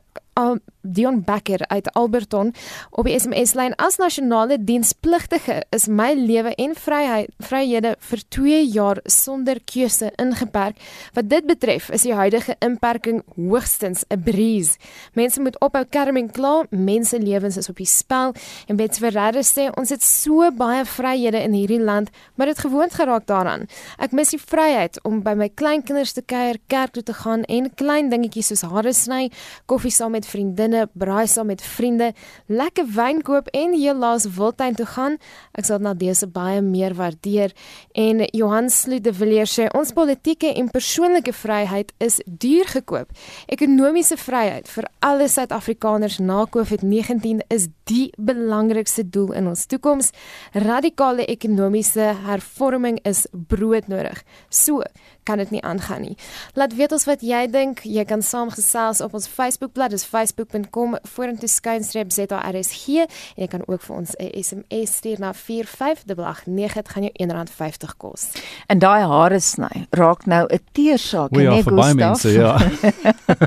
Dion 0.93 1.21
Becker 1.23 1.62
uit 1.67 1.91
Alberton 1.93 2.54
op 2.89 3.06
die 3.06 3.15
SMS 3.19 3.54
lyn 3.58 3.75
as 3.78 3.99
nasionale 4.02 4.58
dienspligtige 4.63 5.62
is 5.75 5.88
my 5.88 6.12
lewe 6.17 6.56
en 6.56 6.75
vryheid 6.75 7.34
vryhede 7.49 7.95
vir 8.10 8.23
2 8.36 8.62
jaar 8.73 9.02
sonder 9.06 9.60
keuse 9.65 10.12
ingeperk. 10.21 10.78
Wat 11.13 11.30
dit 11.30 11.45
betref, 11.45 11.89
is 11.89 12.06
die 12.08 12.13
huidige 12.13 12.56
inperking 12.65 13.21
hoogstens 13.36 14.04
'n 14.10 14.23
breeze. 14.23 14.78
Mense 15.13 15.41
moet 15.41 15.60
ophou 15.60 15.86
kerm 15.86 16.17
en 16.17 16.32
kla, 16.32 16.65
mense 16.69 17.19
lewens 17.19 17.58
is 17.58 17.69
op 17.69 17.78
die 17.78 17.86
spel 17.86 18.34
en 18.67 18.75
Bets 18.75 18.97
Ferreira 18.97 19.41
sê 19.41 19.69
ons 19.78 19.89
het 19.89 20.04
so 20.04 20.52
baie 20.52 20.86
vryhede 20.86 21.41
in 21.41 21.54
hierdie 21.54 21.82
land, 21.82 22.10
maar 22.36 22.47
dit 22.47 22.60
gewoond 22.60 22.93
geraak 22.93 23.25
daaraan. 23.25 23.67
Ek 23.97 24.12
mis 24.12 24.30
die 24.30 24.41
vryheid 24.41 24.99
om 25.04 25.21
by 25.23 25.34
my 25.34 25.49
kleinkinders 25.49 26.13
te 26.13 26.21
kuier, 26.21 26.58
kerk 26.67 26.91
toe 26.91 27.04
te 27.04 27.13
gaan 27.13 27.43
en 27.43 27.69
klein 27.75 28.10
dingetjies 28.10 28.47
soos 28.47 28.62
hare 28.62 28.93
sny, 28.93 29.32
koffie 29.65 29.91
saam 29.91 30.12
met 30.12 30.28
vriendinne, 30.28 30.79
braai 30.94 31.28
saam 31.28 31.50
met 31.52 31.62
vriende, 31.62 32.12
lekker 32.48 32.86
wyn 32.96 33.22
koop 33.26 33.48
en 33.56 33.74
heel 33.74 33.98
laas 33.98 34.28
wildtuin 34.36 34.76
toe 34.76 34.86
gaan. 34.86 35.18
Ek 35.58 35.68
sal 35.68 35.82
na 35.84 35.94
dese 35.98 36.28
baie 36.28 36.62
meer 36.62 36.96
waardeer 36.98 37.54
en 37.94 38.24
Johan 38.36 38.70
Sloot 38.70 39.04
de 39.04 39.13
Villiers 39.13 39.54
sê 39.60 39.68
ons 39.76 39.94
politieke 39.96 40.54
en 40.54 40.70
persoonlike 40.72 41.34
vryheid 41.34 41.94
is 42.00 42.20
duur 42.26 42.70
gekoop. 42.76 43.12
Ekonomiese 43.48 44.18
vryheid 44.20 44.70
vir 44.70 44.89
alle 45.06 45.28
Suid-Afrikaners 45.32 46.20
na 46.24 46.46
COVID-19 46.46 47.44
is 47.50 47.70
die 47.89 48.10
belangrikste 48.18 49.04
doel 49.10 49.34
in 49.39 49.50
ons 49.50 49.65
toekoms. 49.70 50.12
Radikale 50.54 51.26
ekonomiese 51.26 52.13
hervorming 52.26 53.00
is 53.08 53.26
broodnodig. 53.32 54.22
So 54.50 54.84
kan 55.30 55.38
dit 55.38 55.52
nie 55.54 55.62
aangaan 55.62 56.02
nie. 56.02 56.15
Laat 56.58 56.74
weet 56.76 56.96
ons 56.96 57.06
wat 57.10 57.22
jy 57.26 57.44
dink. 57.54 57.84
Jy 57.86 58.06
kan 58.10 58.24
saamgesels 58.26 59.02
op 59.06 59.13
ons 59.18 59.28
Facebookblad, 59.30 59.94
dis 59.94 60.06
facebook.com 60.10 60.98
vorentoe 61.13 61.50
skynstreep 61.50 62.13
ZARSG 62.15 63.04
en 63.06 63.44
jy 63.44 63.50
kan 63.52 63.65
ook 63.68 63.86
vir 63.86 63.96
ons 63.96 64.15
'n 64.18 64.32
SMS 64.42 64.96
stuur 65.00 65.20
na 65.20 65.34
45889. 65.34 66.74
Dit 66.74 66.89
gaan 66.89 67.04
jou 67.04 67.13
R1.50 67.28 67.98
kos. 67.98 68.32
En 68.68 68.80
daai 68.80 69.04
hare 69.06 69.39
sny 69.39 69.88
raak 69.92 70.26
nou 70.26 70.48
'n 70.50 70.60
teersaak 70.72 71.36
O 71.36 71.39
ja, 71.39 71.54
nee 71.54 71.63
vir 71.63 71.76
baie 71.76 71.94
mense, 71.94 72.30
ja. 72.30 72.58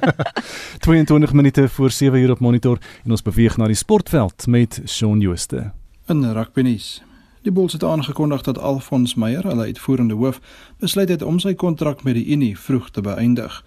22 0.87 1.33
minute 1.33 1.69
voor 1.69 1.91
7 1.91 2.19
uur 2.19 2.31
op 2.31 2.39
monitor 2.39 2.79
en 3.05 3.11
ons 3.11 3.23
beweeg 3.23 3.57
na 3.57 3.67
die 3.67 3.75
sportveld 3.75 4.47
met 4.47 4.81
Shaun 4.87 5.21
Jooste. 5.21 5.73
In 6.07 6.33
rugbynuus. 6.33 7.03
Die 7.43 7.53
Bulls 7.53 7.73
het 7.73 7.85
aangekondig 7.85 8.43
dat 8.43 8.59
Alfons 8.59 9.15
Meyer, 9.15 9.43
hulle 9.43 9.63
uitvoerende 9.63 10.15
hoof, 10.15 10.41
besluit 10.79 11.09
het 11.09 11.23
om 11.23 11.39
sy 11.43 11.55
kontrak 11.55 12.03
met 12.03 12.15
die 12.15 12.27
Unie 12.27 12.59
vroeg 12.59 12.91
te 12.91 13.03
beëindig. 13.03 13.65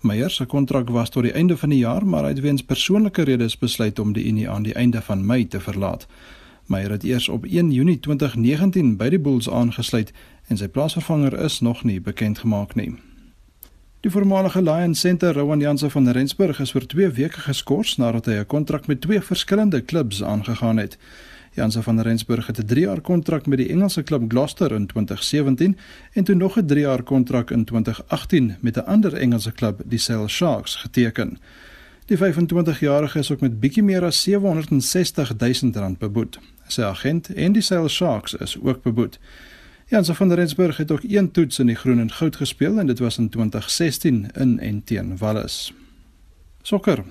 Meyer 0.00 0.30
se 0.30 0.44
kontrak 0.44 0.90
was 0.92 1.10
tot 1.10 1.24
die 1.24 1.32
einde 1.32 1.56
van 1.56 1.72
die 1.72 1.78
jaar, 1.78 2.04
maar 2.06 2.22
hy 2.28 2.34
het 2.34 2.42
weens 2.44 2.62
persoonlike 2.62 3.24
redes 3.24 3.56
besluit 3.58 3.98
om 3.98 4.12
die 4.12 4.26
Unie 4.28 4.48
aan 4.50 4.62
die 4.68 4.74
einde 4.74 5.00
van 5.00 5.24
Mei 5.26 5.48
te 5.48 5.60
verlaat. 5.60 6.06
Meyer 6.66 6.90
het 6.90 7.04
eers 7.04 7.28
op 7.28 7.44
1 7.44 7.72
Junie 7.72 8.00
2019 8.00 8.96
by 9.00 9.08
die 9.08 9.20
Bulls 9.20 9.48
aangesluit 9.50 10.12
en 10.48 10.60
sy 10.60 10.68
plaasvervanger 10.68 11.38
is 11.40 11.60
nog 11.60 11.84
nie 11.84 12.00
bekend 12.00 12.44
gemaak 12.44 12.74
nie. 12.76 12.92
Die 14.04 14.12
voormalige 14.12 14.60
Lions 14.62 15.00
center 15.00 15.32
Rowan 15.32 15.60
Janse 15.60 15.88
van 15.90 16.08
Rensburg 16.08 16.60
is 16.60 16.74
vir 16.76 16.84
2 16.86 17.08
weke 17.16 17.40
geskort 17.40 17.96
nadat 17.96 18.26
hy 18.26 18.34
'n 18.40 18.46
kontrak 18.46 18.86
met 18.86 19.00
twee 19.00 19.20
verskillende 19.20 19.80
klubs 19.80 20.22
aangegaan 20.22 20.76
het. 20.76 20.98
Janse 21.54 21.82
van 21.82 22.00
Rensburg 22.00 22.46
het 22.46 22.58
'n 22.58 22.66
3-jaar 22.74 23.00
kontrak 23.00 23.46
met 23.46 23.58
die 23.58 23.68
Engelse 23.68 24.02
klub 24.02 24.22
Gloucester 24.28 24.72
in 24.72 24.86
2017 24.86 25.76
en 26.12 26.24
toe 26.24 26.34
nog 26.34 26.56
'n 26.58 26.66
3-jaar 26.66 27.02
kontrak 27.02 27.50
in 27.50 27.64
2018 27.64 28.56
met 28.60 28.76
'n 28.76 28.86
ander 28.86 29.14
Engelse 29.14 29.52
klub, 29.52 29.80
die 29.84 29.98
Sale 29.98 30.28
Sharks, 30.28 30.74
geteken. 30.74 31.38
Die 32.04 32.16
25-jarige 32.16 33.18
is 33.18 33.32
ook 33.32 33.40
met 33.40 33.60
bietjie 33.60 33.82
meer 33.82 34.04
as 34.04 34.22
760 34.22 35.36
000 35.36 35.72
rand 35.72 35.98
beboet. 35.98 36.38
Sy 36.66 36.82
agent 36.82 37.34
en 37.34 37.52
die 37.52 37.62
Sale 37.62 37.88
Sharks 37.88 38.34
is 38.34 38.58
ook 38.60 38.82
beboet. 38.82 39.18
Janse 39.86 40.14
van 40.14 40.32
Rensburg 40.32 40.76
het 40.76 40.90
ook 40.90 41.02
een 41.02 41.30
toets 41.30 41.58
in 41.58 41.66
die 41.66 41.76
groen 41.76 42.00
en 42.00 42.12
goud 42.12 42.36
gespeel 42.36 42.78
en 42.78 42.86
dit 42.86 42.98
was 42.98 43.18
in 43.18 43.28
2016 43.28 44.30
in 44.34 44.60
en 44.60 44.84
teen 44.84 45.16
Wallis. 45.16 45.72
Sokker. 46.62 47.04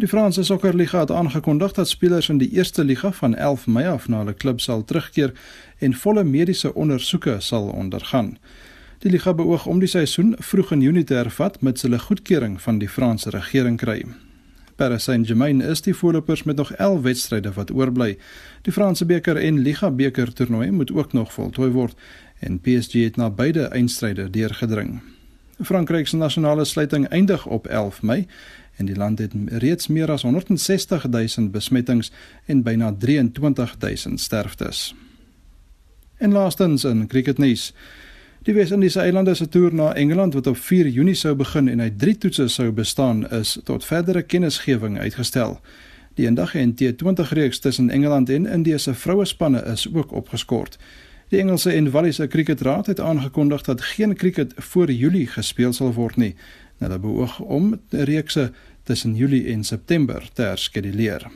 Die 0.00 0.08
Franse 0.08 0.42
Sokkerliga 0.44 1.00
het 1.00 1.10
aangekondig 1.10 1.72
dat 1.76 1.88
spelers 1.88 2.28
in 2.28 2.38
die 2.38 2.48
eerste 2.50 2.84
liga 2.84 3.12
van 3.12 3.34
11 3.34 3.66
Mei 3.66 3.86
af 3.86 4.06
na 4.08 4.22
hulle 4.22 4.32
klub 4.32 4.60
sal 4.60 4.84
terugkeer 4.84 5.34
en 5.78 5.92
volle 5.94 6.22
mediese 6.24 6.70
ondersoeke 6.74 7.34
sal 7.44 7.68
ondergaan. 7.68 8.38
Die 9.04 9.10
liga 9.12 9.34
beoog 9.34 9.66
om 9.66 9.78
die 9.78 9.88
seisoen 9.92 10.32
vroeg 10.38 10.72
in 10.72 10.80
Junie 10.80 11.04
te 11.04 11.18
hervat 11.20 11.60
met 11.60 11.82
hulle 11.84 11.98
goedkeuring 11.98 12.56
van 12.62 12.80
die 12.80 12.88
Franse 12.88 13.30
regering 13.30 13.76
kry. 13.76 13.98
Paris 14.80 15.04
Saint-Germain 15.04 15.60
is 15.60 15.84
die 15.84 15.94
voorlopers 15.94 16.42
met 16.48 16.56
nog 16.56 16.72
11 16.72 17.00
wedstryde 17.02 17.52
wat 17.52 17.70
oorbly. 17.70 18.16
Die 18.62 18.72
Franse 18.72 19.04
beker 19.04 19.36
en 19.36 19.60
Liga 19.60 19.90
beker 19.90 20.32
toernooi 20.32 20.70
moet 20.70 20.92
ook 20.92 21.12
nog 21.12 21.32
voltooi 21.32 21.70
word 21.70 21.96
en 22.38 22.60
PSG 22.60 23.04
het 23.04 23.16
na 23.16 23.30
beide 23.30 23.68
eindstryde 23.68 24.30
deurgedring. 24.30 25.02
Frankryk 25.60 26.08
se 26.08 26.16
nasionale 26.16 26.64
sluiting 26.64 27.08
eindig 27.08 27.46
op 27.46 27.66
11 27.66 28.02
Mei 28.02 28.26
en 28.80 28.86
die 28.88 28.96
land 28.96 29.18
het 29.18 29.32
reeds 29.60 29.86
meer 29.92 30.10
as 30.10 30.22
160 30.22 31.06
000 31.08 31.50
besmettings 31.52 32.12
en 32.46 32.62
byna 32.62 32.94
23 32.98 33.76
000 33.78 34.16
sterftes. 34.18 34.94
En 36.16 36.32
laastens 36.32 36.84
in 36.84 37.06
cricketnuus. 37.06 37.74
Die 38.42 38.54
Wes-Indiese 38.56 39.00
eilande 39.00 39.34
se 39.34 39.48
toer 39.48 39.74
na 39.74 39.92
Engeland 39.94 40.34
wat 40.34 40.46
op 40.46 40.56
4 40.56 40.88
Junie 40.88 41.14
sou 41.14 41.34
begin 41.36 41.68
en 41.68 41.80
uit 41.80 41.98
3 41.98 42.18
toetse 42.18 42.48
sou 42.48 42.70
bestaan 42.72 43.26
is 43.28 43.58
tot 43.64 43.84
verdere 43.84 44.22
kennisgewing 44.22 44.98
uitgestel. 44.98 45.58
Die 46.14 46.26
eendag 46.26 46.54
en 46.54 46.74
T20 46.74 47.32
reeks 47.36 47.58
tussen 47.58 47.90
Engeland 47.90 48.30
en 48.30 48.46
Indië 48.46 48.78
se 48.78 48.94
vrouespanne 48.94 49.62
is 49.72 49.88
ook 49.92 50.12
opgeskort. 50.12 50.78
Die 51.28 51.38
Engelse 51.38 51.70
en 51.72 51.90
Walliese 51.90 52.26
Kriketraad 52.26 52.86
het 52.86 53.00
aangekondig 53.00 53.62
dat 53.62 53.80
geen 53.80 54.14
kriket 54.14 54.52
voor 54.56 54.92
Julie 54.92 55.26
gespeel 55.26 55.72
sal 55.72 55.92
word 55.92 56.16
nie. 56.16 56.34
Hulle 56.80 56.98
beoog 56.98 57.38
om 57.40 57.80
reekse 57.90 58.52
tussen 58.90 59.14
Julie 59.14 59.52
en 59.52 59.64
September 59.64 60.28
te 60.32 60.42
herskeduleer. 60.42 61.28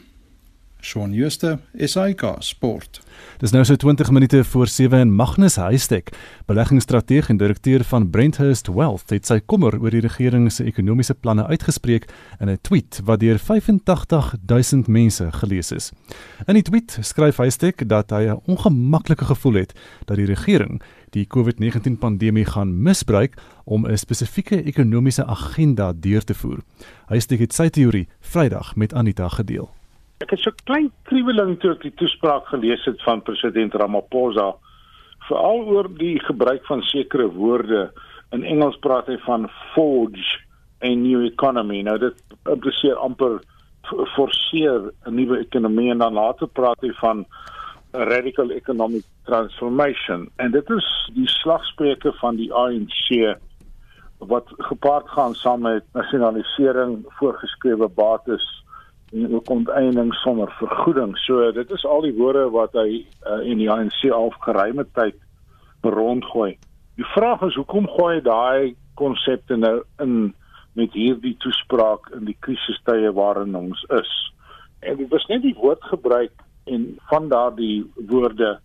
Shaun 0.85 1.13
Schuster, 1.15 1.59
SAK 1.79 2.23
Sport. 2.39 2.99
Dis 3.39 3.53
nou 3.55 3.63
so 3.65 3.77
20 3.79 4.11
minute 4.11 4.41
voor 4.45 4.67
7 4.67 4.99
en 4.99 5.13
Magnus 5.15 5.57
Huystek, 5.57 6.11
beleggingsstrateeg 6.47 7.29
en 7.29 7.39
direkteur 7.39 7.85
van 7.85 8.11
Brenthurst 8.11 8.67
Wealth, 8.67 9.15
het 9.15 9.31
sy 9.31 9.39
kommer 9.47 9.79
oor 9.79 9.95
die 9.95 10.03
regering 10.05 10.51
se 10.53 10.67
ekonomiese 10.67 11.15
planne 11.15 11.47
uitgespreek 11.47 12.11
in 12.41 12.51
'n 12.51 12.59
tweet 12.61 13.01
wat 13.05 13.21
deur 13.21 13.39
85000 13.39 14.87
mense 14.89 15.31
gelees 15.33 15.73
is. 15.73 15.93
In 16.47 16.55
die 16.55 16.67
tweet 16.67 16.99
skryf 17.01 17.37
Huystek 17.37 17.89
dat 17.89 18.11
hy 18.11 18.27
'n 18.29 18.43
ongemaklike 18.47 19.25
gevoel 19.25 19.55
het 19.55 19.73
dat 20.05 20.17
die 20.17 20.27
regering 20.27 20.83
die 21.15 21.27
COVID-19 21.31 21.99
pandemie 22.03 22.45
gaan 22.45 22.83
misbruik 22.83 23.37
om 23.65 23.87
'n 23.87 23.97
spesifieke 23.97 24.63
ekonomiese 24.63 25.25
agenda 25.25 25.93
deur 25.93 26.25
te 26.25 26.35
voer. 26.35 26.61
Huystek 27.07 27.39
het 27.39 27.53
sy 27.53 27.69
teorie 27.69 28.09
Vrydag 28.21 28.77
met 28.77 28.95
Anita 28.95 29.29
gedeel. 29.29 29.71
Ek 30.19 30.31
het 30.31 30.41
so 30.41 30.51
klein 30.65 30.91
kriweling 31.03 31.61
toe 31.61 31.71
ek 31.71 31.83
die 31.83 31.95
toespraak 31.95 32.47
gelees 32.47 32.85
het 32.85 33.03
van 33.03 33.23
president 33.23 33.75
Ramaphosa 33.75 34.55
veral 35.29 35.65
oor 35.65 35.89
die 35.99 36.21
gebruik 36.21 36.67
van 36.67 36.83
sekere 36.83 37.29
woorde. 37.33 37.93
In 38.33 38.45
Engels 38.45 38.77
praat 38.77 39.07
hy 39.07 39.19
van 39.25 39.49
forge 39.75 40.43
a 40.85 40.95
new 40.95 41.25
economy. 41.25 41.83
Nou 41.83 41.99
dit 41.99 42.15
impliseer 42.51 42.97
amper 42.97 43.41
forceer 44.17 44.93
'n 45.07 45.15
nuwe 45.15 45.39
ekonomie 45.39 45.91
en 45.91 45.99
dan 45.99 46.13
later 46.13 46.47
praat 46.47 46.81
hy 46.81 46.93
van 47.01 47.27
radical 47.95 48.51
economic 48.51 49.03
transformation. 49.25 50.29
En 50.37 50.51
dit 50.51 50.71
is 50.71 51.11
die 51.15 51.29
slagspreuke 51.29 52.13
van 52.13 52.37
die 52.37 52.53
ANC 52.53 53.37
wat 54.19 54.51
gepaard 54.57 55.09
gaan 55.09 55.35
saam 55.35 55.61
met 55.61 55.85
nasionalisering, 55.93 57.05
voorgeskrewe 57.07 57.89
bates 57.89 58.47
en 59.13 59.35
ook 59.35 59.51
onteiening 59.51 60.15
sonder 60.15 60.51
vergoeding. 60.59 61.19
So 61.19 61.53
dit 61.53 61.71
is 61.71 61.85
al 61.85 62.03
die 62.03 62.15
woorde 62.15 62.49
wat 62.51 62.73
hy 62.73 63.05
uh, 63.27 63.41
in 63.47 63.61
die 63.63 63.71
ANC 63.71 64.11
al 64.11 64.33
geruime 64.47 64.87
tyd 64.93 65.19
rondgooi. 65.83 66.57
Die 66.99 67.07
vraag 67.15 67.43
is 67.47 67.55
hoekom 67.55 67.87
gooi 67.91 68.17
hy 68.17 68.23
daai 68.27 68.75
konsepte 68.99 69.57
nou 69.57 69.83
in 70.03 70.35
met 70.75 70.95
hierdie 70.99 71.37
toespraak 71.39 72.09
in 72.17 72.25
die 72.27 72.37
krisistye 72.43 73.13
waarin 73.15 73.55
ons 73.55 73.85
is. 73.95 74.11
En 74.83 74.97
dit 74.99 75.11
was 75.13 75.27
net 75.31 75.45
die 75.45 75.55
woordgebruik 75.55 76.44
en 76.65 76.95
van 77.11 77.29
daardie 77.29 77.85
woorde 78.09 78.59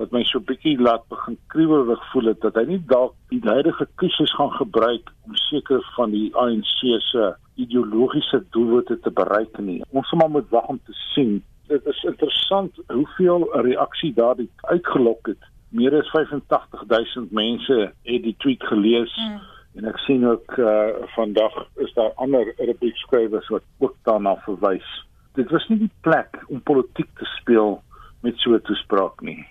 wat 0.00 0.14
my 0.16 0.22
so 0.24 0.40
bietjie 0.40 0.78
laat 0.80 1.02
begin 1.12 1.36
kriewelig 1.52 2.00
voel 2.12 2.30
het 2.32 2.40
dat 2.40 2.56
hy 2.56 2.64
nie 2.70 2.80
dalk 2.88 3.12
die 3.32 3.40
huidige 3.44 3.86
krisis 4.00 4.32
gaan 4.38 4.52
gebruik 4.56 5.12
om 5.28 5.36
seker 5.36 5.84
van 5.96 6.14
die 6.14 6.30
ANC 6.40 6.80
se 7.10 7.26
ideologiese 7.60 8.40
doelwitte 8.54 8.96
te 9.04 9.12
bereik 9.12 9.58
nie. 9.60 9.82
Ons 9.90 10.08
moet 10.12 10.22
maar 10.22 10.32
moet 10.38 10.48
wag 10.54 10.70
om 10.72 10.80
te 10.88 10.96
sien. 11.12 11.42
Dit 11.68 11.86
is 11.86 12.00
interessant 12.08 12.80
hoeveel 12.88 13.44
reaksie 13.66 14.12
daardie 14.16 14.48
uitgelok 14.72 15.34
het. 15.34 15.48
Meer 15.68 15.98
as 16.00 16.08
85000 16.14 17.30
mense 17.36 17.78
het 18.08 18.22
die 18.24 18.34
tweet 18.38 18.64
gelees. 18.72 19.12
Mm. 19.20 19.38
En 19.78 19.92
ek 19.92 20.00
sien 20.06 20.24
ook 20.26 20.56
uh 20.58 20.88
vandag 21.14 21.60
is 21.84 21.92
daar 21.94 22.16
ander 22.16 22.54
rubriek 22.58 22.96
skrywers 23.04 23.52
wat 23.52 23.68
ook 23.78 23.94
daarna 24.08 24.34
verwys. 24.48 24.88
Dit 25.34 25.50
was 25.50 25.66
nie 25.68 25.78
die 25.78 25.92
plek 26.00 26.38
om 26.48 26.62
politiek 26.62 27.08
te 27.18 27.26
speel 27.38 27.82
met 28.22 28.38
so 28.38 28.54
'n 28.54 28.62
toespraak 28.62 29.20
nie. 29.22 29.46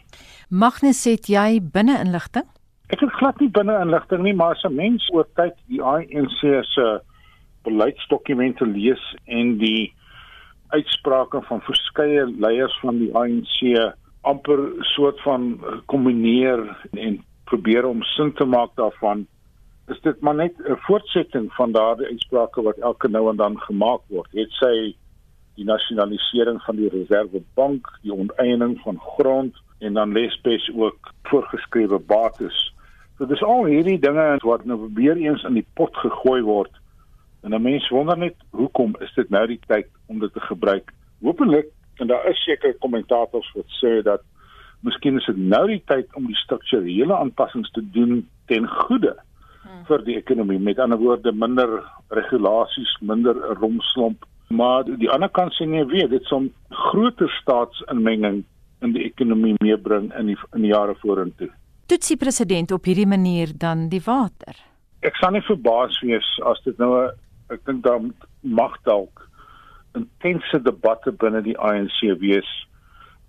Magnus 0.49 1.07
sê 1.07 1.15
jy 1.15 1.61
binne 1.61 1.99
inligting? 1.99 2.45
Ek 2.89 2.99
het 2.99 3.11
glad 3.11 3.39
nie 3.39 3.49
binne 3.49 3.79
inligting 3.81 4.23
nie, 4.23 4.33
maar 4.33 4.55
as 4.55 4.63
'n 4.63 4.75
mens 4.75 5.09
oor 5.13 5.27
tyd 5.35 5.55
die 5.67 5.81
ANC 5.81 6.63
se 6.63 7.01
beleidsdokumente 7.63 8.65
lees 8.65 9.15
en 9.25 9.57
die 9.57 9.93
uitsprake 10.67 11.41
van 11.41 11.61
verskeie 11.61 12.25
leiers 12.25 12.79
van 12.81 12.97
die 12.97 13.11
ANC 13.13 13.93
amper 14.21 14.59
soort 14.95 15.19
van 15.21 15.59
kombineer 15.85 16.77
en 16.93 17.23
probeer 17.45 17.85
om 17.85 18.03
sin 18.03 18.33
te 18.33 18.45
maak 18.45 18.75
daarvan 18.75 19.27
is 19.89 20.01
dit 20.01 20.21
maar 20.21 20.35
net 20.35 20.53
'n 20.57 20.77
voortsetting 20.85 21.53
van 21.53 21.71
daardie 21.71 22.07
uitsprake 22.07 22.61
wat 22.61 22.77
elke 22.77 23.07
nou 23.07 23.29
en 23.29 23.35
dan 23.35 23.59
gemaak 23.59 24.01
word. 24.07 24.31
Het 24.31 24.51
sy 24.51 24.95
die 25.59 25.67
nasionalisering 25.67 26.61
van 26.63 26.77
die 26.79 26.89
reservebank, 26.93 27.87
die 28.05 28.13
onteiening 28.15 28.77
van 28.85 28.99
grond 29.15 29.57
en 29.83 29.93
dan 29.99 30.15
lesbes 30.15 30.69
ook 30.75 31.11
voorgeskrewe 31.31 31.99
bates. 31.99 32.59
So 33.17 33.27
dis 33.27 33.43
al 33.43 33.65
hierdie 33.67 33.99
dinge 33.99 34.37
wat 34.47 34.65
nou 34.65 34.79
weer 34.95 35.19
eens 35.19 35.43
in 35.47 35.57
die 35.59 35.67
pot 35.75 35.95
gegooi 35.99 36.41
word. 36.47 36.71
En 37.43 37.55
'n 37.55 37.61
mens 37.61 37.89
wonder 37.89 38.17
net 38.17 38.35
hoekom 38.51 38.95
is 38.99 39.13
dit 39.15 39.29
nou 39.29 39.45
die 39.47 39.59
tyd 39.67 39.87
om 40.07 40.19
dit 40.19 40.33
te 40.33 40.39
gebruik? 40.39 40.91
Hoopelik 41.21 41.67
en 41.95 42.07
daar 42.07 42.25
is 42.29 42.43
seker 42.43 42.77
kommentators 42.79 43.51
wat 43.55 43.69
sê 43.83 44.01
dat 44.03 44.21
miskien 44.81 45.17
is 45.17 45.25
dit 45.25 45.37
nou 45.37 45.67
die 45.67 45.83
tyd 45.85 46.15
om 46.15 46.25
die 46.25 46.35
strukturele 46.35 47.15
aanpassings 47.15 47.71
te 47.71 47.83
doen 47.91 48.27
ten 48.45 48.67
goeie 48.67 49.15
hmm. 49.63 49.85
vir 49.85 50.03
die 50.03 50.15
ekonomie. 50.15 50.59
Met 50.59 50.79
ander 50.79 50.97
woorde 50.97 51.31
minder 51.31 51.83
regulasies, 52.07 52.97
minder 53.01 53.35
romslomp 53.59 54.25
Maar 54.49 54.87
die 54.97 55.09
ander 55.13 55.29
kant 55.29 55.53
sê 55.53 55.67
nee, 55.69 55.85
weet 55.85 56.09
dit 56.09 56.25
som 56.25 56.49
groter 56.89 57.29
staatsinmenging 57.37 58.43
in 58.81 58.93
die 58.95 59.03
ekonomie 59.05 59.55
meebring 59.61 60.09
in 60.17 60.31
die 60.31 60.37
in 60.55 60.65
die 60.65 60.73
jare 60.73 60.95
vorentoe. 61.03 61.49
Toetsie 61.89 62.17
president 62.17 62.71
op 62.71 62.85
hierdie 62.85 63.07
manier 63.09 63.53
dan 63.53 63.87
die 63.89 64.01
water. 64.05 64.57
Ek 65.05 65.17
sal 65.21 65.35
nie 65.35 65.45
verbaas 65.45 65.99
wees 66.01 66.27
as 66.49 66.61
dit 66.65 66.77
nou 66.81 66.91
'n 66.97 67.11
ek 67.53 67.65
dink 67.65 67.83
dan 67.83 68.13
mag 68.41 68.77
dalk 68.85 69.29
intense 69.97 70.59
debatte 70.63 71.11
binne 71.11 71.41
die 71.41 71.57
ANC 71.57 71.99
wees 72.21 72.49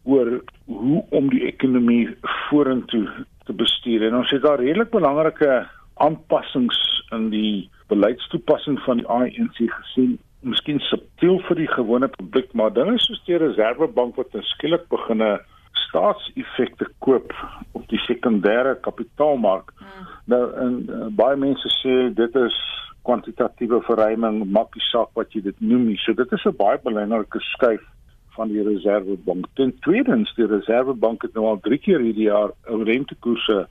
oor 0.04 0.40
hoe 0.66 1.04
om 1.10 1.28
die 1.30 1.44
ekonomie 1.46 2.08
vorentoe 2.48 3.06
te 3.44 3.52
bestuur. 3.52 4.06
En 4.06 4.16
ons 4.22 4.30
het 4.30 4.42
daar 4.42 4.60
redelik 4.60 4.90
belangrike 4.90 5.66
aanpassings 5.94 6.80
in 7.12 7.30
die 7.30 7.70
beleidstoepassing 7.88 8.78
van 8.86 9.02
die 9.02 9.08
ANC 9.08 9.56
gesien 9.56 10.18
miskien 10.40 10.80
subtiel 10.88 11.40
vir 11.48 11.56
die 11.56 11.70
gewone 11.70 12.08
publiek, 12.08 12.52
maar 12.56 12.72
dinge 12.72 12.98
soos 12.98 13.20
die 13.26 13.38
Reservebank 13.40 14.16
wat 14.16 14.36
skielik 14.54 14.88
begine 14.92 15.38
staatseffekte 15.86 16.86
koop 17.04 17.32
op 17.72 17.86
die 17.90 18.00
sekondêre 18.06 18.76
kapitaalmark. 18.84 19.72
Hmm. 19.78 20.10
Nou 20.32 20.42
en 20.64 20.76
uh, 20.88 21.06
baie 21.16 21.36
mense 21.36 21.72
sê 21.80 21.96
dit 22.14 22.36
is 22.40 22.58
kwantitatiewe 23.08 23.80
verruiming, 23.86 24.42
maak 24.52 24.76
nie 24.76 24.86
saak 24.90 25.10
wat 25.18 25.32
jy 25.34 25.42
dit 25.48 25.64
noem 25.64 25.88
nie. 25.90 25.98
So 26.04 26.14
dit 26.14 26.32
is 26.32 26.46
'n 26.46 26.56
baie 26.56 26.78
belangrike 26.84 27.40
skuif 27.54 27.84
van 28.36 28.48
die 28.48 28.62
Reservebank. 28.62 29.46
Ten 29.54 29.72
tweede, 29.80 30.16
die 30.36 30.46
Reservebank 30.46 31.22
het 31.22 31.34
nou 31.34 31.46
al 31.46 31.60
3 31.60 31.78
keer 31.78 32.00
hierdie 32.00 32.28
jaar 32.28 32.52
rentekoerse 32.64 33.66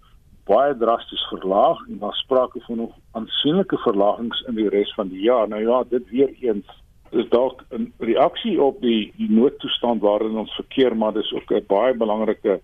baie 0.50 0.76
drasties 0.78 1.26
verlaag 1.30 1.82
en 1.88 2.00
daar 2.02 2.16
sprake 2.18 2.62
van 2.66 2.78
nog 2.78 2.94
aansienlike 3.12 3.78
verlagings 3.78 4.42
in 4.48 4.56
die 4.58 4.70
res 4.70 4.94
van 4.98 5.12
die 5.14 5.22
jaar. 5.22 5.48
Nou 5.48 5.62
ja, 5.62 5.84
dit 5.90 6.10
weer 6.10 6.34
eens 6.42 6.66
is 7.12 7.30
dalk 7.30 7.64
'n 7.72 7.94
reaksie 7.98 8.62
op 8.62 8.82
die 8.82 9.14
die 9.18 9.30
noodtoestand 9.32 10.02
waarin 10.02 10.38
ons 10.38 10.56
verkeer, 10.56 10.96
maar 10.98 11.14
dis 11.14 11.34
ook 11.34 11.52
'n 11.52 11.66
baie 11.68 11.94
belangrike 11.94 12.60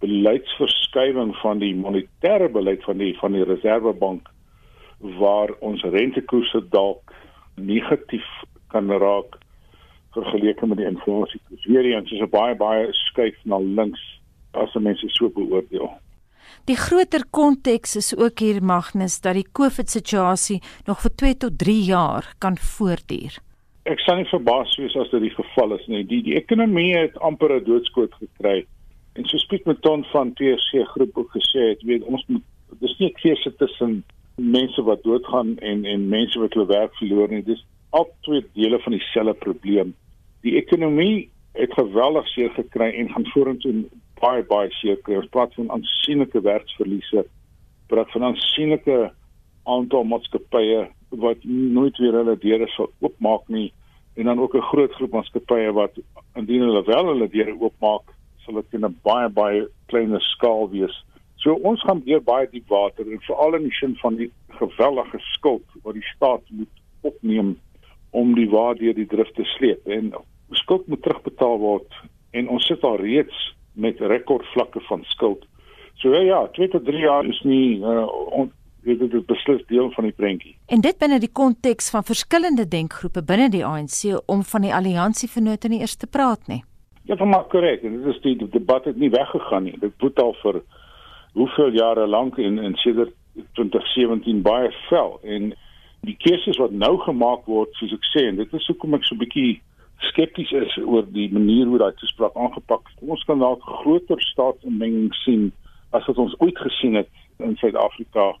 beleidsverskywing 0.00 1.36
van 1.36 1.58
die 1.58 1.74
monetêre 1.74 2.48
beleid 2.52 2.84
van 2.84 2.98
die 2.98 3.18
van 3.18 3.32
die 3.32 3.44
Reservebank 3.44 4.28
waar 4.98 5.50
ons 5.60 5.82
rentekoerse 5.82 6.68
dalk 6.68 7.12
negatief 7.54 8.26
kan 8.68 8.90
raak 8.90 9.38
vergeleke 10.10 10.66
met 10.66 10.78
die 10.78 10.86
inflasie. 10.86 11.40
Dis 11.48 11.66
weer 11.66 11.84
eens 11.84 12.10
'n 12.10 12.30
baie 12.30 12.54
baie 12.54 12.92
skuif 12.92 13.36
na 13.44 13.58
links 13.58 14.20
as 14.50 14.74
mense 14.74 15.08
so 15.08 15.28
beoordeel. 15.28 16.03
Die 16.64 16.76
groter 16.80 17.26
konteks 17.28 17.96
is 17.96 18.14
ook 18.16 18.40
hier 18.40 18.62
Magnus 18.64 19.18
dat 19.20 19.36
die 19.36 19.44
COVID 19.52 19.90
situasie 19.92 20.62
nog 20.86 21.02
vir 21.02 21.12
2 21.22 21.36
tot 21.42 21.58
3 21.60 21.80
jaar 21.84 22.28
kan 22.40 22.54
voortduur. 22.56 23.34
Ek 23.84 24.00
sal 24.00 24.22
nie 24.22 24.30
verbaas 24.30 24.72
wees 24.80 24.94
as 24.96 25.10
dit 25.12 25.26
die 25.26 25.34
geval 25.34 25.74
is 25.76 25.84
nie. 25.92 26.00
Die 26.08 26.22
die 26.24 26.38
ekonomie 26.40 26.94
het 26.96 27.18
amper 27.20 27.52
'n 27.52 27.66
doodskoot 27.66 28.16
gekry. 28.16 28.64
En 29.12 29.28
so 29.28 29.36
Piet 29.48 29.66
Meton 29.66 30.06
van 30.12 30.32
TSC 30.32 30.88
groep 30.94 31.18
ook 31.18 31.36
gesê 31.36 31.68
het, 31.68 31.82
weet 31.82 32.02
ons 32.02 32.24
moet 32.28 32.42
dis 32.80 32.96
nie 32.98 33.10
'n 33.12 33.20
keuse 33.20 33.52
tussen 33.56 34.02
mense 34.36 34.82
wat 34.82 35.02
doodgaan 35.02 35.58
en 35.58 35.84
en 35.84 36.08
mense 36.08 36.40
wat 36.40 36.54
hulle 36.54 36.66
werk 36.66 36.96
verloor 36.96 37.28
nie. 37.28 37.42
Dis 37.42 37.64
al 37.90 38.08
twee 38.22 38.44
dele 38.54 38.78
van 38.78 38.92
dieselfde 38.92 39.34
probleem. 39.34 39.94
Die 40.40 40.56
ekonomie 40.56 41.28
het 41.52 41.72
geweldig 41.72 42.28
seer 42.28 42.50
gekry 42.50 42.90
en 42.94 43.12
gaan 43.12 43.26
vorentoe 43.26 43.84
baie 44.24 44.44
baie 44.48 44.72
seker. 44.80 45.20
Ons 45.20 45.32
praat 45.36 45.54
van 45.58 45.70
aansienlike 45.76 46.40
werksverliese. 46.44 47.24
Praat 47.92 48.10
van 48.16 48.30
aansienlike 48.30 48.98
aantal 49.76 50.04
maatskappye 50.08 50.84
wat 51.24 51.46
nooit 51.78 51.98
weer 52.02 52.18
hulle 52.20 52.36
deure 52.42 52.68
sal 52.74 52.90
oopmaak 53.04 53.48
nie 53.48 53.70
en 54.18 54.28
dan 54.30 54.40
ook 54.40 54.54
'n 54.54 54.68
groot 54.70 54.92
groep 54.92 55.12
maatskappye 55.12 55.72
wat 55.72 55.98
indien 56.34 56.62
hulle 56.66 56.82
wel 56.84 57.06
hulle 57.12 57.28
deure 57.28 57.54
oopmaak, 57.60 58.14
sal 58.44 58.54
dit 58.54 58.74
in 58.78 58.86
'n 58.86 58.98
baie 59.02 59.28
baie 59.28 59.66
kleiner 59.86 60.20
skaal 60.20 60.70
wees. 60.70 60.96
So 61.36 61.54
ons 61.54 61.82
gaan 61.82 62.02
weer 62.04 62.22
baie 62.22 62.46
diep 62.50 62.68
water 62.68 63.04
en 63.12 63.20
veral 63.20 63.54
in 63.54 63.62
die 63.62 63.78
sin 63.80 63.96
van 63.96 64.16
die 64.16 64.30
gewellige 64.48 65.18
skuld 65.18 65.66
wat 65.82 65.94
die 65.94 66.08
staat 66.14 66.42
moet 66.50 66.74
opneem 67.00 67.58
om 68.10 68.34
die 68.34 68.50
waarde 68.50 68.94
die 68.94 69.06
drif 69.06 69.30
te 69.34 69.44
sleep 69.44 69.86
en 69.86 70.12
skuld 70.50 70.86
moet 70.86 71.02
terugbetaal 71.02 71.58
word 71.58 71.94
en 72.30 72.48
ons 72.48 72.66
sit 72.66 72.82
al 72.82 72.96
reeds 72.96 73.54
met 73.74 74.00
rekordvlakke 74.00 74.80
van 74.88 75.04
skuld. 75.04 75.46
So 75.94 76.14
ja, 76.14 76.20
ja 76.20 76.48
2 76.52 76.68
tot 76.68 76.84
3 76.84 76.98
jaar 76.98 77.26
is 77.26 77.40
nie 77.42 77.78
uh, 77.78 78.06
on, 78.30 78.52
weet 78.84 78.98
dit 78.98 79.12
is 79.12 79.24
beslis 79.24 79.64
deel 79.66 79.90
van 79.90 80.04
die 80.04 80.12
prentjie. 80.12 80.56
En 80.66 80.80
dit 80.80 80.98
binne 80.98 81.18
die 81.20 81.32
konteks 81.32 81.90
van 81.90 82.04
verskillende 82.04 82.68
denkgroepe 82.68 83.22
binne 83.24 83.48
die 83.50 83.64
ANC 83.64 84.20
om 84.26 84.44
van 84.44 84.66
die 84.66 84.74
alliansie 84.74 85.30
vennote 85.30 85.68
nie 85.68 85.80
eers 85.80 85.96
te 85.96 86.06
praat 86.06 86.46
nie. 86.48 86.62
Ja, 87.04 87.16
van 87.16 87.28
maar 87.28 87.44
korrek. 87.52 87.82
Dit 87.82 88.06
is 88.14 88.20
die, 88.24 88.36
die 88.36 88.48
debat 88.48 88.84
het 88.84 88.96
nie 88.96 89.10
weggegaan 89.10 89.68
nie. 89.68 89.76
Dit 89.80 89.92
het 90.00 90.20
al 90.20 90.32
vir 90.42 90.62
hoeveel 91.34 91.74
jare 91.76 92.06
lank 92.06 92.38
in 92.38 92.58
in 92.58 92.76
sedert 92.80 93.12
2017 93.58 94.42
baie 94.42 94.70
vel 94.88 95.18
en 95.22 95.52
die 96.06 96.16
keuses 96.20 96.58
wat 96.60 96.72
nou 96.72 96.98
gemaak 97.02 97.46
word, 97.50 97.72
soos 97.78 97.94
ek 97.96 98.04
sê, 98.12 98.26
en 98.28 98.36
dit 98.38 98.52
is 98.54 98.66
hoekom 98.70 98.94
ek 98.94 99.06
so 99.08 99.14
'n 99.14 99.22
bietjie 99.24 99.60
skepties 100.10 100.52
is 100.52 100.76
oor 100.84 101.04
die 101.12 101.28
manier 101.32 101.66
hoe 101.66 101.78
daai 101.78 101.92
toespraak 102.00 102.36
aangepak 102.36 102.88
is. 102.88 102.96
Ons 103.08 103.24
kan 103.28 103.38
dalk 103.42 103.62
groter 103.82 104.20
staatsinmenging 104.20 105.12
sien 105.24 105.50
as 105.96 106.06
wat 106.10 106.18
ons 106.18 106.34
ooit 106.40 106.58
gesien 106.58 106.98
het 107.00 107.10
in 107.42 107.56
Suid-Afrika 107.60 108.32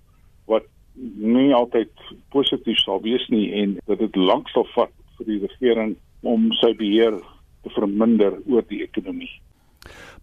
wat 0.50 0.66
nie 0.94 1.52
altyd 1.54 1.90
positief 2.34 2.78
sal 2.82 3.02
wees 3.02 3.24
nie 3.28 3.46
en 3.62 3.78
dat 3.86 3.98
dit 4.02 4.16
lank 4.16 4.50
sal 4.54 4.66
vat 4.74 4.92
vir 5.18 5.30
die 5.30 5.40
regering 5.46 5.96
om 6.22 6.50
sy 6.60 6.72
beheer 6.78 7.16
te 7.64 7.72
verminder 7.74 8.36
oor 8.50 8.64
die 8.68 8.82
ekonomie. 8.84 9.30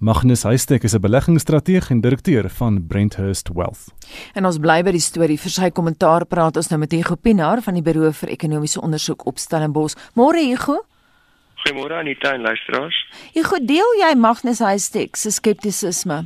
Magnus 0.02 0.44
Huystek 0.44 0.84
is 0.84 0.96
'n 0.96 1.02
beleggingsstrateeg 1.02 1.90
en 1.90 2.02
direkteur 2.02 2.50
van 2.50 2.88
Brenthurst 2.88 3.50
Wealth. 3.54 3.94
En 4.34 4.46
ons 4.46 4.58
bly 4.58 4.84
by 4.84 4.92
die 4.92 5.00
storie 5.00 5.38
vir 5.38 5.52
sy 5.52 5.70
kommentaar 5.70 6.26
praat 6.26 6.58
ons 6.58 6.70
nou 6.70 6.80
met 6.80 6.92
Hugo 6.92 7.16
Pinaar 7.16 7.62
van 7.62 7.74
die 7.74 7.84
Buro 7.84 8.12
vir 8.12 8.30
Ekonomiese 8.30 8.82
Onderzoek 8.82 9.26
op 9.28 9.38
Stellenbosch. 9.38 9.96
Môre 10.16 10.42
Hugo. 10.50 10.91
Goeiemôre 11.62 11.94
Anita 12.00 12.34
en 12.34 12.46
luisteraars. 12.48 12.98
Ek 13.38 13.46
gou 13.46 13.60
deel 13.62 13.98
jy 14.02 14.14
Magnus 14.18 14.62
Huystek 14.66 15.20
se 15.20 15.34
skeptisisme. 15.34 16.24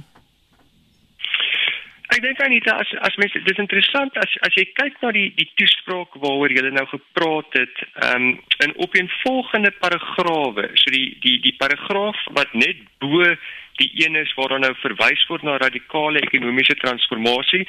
Ek 2.15 2.21
dink 2.23 2.39
Anita 2.39 2.77
as 2.79 2.91
as 3.03 3.17
mense 3.19 3.41
dis 3.43 3.59
interessant 3.59 4.15
as 4.21 4.31
as 4.47 4.55
jy 4.55 4.63
kyk 4.77 5.01
na 5.03 5.11
die 5.15 5.25
die 5.35 5.49
toespraak 5.59 6.15
waaroor 6.23 6.53
jy 6.53 6.63
nou 6.71 6.85
gepraat 6.87 7.57
het, 7.59 7.81
ehm 8.05 8.29
um, 8.29 8.39
in 8.63 8.75
opeenvolgende 8.85 9.73
paragrawe, 9.81 10.69
so 10.79 10.93
die 10.95 11.17
die 11.25 11.35
die 11.43 11.55
paragraaf 11.59 12.21
wat 12.37 12.53
net 12.53 12.79
bo 13.03 13.35
die 13.81 13.89
een 13.99 14.15
is 14.15 14.31
waar 14.37 14.53
dan 14.53 14.63
nou 14.63 14.71
verwys 14.79 15.25
word 15.27 15.43
na 15.43 15.57
radikale 15.59 16.23
ekonomiese 16.23 16.77
transformasie, 16.79 17.65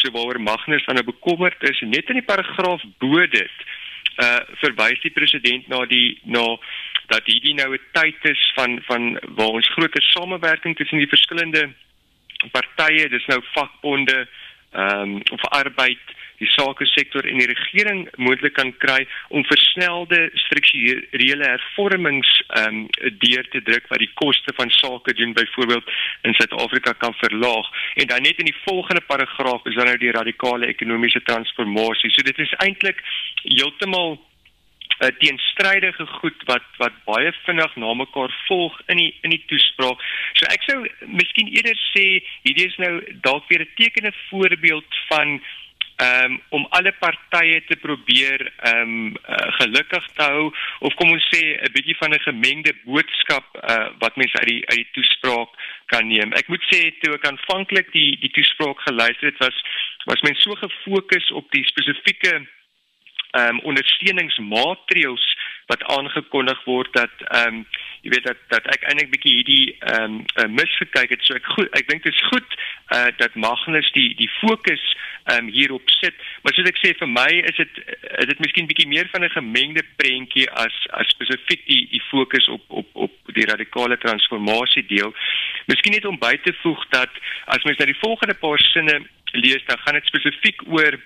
so 0.00 0.14
waaroor 0.16 0.40
Magnus 0.40 0.86
dan 0.86 0.96
nou 0.96 1.04
bekommerd 1.10 1.60
is, 1.68 1.84
net 1.84 2.08
in 2.08 2.22
die 2.22 2.28
paragraaf 2.32 2.86
bo 3.04 3.26
dit 3.36 3.68
uh 4.18 4.40
verwys 4.62 5.00
die 5.00 5.14
president 5.14 5.68
na 5.68 5.84
die 5.86 6.18
na 6.24 6.56
dat 7.06 7.26
hierdie 7.26 7.54
nou 7.54 7.74
'n 7.74 7.86
tyd 7.92 8.24
is 8.24 8.52
van 8.54 8.82
van 8.86 9.18
waar 9.36 9.54
ons 9.58 9.72
groter 9.74 10.02
samewerking 10.02 10.76
tussen 10.76 10.98
die 10.98 11.14
verskillende 11.14 11.70
partye, 12.52 13.08
dis 13.08 13.26
nou 13.26 13.42
vakbonde, 13.54 14.28
ehm 14.72 15.02
um, 15.02 15.22
of 15.34 15.44
arbeid, 15.50 15.98
die 16.40 16.48
sake 16.48 16.86
sektor 16.88 17.26
en 17.28 17.40
die 17.40 17.48
regering 17.50 18.06
moontlik 18.16 18.54
kan 18.56 18.70
kry 18.80 19.02
om 19.28 19.44
versnelde 19.44 20.20
strukturele 20.46 21.48
hervormings 21.48 22.30
ehm 22.60 22.78
um, 22.80 23.10
deur 23.24 23.48
te 23.52 23.60
druk 23.66 23.90
wat 23.92 24.00
die 24.00 24.12
koste 24.22 24.54
van 24.56 24.72
sake 24.76 25.14
doen 25.18 25.34
byvoorbeeld 25.36 25.90
in 26.28 26.36
Suid-Afrika 26.38 26.94
kan 27.02 27.16
verlaag 27.20 27.68
en 28.00 28.08
dan 28.12 28.24
net 28.24 28.40
in 28.40 28.48
die 28.48 28.62
volgende 28.64 29.04
paragraaf 29.12 29.66
is 29.68 29.76
dan 29.76 29.90
nou 29.90 29.98
die 30.00 30.14
radikale 30.16 30.70
ekonomiese 30.72 31.22
transformasie. 31.28 32.12
So 32.14 32.24
dit 32.24 32.38
is 32.38 32.56
eintlik 32.64 33.04
heeltemal 33.42 34.18
uh, 35.00 35.08
teenstrydige 35.18 36.06
goed 36.06 36.42
wat 36.50 36.66
wat 36.82 36.96
baie 37.04 37.32
vinnig 37.44 37.76
na 37.76 37.94
mekaar 37.94 38.34
volg 38.48 38.76
in 38.86 39.00
die 39.02 39.14
in 39.22 39.34
die 39.34 39.44
toespraak. 39.52 40.02
So 40.38 40.50
ek 40.52 40.66
sou 40.68 40.78
miskien 41.06 41.48
eerder 41.54 41.78
sê 41.92 42.06
hierdie 42.44 42.68
is 42.68 42.78
nou 42.82 42.94
dalk 43.26 43.48
weer 43.48 43.64
'n 43.64 43.74
tekende 43.80 44.12
voorbeeld 44.28 45.00
van 45.08 45.40
um, 46.00 46.40
om 46.48 46.66
alle 46.76 46.92
partye 46.92 47.62
te 47.68 47.76
probeer 47.76 48.52
um, 48.74 49.16
uh, 49.16 49.48
gelukkig 49.60 50.06
te 50.16 50.22
hou 50.22 50.46
of 50.80 50.94
kom 50.94 51.12
ons 51.16 51.28
sê 51.32 51.42
'n 51.56 51.72
bietjie 51.72 51.96
van 52.02 52.14
'n 52.14 52.26
gemengde 52.28 52.74
boodskap 52.84 53.46
uh, 53.56 53.88
wat 53.98 54.16
mense 54.16 54.38
uit 54.38 54.48
die 54.52 54.62
uit 54.68 54.80
die 54.84 54.92
toespraak 54.92 55.50
kan 55.86 56.06
neem. 56.08 56.32
Ek 56.32 56.48
moet 56.48 56.64
sê 56.72 56.80
toe 57.00 57.14
ek 57.14 57.26
aanvanklik 57.26 57.92
die 57.92 58.16
die 58.20 58.32
toespraak 58.36 58.80
geluister 58.88 59.32
het 59.32 59.38
was 59.38 59.56
was 60.04 60.22
mense 60.22 60.40
so 60.40 60.54
gefokus 60.54 61.30
op 61.30 61.50
die 61.50 61.64
spesifieke 61.64 62.46
ehm 63.30 63.56
um, 63.56 63.60
ondersteuningsmaatreëls 63.72 65.26
wat 65.70 65.84
aangekondig 65.84 66.64
word 66.64 66.92
dat 66.92 67.14
ehm 67.28 67.54
um, 67.54 67.66
jy 68.02 68.10
weet 68.14 68.24
dat 68.24 68.38
dat 68.48 68.66
ek 68.74 68.86
eintlik 68.88 69.10
bietjie 69.12 69.34
hierdie 69.38 69.66
ehm 69.78 70.04
um, 70.04 70.14
uh, 70.42 70.48
misgekyk 70.58 71.12
het. 71.14 71.22
So 71.26 71.36
ek 71.38 71.50
goed 71.54 71.68
ek 71.78 71.88
dink 71.90 72.02
dit 72.06 72.14
is 72.14 72.28
goed 72.32 72.56
uh, 72.96 73.10
dat 73.22 73.36
Magnus 73.44 73.90
die 73.96 74.08
die 74.18 74.30
fokus 74.40 74.82
ehm 75.30 75.46
um, 75.46 75.52
hierop 75.54 75.92
sit. 76.00 76.16
Maar 76.42 76.56
soos 76.56 76.70
ek 76.72 76.80
sê 76.82 76.94
vir 77.02 77.10
my 77.12 77.28
is 77.52 77.60
dit 77.60 77.78
is 78.24 78.30
dit 78.32 78.42
miskien 78.46 78.70
bietjie 78.70 78.88
meer 78.94 79.10
van 79.12 79.24
'n 79.24 79.36
gemengde 79.36 79.84
prentjie 80.00 80.48
as 80.64 80.80
as 81.02 81.14
spesifiek 81.14 81.62
die 81.70 81.86
die 81.94 82.02
fokus 82.08 82.48
op 82.56 82.64
op 82.82 82.90
op 83.06 83.34
die 83.38 83.46
radikale 83.52 83.98
transformasie 84.06 84.86
deel. 84.90 85.14
Miskien 85.70 85.94
net 85.94 86.10
om 86.10 86.18
by 86.18 86.34
te 86.42 86.56
voeg 86.62 86.82
dat 86.96 87.22
as 87.46 87.62
mens 87.62 87.78
na 87.78 87.86
die 87.86 88.02
volgende 88.02 88.34
paar 88.34 88.58
sinne 88.72 89.00
lees 89.32 89.64
dan 89.66 89.78
gaan 89.78 89.94
dit 89.94 90.10
spesifiek 90.10 90.66
oor 90.66 90.98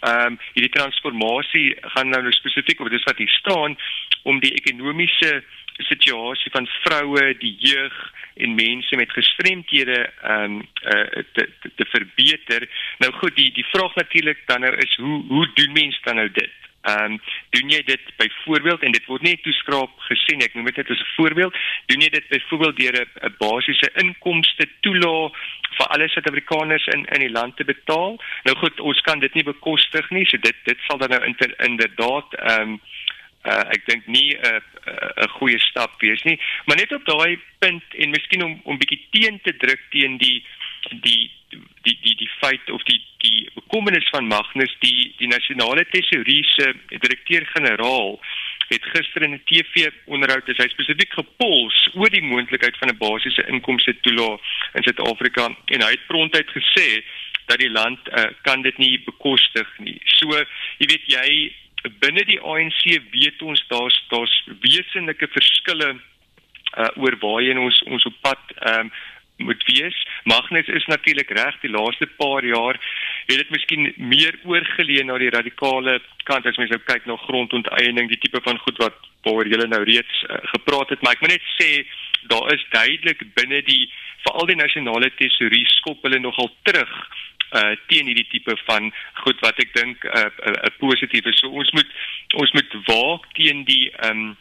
ehm 0.00 0.32
um, 0.32 0.38
hierdie 0.54 0.74
transformasie 0.74 1.76
gaan 1.94 2.10
nou, 2.12 2.22
nou 2.22 2.32
spesifiek 2.32 2.80
oor 2.80 2.90
dis 2.90 3.06
wat 3.08 3.18
hier 3.18 3.32
staan 3.40 3.76
om 4.22 4.40
die 4.40 4.54
ekonomiese 4.54 5.42
situasie 5.86 6.50
van 6.50 6.66
vroue, 6.82 7.34
die 7.38 7.54
jeug 7.62 7.96
en 8.34 8.54
mense 8.54 8.96
met 8.96 9.12
gestremthede 9.12 9.98
ehm 10.06 10.44
um, 10.44 10.62
uh, 10.84 11.24
te, 11.34 11.48
te 11.60 11.70
te 11.74 11.86
verbeter. 11.90 12.68
Nou 12.98 13.12
goed, 13.12 13.36
die 13.36 13.50
die 13.52 13.66
vraag 13.72 13.94
natuurlik 13.94 14.46
dan 14.46 14.60
nou 14.60 14.74
is 14.76 14.96
hoe 14.96 15.24
hoe 15.28 15.50
doen 15.54 15.72
mense 15.72 16.00
dan 16.04 16.22
nou 16.22 16.30
dit? 16.30 16.67
Ehm 16.88 17.12
um, 17.12 17.20
doen 17.50 17.70
jy 17.70 17.82
dit 17.84 18.04
byvoorbeeld 18.16 18.82
en 18.82 18.92
dit 18.92 19.06
word 19.06 19.22
nie 19.22 19.36
toeskraap 19.42 19.94
gesien 20.08 20.44
ek 20.44 20.54
noem 20.54 20.68
dit 20.70 20.76
net 20.80 20.90
as 20.94 21.00
'n 21.04 21.14
voorbeeld 21.16 21.54
doen 21.86 22.04
jy 22.04 22.10
dit 22.14 22.28
byvoorbeeld 22.28 22.76
deur 22.76 22.96
'n 23.00 23.34
basiese 23.38 23.90
inkomste 24.04 24.68
toelaag 24.80 25.32
vir 25.78 25.86
alle 25.86 26.08
Suid-Afrikaners 26.08 26.86
in 26.94 27.04
in 27.14 27.20
die 27.26 27.36
land 27.38 27.56
te 27.56 27.64
betaal? 27.64 28.16
Nou 28.44 28.56
goed 28.56 28.80
ons 28.80 29.00
kan 29.00 29.18
dit 29.18 29.34
nie 29.34 29.44
bekostig 29.44 30.10
nie 30.10 30.26
so 30.26 30.36
dit 30.36 30.56
dit 30.64 30.78
sal 30.86 30.98
dan 30.98 31.10
nou 31.10 31.22
inderdaad 31.68 32.34
ehm 32.34 32.60
um, 32.60 32.80
uh, 33.44 33.64
ek 33.74 33.86
dink 33.86 34.06
nie 34.06 34.34
'n 34.34 34.46
uh, 34.46 34.60
'n 34.86 35.24
uh, 35.24 35.28
goeie 35.38 35.58
stap 35.58 36.00
wees 36.00 36.22
nie. 36.22 36.38
Maar 36.66 36.76
net 36.76 36.92
op 36.92 37.04
daai 37.04 37.38
punt 37.58 37.84
en 37.94 38.10
miskien 38.10 38.44
om 38.44 38.60
om 38.64 38.78
bietjie 38.78 39.02
teen 39.10 39.40
te 39.42 39.56
druk 39.56 39.82
teen 39.90 40.16
die 40.16 40.44
die 40.90 41.30
die 41.50 41.98
die 42.02 42.16
die 42.16 42.30
feit 42.40 42.70
of 42.70 42.82
die 42.82 43.00
die 43.24 43.48
bekommernis 43.54 44.08
van 44.14 44.26
Magnus 44.26 44.74
die 44.84 45.14
die 45.18 45.30
nasionale 45.30 45.84
tesourier 45.90 46.44
se 46.44 46.72
direkteur-generaal 46.88 48.18
het 48.68 48.84
gister 48.92 49.22
in 49.22 49.34
'n 49.34 49.42
TV 49.44 49.88
onderhoud 50.04 50.48
is 50.48 50.60
hy 50.60 50.68
spesifiek 50.68 51.12
gepols 51.12 51.78
oor 51.94 52.10
die 52.10 52.22
moontlikheid 52.22 52.76
van 52.78 52.88
'n 52.88 52.98
basiese 52.98 53.46
inkomste 53.48 53.96
toelaag 54.00 54.40
in 54.74 54.82
Suid-Afrika 54.82 55.46
en 55.64 55.82
hy 55.82 55.90
het 55.90 56.06
prontuit 56.06 56.50
gesê 56.58 57.04
dat 57.46 57.58
die 57.58 57.70
land 57.70 57.98
uh, 58.08 58.24
kan 58.42 58.62
dit 58.62 58.76
nie 58.78 59.00
bekostig 59.04 59.68
nie. 59.78 60.00
So, 60.04 60.44
jy 60.78 60.86
weet 60.92 61.06
jy 61.06 61.28
binne 62.02 62.24
die 62.28 62.40
ANC 62.40 62.82
weet 63.14 63.42
ons 63.42 63.62
daar's 63.68 63.96
daar's 64.08 64.34
wesenlike 64.60 65.28
verskille 65.32 65.94
uh, 65.94 66.90
oor 66.96 67.16
waarheen 67.22 67.58
ons 67.58 67.82
ons 67.86 68.04
op 68.04 68.16
pad 68.20 68.52
um, 68.72 68.92
moet 69.38 69.62
wees. 69.70 69.96
Magnus 70.24 70.66
is 70.66 70.86
natuurlik 70.90 71.30
reg 71.30 71.60
die 71.62 71.70
laaste 71.70 72.06
paar 72.20 72.44
jaar 72.44 72.78
het 73.28 73.36
dit 73.36 73.50
miskien 73.54 73.92
meer 73.96 74.38
oorgeleë 74.44 75.04
na 75.04 75.18
die 75.20 75.32
radikale 75.34 75.98
kant 76.28 76.46
as 76.46 76.58
mens 76.60 76.72
nou 76.72 76.80
kyk 76.84 77.06
na 77.06 77.16
grondonteiening, 77.26 78.08
die 78.08 78.20
tipe 78.20 78.40
van 78.44 78.58
goed 78.64 78.80
wat 78.82 78.98
waaroor 79.26 79.50
julle 79.50 79.68
nou 79.68 79.82
reeds 79.84 80.22
uh, 80.26 80.38
gepraat 80.54 80.92
het, 80.94 81.02
maar 81.02 81.16
ek 81.16 81.24
moet 81.24 81.36
net 81.36 81.48
sê 81.56 81.70
daar 82.30 82.52
is 82.54 82.64
duidelik 82.72 83.22
binne 83.36 83.62
die 83.66 83.88
veral 84.24 84.48
die 84.50 84.58
nasionale 84.58 85.10
tesorie 85.20 85.66
skop 85.78 86.02
hulle 86.06 86.20
nogal 86.22 86.50
terug 86.68 86.94
uh 87.56 87.72
teen 87.88 88.10
hierdie 88.10 88.26
tipe 88.28 88.52
van 88.66 88.90
goed 89.22 89.38
wat 89.40 89.60
ek 89.62 89.70
dink 89.72 90.04
'n 90.04 90.08
uh, 90.08 90.28
'n 90.28 90.50
uh, 90.50 90.64
uh, 90.68 90.72
positief 90.78 91.24
is. 91.24 91.38
So 91.40 91.48
ons 91.48 91.70
moet 91.72 91.88
ons 92.34 92.52
moet 92.52 92.76
waak 92.90 93.24
teen 93.32 93.64
die 93.64 93.88
um 94.08 94.36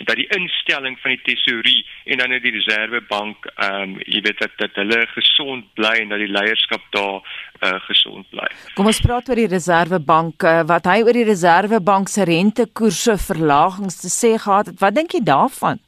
dat 0.00 0.16
die 0.16 0.28
instelling 0.32 0.96
van 1.02 1.12
die 1.12 1.20
tesorie 1.26 1.82
en 2.04 2.22
dan 2.22 2.32
net 2.32 2.42
die 2.42 2.54
reservebank 2.54 3.46
ehm 3.52 3.82
um, 3.82 3.98
jy 4.06 4.22
weet 4.24 4.40
dat 4.40 4.56
dat 4.56 4.80
hulle 4.80 5.00
gesond 5.12 5.68
bly 5.76 5.92
en 6.00 6.14
dat 6.14 6.22
die 6.22 6.32
leierskap 6.32 6.84
daar 6.96 7.20
uh, 7.20 7.76
gesond 7.86 8.28
bly. 8.32 8.48
Kom 8.74 8.88
ons 8.88 9.02
praat 9.04 9.28
oor 9.28 9.40
die 9.42 9.50
reservebank 9.52 10.48
uh, 10.48 10.62
wat 10.68 10.88
hy 10.88 11.02
oor 11.04 11.16
die 11.16 11.28
reservebank 11.28 12.08
se 12.08 12.24
rentekoerse 12.28 13.18
verlagings 13.20 14.00
te 14.00 14.10
sê 14.12 14.34
gehad 14.38 14.72
het. 14.72 14.80
Wat 14.80 14.96
dink 14.96 15.12
jy 15.12 15.22
daarvan? 15.28 15.82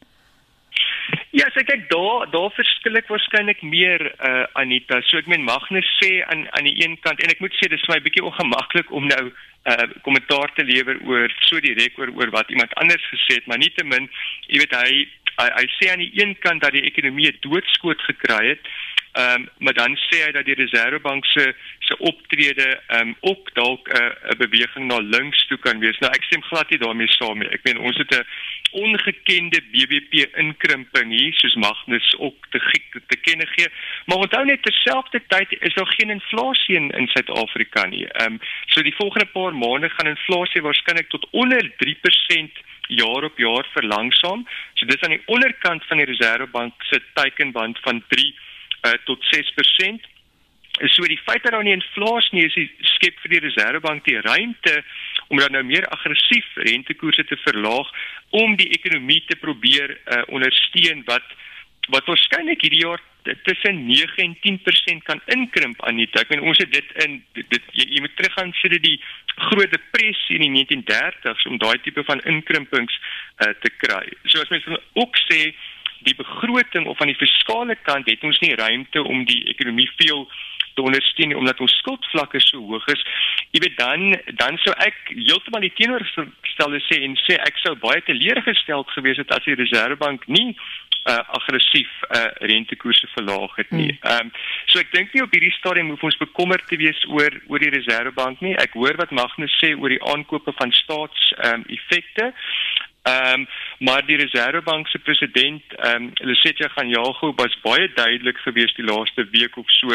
Ja, 1.34 1.48
so 1.50 1.64
kyk 1.66 1.88
daar 1.90 2.28
daar 2.30 2.52
verskil 2.54 2.94
ek 3.00 3.08
waarskynlik 3.10 3.62
meer 3.66 4.04
uh 4.22 4.44
Anita. 4.60 5.00
So 5.02 5.18
ek 5.18 5.26
meen 5.26 5.42
Magnus 5.42 5.88
sê 5.98 6.20
aan 6.30 6.44
aan 6.54 6.68
die 6.68 6.76
een 6.78 6.94
kant 7.02 7.18
en 7.24 7.32
ek 7.32 7.40
moet 7.42 7.56
sê 7.58 7.66
dis 7.72 7.82
vir 7.88 7.96
my 7.96 8.04
bietjie 8.04 8.22
ongemaklik 8.28 8.92
om 8.94 9.08
nou 9.10 9.24
uh 9.32 9.86
kommentaar 10.06 10.54
te 10.54 10.62
lewer 10.68 11.00
oor 11.10 11.34
so 11.48 11.58
direk 11.64 11.98
oor 11.98 12.12
oor 12.14 12.30
wat 12.36 12.54
iemand 12.54 12.76
anders 12.78 13.02
gesê 13.10 13.40
het, 13.40 13.48
maar 13.50 13.58
nietemin, 13.58 14.06
jy 14.46 14.62
weet 14.62 14.78
hy 14.78 14.92
hy, 15.40 15.48
hy 15.58 15.66
sê 15.74 15.90
aan 15.90 16.04
die 16.04 16.12
een 16.20 16.36
kant 16.38 16.62
dat 16.62 16.76
die 16.78 16.86
ekonomie 16.86 17.34
doodskoot 17.42 18.06
gekry 18.12 18.52
het. 18.52 18.70
Ehm 19.14 19.40
um, 19.40 19.48
maar 19.58 19.74
dan 19.74 19.96
sê 19.96 20.24
hy 20.24 20.30
dat 20.34 20.44
die 20.44 20.56
Reservebank 20.58 21.24
se 21.24 21.54
se 21.78 21.96
optrede 21.98 22.80
ehm 22.86 23.08
um, 23.08 23.16
ook 23.20 23.54
dalk 23.54 23.88
'n 23.88 24.02
uh, 24.02 24.38
beweging 24.38 24.86
na 24.86 24.98
links 24.98 25.46
toe 25.46 25.58
kan 25.58 25.78
wees. 25.78 25.98
Nou 25.98 26.10
ek 26.12 26.24
stem 26.24 26.42
glad 26.42 26.70
nie 26.70 26.78
daarmee 26.78 27.08
saam 27.08 27.38
nie. 27.38 27.48
Ek 27.48 27.62
meen 27.62 27.78
ons 27.78 27.96
het 27.96 28.10
'n 28.14 28.26
ongekende 28.70 29.60
BBP 29.72 30.36
inkrimping 30.36 31.12
hier 31.18 31.34
soos 31.34 31.54
Magnus 31.54 32.14
ook 32.18 32.46
te 32.50 32.60
gek 32.60 33.02
te 33.06 33.16
kenne 33.16 33.46
gee. 33.46 33.68
Maar 34.06 34.18
onthou 34.18 34.44
net 34.44 34.62
terselfdertyd 34.62 35.56
is 35.60 35.74
daar 35.74 35.92
geen 35.96 36.10
inflasie 36.10 36.76
in, 36.76 36.90
in 36.90 37.06
Suid-Afrika 37.06 37.86
nie. 37.86 38.06
Ehm 38.06 38.32
um, 38.32 38.40
so 38.66 38.82
die 38.82 38.96
volgende 38.96 39.26
paar 39.26 39.54
maande 39.54 39.90
gaan 39.90 40.14
inflasie 40.16 40.62
waarskynlik 40.62 41.08
tot 41.08 41.28
onder 41.30 41.62
3% 41.84 42.52
jaar 42.88 43.22
op 43.24 43.38
jaar 43.38 43.66
verlangsaam. 43.72 44.48
So 44.74 44.86
dis 44.86 45.00
aan 45.00 45.14
die 45.16 45.26
onderkant 45.26 45.84
van 45.86 45.96
die 45.96 46.06
Reservebank 46.06 46.82
se 46.82 47.02
teikenband 47.12 47.78
van 47.82 48.02
3 48.08 48.34
uh, 48.84 48.96
tot 49.08 49.24
6%. 49.32 50.10
So 50.90 51.06
die 51.06 51.20
feit 51.22 51.44
dat 51.44 51.54
daar 51.54 51.62
nie 51.62 51.76
inflasie 51.76 52.34
nie 52.34 52.46
is, 52.48 52.56
skep 52.96 53.18
vir 53.22 53.36
die 53.36 53.42
Reservebank 53.46 54.04
die 54.08 54.18
ruimte 54.20 54.80
om 55.28 55.38
dan 55.38 55.54
nou 55.54 55.62
meer 55.66 55.86
aggressief 55.94 56.46
rentekoerse 56.66 57.24
te 57.30 57.38
verlaag 57.44 57.90
om 58.34 58.56
die 58.58 58.70
ekonomie 58.74 59.22
te 59.28 59.38
probeer 59.40 59.94
uh, 59.94 60.22
ondersteun 60.34 61.04
wat 61.10 61.26
wat 61.92 62.06
waarskynlik 62.08 62.62
hierdie 62.64 62.80
jaar 62.80 63.02
tussen 63.44 63.86
9 63.86 64.22
en 64.24 64.36
10% 64.40 65.04
kan 65.04 65.20
inkrimp 65.26 65.82
aan 65.84 65.98
die 66.00 66.08
ek 66.20 66.30
meen 66.32 66.44
ons 66.48 66.60
het 66.60 66.72
dit 66.72 66.90
in 67.04 67.18
dit, 67.36 67.60
jy, 67.72 67.86
jy 67.96 68.00
moet 68.04 68.16
teruggaan 68.16 68.52
sê 68.60 68.70
dit 68.72 68.84
die 68.84 68.96
groot 69.50 69.70
depressie 69.72 70.38
in 70.38 70.46
die 70.46 70.64
1930s 70.64 71.46
om 71.50 71.60
daai 71.60 71.76
tipe 71.84 72.04
van 72.08 72.22
inkrimpings 72.28 72.96
uh, 72.96 73.52
te 73.60 73.72
kry. 73.82 74.04
So 74.28 74.40
as 74.40 74.52
mens 74.52 74.68
ook 75.00 75.20
sê 75.26 75.54
die 76.04 76.16
begroting 76.18 76.86
of 76.86 77.00
aan 77.00 77.12
die 77.12 77.20
fiskale 77.20 77.76
kant 77.88 78.10
het 78.10 78.24
ons 78.24 78.40
nie 78.44 78.54
ruimte 78.54 79.02
om 79.02 79.24
die 79.28 79.42
ekonomie 79.54 79.90
veel 79.96 80.26
te 80.74 80.82
ondersteun 80.82 81.36
omdat 81.36 81.60
ons 81.60 81.76
skuldvlakke 81.78 82.40
so 82.42 82.58
hoog 82.68 82.86
is. 82.92 83.02
Jy 83.54 83.60
weet 83.64 83.76
dan 83.78 84.14
dan 84.40 84.58
sou 84.62 84.74
ek 84.86 84.96
heeltemal 85.14 85.62
die 85.64 85.74
teenoorgestelde 85.78 86.80
sê 86.88 87.00
en 87.06 87.14
sê 87.22 87.38
ek 87.38 87.60
sou 87.62 87.76
baie 87.82 88.02
teleurgesteld 88.08 88.90
gewees 88.96 89.20
het 89.22 89.34
as 89.34 89.46
die 89.46 89.58
Reservebank 89.60 90.26
nie 90.26 90.52
uh 91.04 91.20
aggressief 91.36 91.90
uh 92.16 92.30
rentekoerse 92.50 93.06
verlaag 93.12 93.56
het 93.60 93.70
nie. 93.70 93.92
Hmm. 94.00 94.10
Ehm 94.10 94.26
um, 94.26 94.30
so 94.72 94.80
ek 94.80 94.92
dink 94.92 95.12
nie 95.12 95.22
op 95.22 95.34
hierdie 95.36 95.52
stadium 95.58 95.90
hoef 95.92 96.04
ons 96.08 96.16
bekommerd 96.20 96.64
te 96.70 96.78
wees 96.80 97.00
oor 97.12 97.34
oor 97.52 97.60
die 97.60 97.72
Reservebank 97.74 98.40
nie. 98.40 98.54
Ek 98.56 98.72
hoor 98.78 98.96
wat 98.96 99.12
Magnus 99.12 99.52
sê 99.60 99.74
oor 99.76 99.92
die 99.92 100.02
aankope 100.14 100.56
van 100.60 100.72
staats 100.72 101.28
ehm 101.36 101.60
um, 101.60 101.66
effekte. 101.76 102.32
Ehm 103.04 103.40
um, 103.40 103.46
maar 103.78 104.06
die 104.06 104.16
Reservebank 104.16 104.88
se 104.88 104.98
president 104.98 105.62
ehm 105.76 106.02
um, 106.02 106.10
Lesetja 106.14 106.68
Ganyago 106.68 107.34
was 107.36 107.60
baie 107.60 107.90
duidelik 107.94 108.38
geweest 108.38 108.76
die 108.76 108.84
laaste 108.84 109.28
week 109.30 109.56
of 109.56 109.70
so 109.70 109.88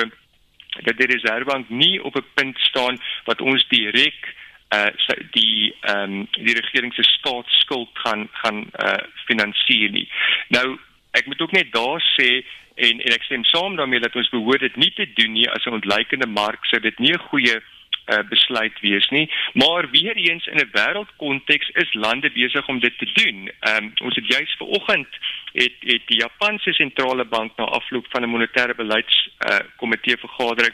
dat 0.83 0.97
die 0.97 1.07
Reservebank 1.07 1.69
nie 1.69 2.03
op 2.03 2.15
'n 2.15 2.25
punt 2.33 2.59
staan 2.59 2.99
wat 3.25 3.41
ons 3.41 3.67
direk 3.67 4.35
uh 4.75 4.91
die 5.31 5.75
ehm 5.81 6.03
um, 6.03 6.27
die 6.31 6.53
regering 6.53 6.93
se 6.93 7.03
staatsskuld 7.03 7.89
gaan 7.93 8.29
gaan 8.31 8.69
uh 8.83 9.01
finansier 9.25 9.89
nie. 9.89 10.09
Nou 10.47 10.77
ek 11.11 11.25
moet 11.25 11.41
ook 11.41 11.51
net 11.51 11.71
daar 11.71 12.01
sê 12.19 12.45
en 12.75 13.01
en 13.01 13.13
ek 13.13 13.23
stem 13.23 13.43
saam 13.43 13.75
daarmee 13.75 13.99
dat 13.99 14.15
ons 14.15 14.29
behoort 14.29 14.59
dit 14.59 14.75
nie 14.75 14.93
te 14.93 15.13
doen 15.13 15.31
nie 15.31 15.49
as 15.49 15.65
'n 15.65 15.79
ontleikende 15.81 16.27
mark 16.27 16.65
sou 16.65 16.81
dit 16.81 16.99
nie 16.99 17.13
'n 17.13 17.27
goeie 17.31 17.61
uh, 18.09 18.19
besluit 18.29 18.79
wees 18.81 19.09
nie 19.09 19.29
maar 19.53 19.89
weer 19.89 20.15
eens 20.15 20.45
in 20.47 20.57
'n 20.57 20.69
wêreldkonteks 20.71 21.69
is 21.69 21.93
lande 21.93 22.31
besig 22.31 22.67
om 22.67 22.79
dit 22.79 22.97
te 22.97 23.09
doen. 23.13 23.51
Um, 23.69 23.91
ons 24.03 24.15
het 24.15 24.27
juis 24.27 24.55
vanoggend 24.57 25.07
het 25.53 25.73
het 25.79 26.01
die 26.05 26.19
Japanse 26.19 26.73
sentrale 26.73 27.25
bank 27.25 27.51
na 27.55 27.63
afloop 27.63 28.05
van 28.09 28.21
'n 28.23 28.29
monetêre 28.29 28.75
beleids 28.75 29.29
uh, 29.47 29.59
komitee 29.75 30.17
vergadering 30.17 30.73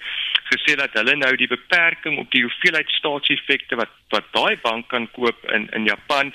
gesê 0.54 0.76
dat 0.76 0.94
hulle 0.94 1.16
nou 1.16 1.36
die 1.36 1.48
beperking 1.48 2.18
op 2.18 2.32
die 2.32 2.42
hoeveelheid 2.42 2.90
staatseffekte 2.90 3.76
wat 3.76 3.94
wat 4.10 4.26
daai 4.32 4.58
bank 4.62 4.88
kan 4.88 5.12
koop 5.12 5.52
in 5.52 5.70
in 5.72 5.84
Japan 5.84 6.34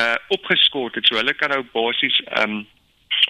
uh 0.00 0.16
opgeskort 0.28 0.94
het. 0.94 1.06
So 1.06 1.16
hulle 1.16 1.34
kan 1.34 1.50
nou 1.50 1.62
basies 1.72 2.22
um, 2.40 2.66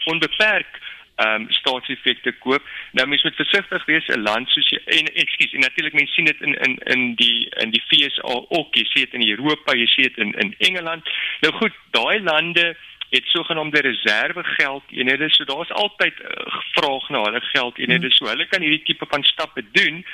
onbeperk 0.05 0.81
ehm 1.17 1.43
um, 1.43 1.51
staatseffekte 1.51 2.33
koop. 2.33 2.63
Nou 2.93 3.07
mens 3.09 3.23
moet 3.23 3.35
versigtig 3.37 3.85
wees 3.85 4.07
'n 4.07 4.23
land 4.23 4.49
soos 4.49 4.69
jy 4.71 4.79
en 4.85 5.07
ekskuus, 5.15 5.53
en 5.53 5.61
natuurlik 5.61 5.93
mense 5.93 6.13
sien 6.13 6.25
dit 6.25 6.41
in 6.41 6.55
in 6.55 6.79
in 6.95 7.15
die 7.15 7.49
in 7.63 7.71
die 7.71 7.83
FSA 7.89 8.35
ook, 8.49 8.75
jy 8.75 8.85
sien 8.85 9.05
dit 9.05 9.15
in 9.15 9.29
Europa, 9.29 9.75
jy 9.75 9.87
sien 9.87 10.09
dit 10.09 10.19
in 10.19 10.33
in 10.33 10.55
Engeland. 10.59 11.11
Nou 11.41 11.53
goed, 11.55 11.73
daai 11.91 12.21
lande 12.21 12.77
het 13.13 13.25
sogenaamde 13.25 13.81
reservegeld 13.81 14.83
eenhede. 14.91 15.31
So 15.31 15.45
daar's 15.45 15.71
altyd 15.71 16.21
uh, 16.21 16.29
vraag 16.73 17.09
na 17.09 17.23
hulle 17.23 17.41
geld 17.41 17.79
eenhede. 17.79 18.11
So 18.11 18.27
hulle 18.27 18.47
kan 18.47 18.61
hierdie 18.61 18.83
tipe 18.83 19.07
van 19.09 19.23
stappe 19.23 19.65
doen. 19.73 20.05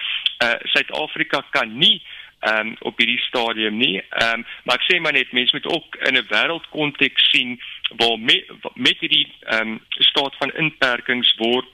Uh 0.42 0.54
Suid-Afrika 0.62 1.44
kan 1.50 1.78
nie 1.78 2.02
ehm 2.40 2.66
um, 2.66 2.76
op 2.78 2.98
hierdie 2.98 3.20
stadium 3.26 3.76
nie. 3.76 3.98
Ehm 4.00 4.40
um, 4.40 4.46
maar 4.64 4.78
ek 4.78 4.86
sê 4.86 5.00
maar 5.00 5.12
net 5.12 5.32
mense 5.32 5.56
moet 5.56 5.66
ook 5.74 5.96
in 6.08 6.16
'n 6.16 6.28
wêreldkonteks 6.30 7.30
sien 7.30 7.60
waar 7.96 8.18
met 8.18 8.44
met 8.74 8.98
hierdie 9.00 9.26
ehm 9.40 9.68
um, 9.68 9.80
staat 10.10 10.34
van 10.38 10.54
inperkings 10.54 11.34
word 11.36 11.72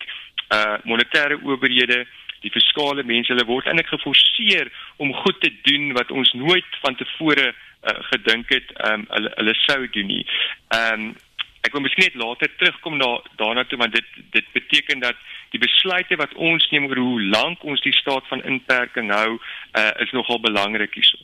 uh 0.53 0.77
monetêre 0.85 1.41
owerhede 1.43 2.07
die 2.41 2.53
fiskale 2.53 3.03
mense 3.03 3.33
hulle 3.33 3.47
word 3.49 3.67
eintlik 3.67 3.93
geforseer 3.93 4.71
om 4.97 5.15
goed 5.15 5.41
te 5.41 5.53
doen 5.63 5.93
wat 5.93 6.11
ons 6.11 6.33
nooit 6.33 6.81
van 6.81 6.97
tevore 6.97 7.47
uh, 7.51 7.99
gedink 8.13 8.49
het 8.49 8.73
ehm 8.73 8.93
um, 9.01 9.07
hulle 9.09 9.31
hulle 9.35 9.55
sou 9.67 9.89
doen 9.89 10.07
nie. 10.07 10.27
Ehm 10.69 10.93
um, 11.01 11.15
ek 11.65 11.73
wil 11.73 11.85
miskien 11.85 12.05
net 12.09 12.19
later 12.21 12.51
terugkom 12.59 12.99
na 13.01 13.11
daarna 13.41 13.65
toe 13.65 13.79
want 13.81 13.95
dit 13.97 14.09
dit 14.37 14.51
beteken 14.53 15.01
dat 15.01 15.17
die 15.55 15.63
besluite 15.63 16.19
wat 16.21 16.35
ons 16.35 16.67
neem 16.71 16.89
oor 16.91 17.01
hoe 17.01 17.23
lank 17.37 17.65
ons 17.65 17.83
die 17.87 17.95
staat 17.95 18.27
van 18.29 18.45
inperking 18.45 19.13
hou 19.15 19.39
uh, 19.39 19.91
is 20.05 20.13
nogal 20.13 20.41
belangrik 20.43 20.95
hierso. 20.99 21.19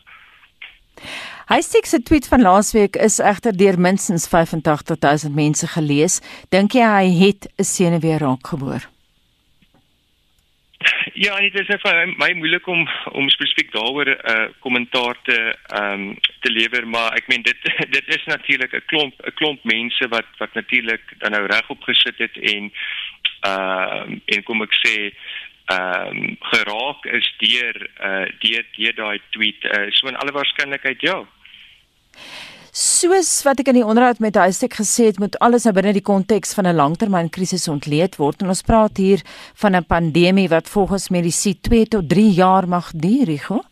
Hy 1.51 1.59
sê 1.67 1.81
se 1.83 1.99
tweet 2.07 2.29
van 2.31 2.45
laasweek 2.47 2.97
is 2.97 3.19
egter 3.19 3.57
deur 3.57 3.81
minstens 3.81 4.29
85000 4.31 5.35
mense 5.35 5.67
gelees. 5.75 6.21
Dink 6.55 6.79
jy 6.79 6.87
hy 6.87 7.11
het 7.25 7.51
'n 7.59 7.65
senuwee 7.65 8.19
raak 8.19 8.55
Ja, 11.15 11.37
dit 11.41 11.59
is 11.59 11.81
vir 11.83 12.15
my 12.19 12.31
moeilik 12.39 12.67
om 12.67 12.89
om 13.13 13.29
spesifiek 13.29 13.73
daaroor 13.73 14.09
'n 14.09 14.19
uh, 14.33 14.49
kommentaar 14.61 15.17
te 15.23 15.39
ehm 15.67 15.93
um, 15.93 16.19
te 16.41 16.51
lewer, 16.51 16.87
maar 16.89 17.13
ek 17.13 17.29
meen 17.29 17.43
dit 17.43 17.57
dit 17.97 18.09
is 18.09 18.25
natuurlik 18.25 18.73
'n 18.73 18.87
klomp 18.87 19.15
'n 19.27 19.35
klomp 19.35 19.65
mense 19.65 20.09
wat 20.09 20.29
wat 20.39 20.55
natuurlik 20.55 21.03
dan 21.19 21.31
nou 21.31 21.47
regop 21.47 21.83
gesit 21.83 22.19
het 22.19 22.37
en 22.37 22.73
ehm 23.41 24.13
uh, 24.13 24.37
en 24.37 24.43
kom 24.43 24.63
ek 24.63 24.75
sê 24.87 24.97
ehm 25.71 26.17
um, 26.17 26.37
geraak 26.41 27.05
is 27.05 27.35
deur 27.39 27.77
uh 28.01 28.27
deur 28.39 28.65
deur 28.77 28.95
daai 28.95 29.21
tweet 29.31 29.65
uh, 29.65 29.87
so 29.91 30.09
in 30.09 30.17
alle 30.17 30.33
waarskynlikheid 30.33 31.01
ja. 31.01 31.25
Soos 32.71 33.43
wat 33.43 33.59
ek 33.59 33.73
in 33.73 33.81
die 33.81 33.87
onderhoud 33.87 34.21
met 34.23 34.37
sê 34.55 34.69
gesê 34.71 35.09
het 35.11 35.19
moet 35.19 35.39
alles 35.43 35.65
nou 35.67 35.75
binne 35.75 35.93
die 35.93 36.07
konteks 36.07 36.55
van 36.55 36.67
'n 36.67 36.79
langtermynkrisis 36.79 37.67
ontleed 37.69 38.15
word 38.17 38.43
en 38.43 38.49
ons 38.49 38.63
praat 38.63 38.97
hier 38.97 39.21
van 39.55 39.75
'n 39.75 39.85
pandemie 39.85 40.49
wat 40.49 40.69
volgens 40.69 41.11
medisy 41.11 41.59
2 41.61 41.87
tot 41.89 42.09
3 42.09 42.31
jaar 42.31 42.69
mag 42.69 42.93
duur, 42.95 43.27
Rigo. 43.27 43.65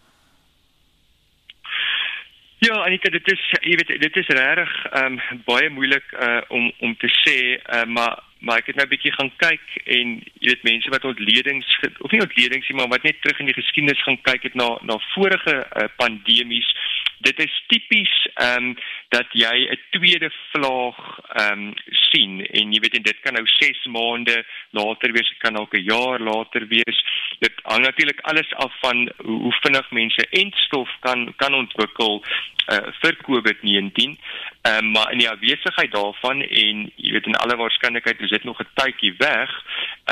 Ja, 2.59 2.75
Anita, 2.83 3.09
dit 3.11 3.33
is 3.33 3.43
jy 3.63 3.77
weet 3.79 4.01
dit 4.01 4.17
is 4.17 4.27
regtig 4.27 4.73
ehm 4.91 5.19
um, 5.31 5.43
baie 5.47 5.69
moeilik 5.71 6.03
uh 6.19 6.41
om 6.49 6.73
om 6.79 6.97
te 6.97 7.09
sê, 7.23 7.63
uh, 7.63 7.85
maar 7.87 8.19
maar 8.41 8.59
ek 8.59 8.67
het 8.67 8.77
nou 8.77 8.87
'n 8.87 8.95
bietjie 8.95 9.13
gaan 9.13 9.31
kyk 9.37 9.67
en 9.85 10.07
jy 10.43 10.49
weet 10.51 10.63
mense 10.63 10.91
wat 10.91 11.05
ontledings 11.05 11.69
of 11.99 12.11
nie 12.11 12.21
ontledings 12.21 12.69
nie, 12.69 12.77
maar 12.77 12.89
wat 12.89 13.03
net 13.03 13.23
terug 13.23 13.39
in 13.39 13.47
die 13.47 13.61
geskiedenis 13.61 14.03
gaan 14.03 14.21
kyk 14.23 14.43
het 14.43 14.55
na 14.55 14.79
na 14.83 14.99
vorige 15.15 15.55
uh, 15.55 15.87
pandemies. 15.97 16.75
Dit 17.19 17.39
is 17.39 17.65
tipies 17.67 18.29
ehm 18.35 18.65
um, 18.65 18.77
dat 19.09 19.27
jy 19.33 19.69
'n 19.69 19.81
tweede 19.91 20.31
vlaag 20.53 20.97
ehm 21.29 21.53
um, 21.53 21.75
sien 22.11 22.47
en 22.47 22.73
jy 22.73 22.81
weet 22.81 22.97
en 22.97 23.03
dit 23.03 23.21
kan 23.21 23.33
nou 23.33 23.47
6 23.47 23.87
maande 23.87 24.45
later 24.71 25.13
wees, 25.13 25.29
dit 25.29 25.39
kan 25.39 25.59
ook 25.59 25.75
'n 25.75 25.89
jaar 25.95 26.21
later 26.21 26.67
wees. 26.69 26.99
Dit 27.39 27.53
hang 27.63 27.85
natuurlik 27.85 28.21
alles 28.21 28.55
af 28.55 28.73
van 28.81 29.11
hoe, 29.17 29.41
hoe 29.41 29.57
vinnig 29.61 29.91
mense 29.91 30.27
entstof 30.31 30.91
kan 31.01 31.35
kan 31.37 31.55
ontwikkel 31.55 32.25
uh, 32.73 32.93
vir 33.01 33.17
COVID-19. 33.29 34.19
Ehm 34.63 34.85
um, 34.85 34.91
maar 34.91 35.13
in 35.13 35.19
die 35.19 35.31
afwesigheid 35.31 35.93
daarvan 35.93 36.43
en 36.43 36.93
jy 36.97 37.13
weet 37.13 37.27
in 37.27 37.41
alle 37.43 37.57
waarskynlikheid 37.57 38.21
is 38.21 38.31
dit 38.31 38.45
nog 38.45 38.61
'n 38.61 38.73
tydjie 38.75 39.15
weg, 39.19 39.51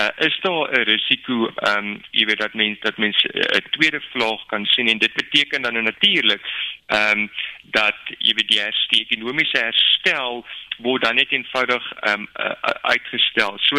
uh, 0.00 0.08
is 0.18 0.38
daar 0.40 0.70
'n 0.72 0.88
risiko 0.92 1.52
ehm 1.54 1.78
um, 1.78 2.02
jy 2.10 2.24
weet 2.24 2.38
dat 2.38 2.54
mense 2.54 2.80
dat 2.80 2.96
mense 2.96 3.28
'n 3.28 3.38
uh, 3.38 3.70
tweede 3.70 4.00
vlaag 4.12 4.46
kan 4.46 4.64
sien 4.66 4.88
en 4.88 4.98
dit 4.98 5.12
beteken 5.12 5.62
dan 5.62 5.82
natuurlik 5.82 6.40
ehm 6.86 7.18
um, 7.18 7.30
dat 7.62 7.98
jy 8.18 8.34
weet 8.34 8.48
die, 8.48 8.62
die 8.92 9.02
ekonomiese 9.04 9.58
herstel 9.58 10.44
word 10.84 11.02
dan 11.02 11.16
net 11.16 11.32
eenvoudig 11.32 11.84
ehm 12.00 12.26
um, 12.26 12.28
uh, 12.36 12.74
uitgestel. 12.92 13.58
So 13.68 13.76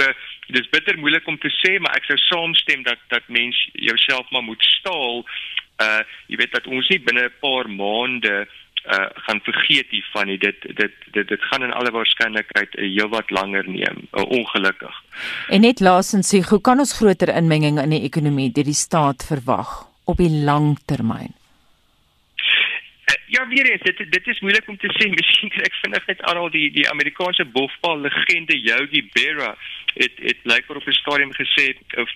dit 0.47 0.62
is 0.62 0.70
bitter 0.70 0.97
moeilik 0.97 1.28
om 1.28 1.38
te 1.38 1.51
sê, 1.62 1.78
maar 1.80 1.97
ek 1.99 2.08
sou 2.10 2.18
saamstem 2.18 2.84
dat 2.88 3.01
dat 3.14 3.28
mens 3.28 3.58
jouself 3.74 4.30
maar 4.32 4.43
moet 4.43 4.64
staal. 4.80 5.26
Uh 5.84 6.01
jy 6.28 6.39
weet 6.41 6.55
dat 6.58 6.68
ons 6.68 6.88
nie 6.89 6.99
binne 6.99 7.28
'n 7.30 7.39
paar 7.41 7.70
maande 7.70 8.47
uh 8.88 9.10
gaan 9.28 9.41
vergeet 9.43 9.89
hiervan 9.89 10.28
nie. 10.28 10.38
Dit 10.38 10.62
dit 10.62 10.93
dit 11.12 11.28
dit 11.28 11.41
gaan 11.51 11.64
in 11.64 11.74
alle 11.74 11.91
waarskynlikheid 11.91 12.76
'n 12.76 12.91
heelwat 12.97 13.30
langer 13.30 13.70
neem, 13.70 14.08
uh, 14.12 14.24
ongelukkig. 14.39 14.95
En 15.49 15.62
net 15.62 15.80
laasens 15.80 16.30
sê, 16.34 16.41
hoe 16.49 16.62
kan 16.62 16.80
ons 16.80 16.97
groter 16.97 17.36
inmenging 17.36 17.80
in 17.80 17.89
die 17.89 18.03
ekonomie 18.03 18.51
deur 18.51 18.64
die 18.64 18.82
staat 18.88 19.26
verwag 19.28 19.86
op 20.05 20.18
die 20.18 20.34
lang 20.49 20.78
termyn? 20.86 21.36
Ja, 23.30 23.47
weer 23.47 23.71
eens, 23.71 23.82
dit 23.82 24.11
dit 24.11 24.28
is 24.28 24.39
moeilik 24.39 24.67
om 24.67 24.78
te 24.78 24.91
sê. 24.95 25.09
Miskien 25.19 25.51
ek 25.67 25.73
vinnig 25.82 26.05
net 26.07 26.21
aan 26.21 26.38
al 26.39 26.49
die 26.53 26.69
die 26.71 26.88
Amerikaanse 26.89 27.45
bofbal 27.45 27.99
legende 28.05 28.55
Yogi 28.59 29.03
Berra 29.11 29.57
het 29.97 30.19
het 30.21 30.41
blykbaar 30.43 30.78
op 30.78 30.88
'n 30.88 30.91
stadium 30.91 31.34
gesê, 31.34 31.65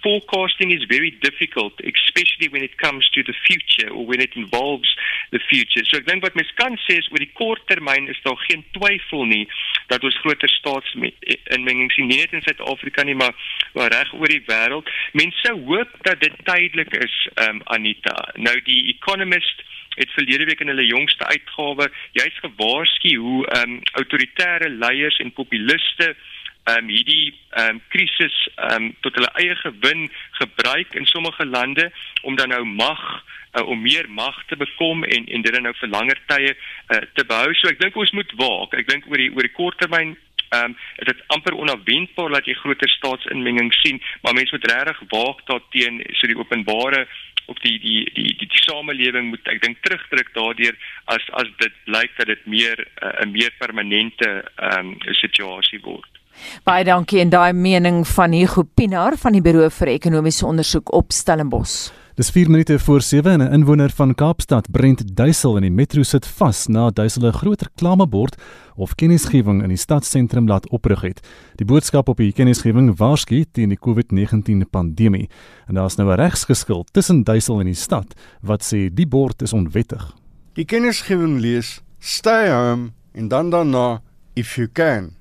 forecasting 0.02 0.72
is 0.72 0.86
very 0.88 1.16
difficult, 1.20 1.74
especially 1.94 2.50
when 2.50 2.64
it 2.64 2.76
comes 2.76 3.10
to 3.10 3.24
the 3.24 3.34
future 3.34 3.94
or 3.94 4.06
when 4.06 4.22
it 4.22 4.36
involves 4.36 4.98
the 5.30 5.40
future. 5.40 5.86
So 5.86 5.98
ek 5.98 6.08
dink 6.08 6.24
wat 6.24 6.34
mens 6.34 6.54
kan 6.54 6.78
sê 6.78 6.98
is 6.98 7.10
oor 7.12 7.24
die 7.26 7.34
kort 7.34 7.68
termyn 7.68 8.08
is 8.08 8.22
daar 8.24 8.40
geen 8.48 8.64
twyfel 8.72 9.26
nie 9.26 9.48
dat 9.88 10.04
ons 10.04 10.20
groter 10.24 10.50
staatsinmenging 10.50 11.92
sien 11.92 12.08
nie 12.08 12.22
net 12.24 12.34
in 12.34 12.42
Suid-Afrika 12.42 13.04
nie, 13.04 13.16
maar 13.16 13.36
maar 13.74 13.92
reg 13.92 14.14
oor 14.14 14.28
die 14.28 14.46
wêreld. 14.48 14.88
Mense 15.12 15.52
hoop 15.66 15.92
dat 16.02 16.20
dit 16.22 16.36
tydelik 16.44 16.96
is, 17.04 17.28
um, 17.36 17.62
Anita. 17.64 18.16
Nou 18.36 18.62
die 18.64 18.96
Economist 18.96 19.64
het 19.96 20.12
verlede 20.12 20.46
week 20.46 20.60
in 20.60 20.72
hulle 20.72 20.86
jongste 20.86 21.26
uitgawe 21.26 21.92
juist 22.12 22.40
gewaarsku 22.46 23.16
hoe 23.16 23.48
ehm 23.48 23.72
um, 23.72 23.82
autoritaire 23.92 24.70
leiers 24.70 25.18
en 25.20 25.34
populiste 25.34 26.16
ehm 26.64 26.78
um, 26.78 26.88
hierdie 26.88 27.34
ehm 27.50 27.76
um, 27.76 27.82
krisis 27.90 28.38
ehm 28.56 28.74
um, 28.84 28.96
tot 29.02 29.16
hulle 29.16 29.32
eie 29.44 29.56
gewin 29.56 30.10
gebruik 30.40 30.94
in 30.94 31.06
sommige 31.06 31.46
lande 31.46 31.92
om 32.22 32.36
dan 32.36 32.50
nou 32.50 32.66
mag 32.66 33.24
uh, 33.54 33.68
om 33.68 33.82
meer 33.82 34.10
mag 34.10 34.44
te 34.48 34.56
bekom 34.56 35.04
en 35.04 35.26
en 35.28 35.42
dit 35.42 35.54
dan 35.54 35.64
nou 35.68 35.74
vir 35.80 35.90
langer 35.90 36.20
tye 36.28 36.56
uh, 36.56 37.02
te 37.14 37.26
behou. 37.26 37.54
So 37.54 37.68
ek 37.68 37.80
dink 37.82 37.96
ons 37.96 38.12
moet 38.12 38.36
waak. 38.38 38.76
Ek 38.78 38.88
dink 38.88 39.10
oor 39.10 39.18
die 39.18 39.32
oor 39.34 39.48
die 39.48 39.58
korttermyn 39.58 40.16
ehm 40.52 40.72
um, 40.72 40.78
is 41.00 41.08
dit 41.08 41.20
amper 41.34 41.56
onverwendbaar 41.56 42.34
dat 42.38 42.48
jy 42.48 42.54
groter 42.60 42.90
staatsinmenging 42.92 43.70
sien, 43.74 44.02
maar 44.22 44.34
mense 44.36 44.52
moet 44.56 44.72
regtig 44.72 45.04
waak 45.14 45.46
daarteen 45.48 46.02
so 46.20 46.28
die 46.28 46.38
openbare 46.38 47.06
of 47.52 47.60
die 47.66 47.78
die 47.84 48.04
die 48.16 48.32
die, 48.40 48.48
die 48.54 48.64
samelewing 48.64 49.30
moet 49.34 49.52
ek 49.54 49.62
dink 49.66 49.82
terugdruk 49.86 50.32
daardeur 50.38 50.78
as 51.16 51.28
as 51.42 51.52
dit 51.64 51.76
blyk 51.90 52.16
dat 52.20 52.32
dit 52.34 52.48
meer 52.56 52.80
eh, 52.80 53.14
'n 53.26 53.30
uh, 53.30 53.32
meer 53.38 53.54
permanente 53.60 54.32
ehm 54.56 54.96
um, 54.96 55.16
situasie 55.24 55.82
word. 55.84 56.21
Baie 56.64 56.84
dankie 56.84 57.20
en 57.20 57.30
daai 57.30 57.54
mening 57.54 58.08
van 58.08 58.32
Hugo 58.32 58.64
Pinaar 58.64 59.18
van 59.18 59.34
die 59.34 59.42
Buro 59.42 59.70
vir 59.70 59.88
Ekonomiese 59.88 60.46
Onderzoek 60.46 60.94
op 60.94 61.12
Stellenbosch. 61.12 61.92
Dis 62.16 62.30
4 62.30 62.50
minute 62.50 62.80
voor 62.80 63.02
7 63.02 63.32
en 63.32 63.42
'n 63.42 63.54
inwoner 63.54 63.90
van 63.90 64.16
Kaapstad, 64.16 64.72
Brent 64.72 65.16
Duisel 65.16 65.56
in 65.56 65.62
die 65.62 65.72
metro 65.72 66.04
sit 66.04 66.28
vas 66.28 66.68
na 66.68 66.90
Duisel 66.90 67.28
'n 67.28 67.34
groot 67.34 67.62
reklamebord 67.62 68.36
of 68.76 68.96
kennisgewing 68.96 69.64
in 69.64 69.70
die 69.70 69.78
stadsentrum 69.78 70.48
laat 70.48 70.70
oprig 70.70 71.02
het. 71.02 71.28
Die 71.56 71.66
boodskap 71.66 72.08
op 72.08 72.18
die 72.18 72.34
kennisgewing 72.34 72.98
waarsku 72.98 73.46
teen 73.52 73.70
die 73.70 73.80
COVID-19 73.80 74.70
pandemie. 74.70 75.30
En 75.68 75.74
daar's 75.74 75.96
nou 75.96 76.12
'n 76.12 76.16
regsgeskil 76.16 76.86
tussen 76.92 77.24
Duisel 77.24 77.60
en 77.60 77.66
die 77.66 77.74
stad 77.74 78.14
wat 78.42 78.64
sê 78.64 78.94
die 78.94 79.08
bord 79.08 79.42
is 79.42 79.54
onwettig. 79.54 80.16
Die 80.54 80.66
kennisgewing 80.66 81.40
lees: 81.40 81.82
Stay 82.00 82.50
home 82.50 82.92
en 83.14 83.28
dan 83.28 83.50
daarna 83.50 84.02
if 84.34 84.56
you 84.56 84.68
can. 84.68 85.21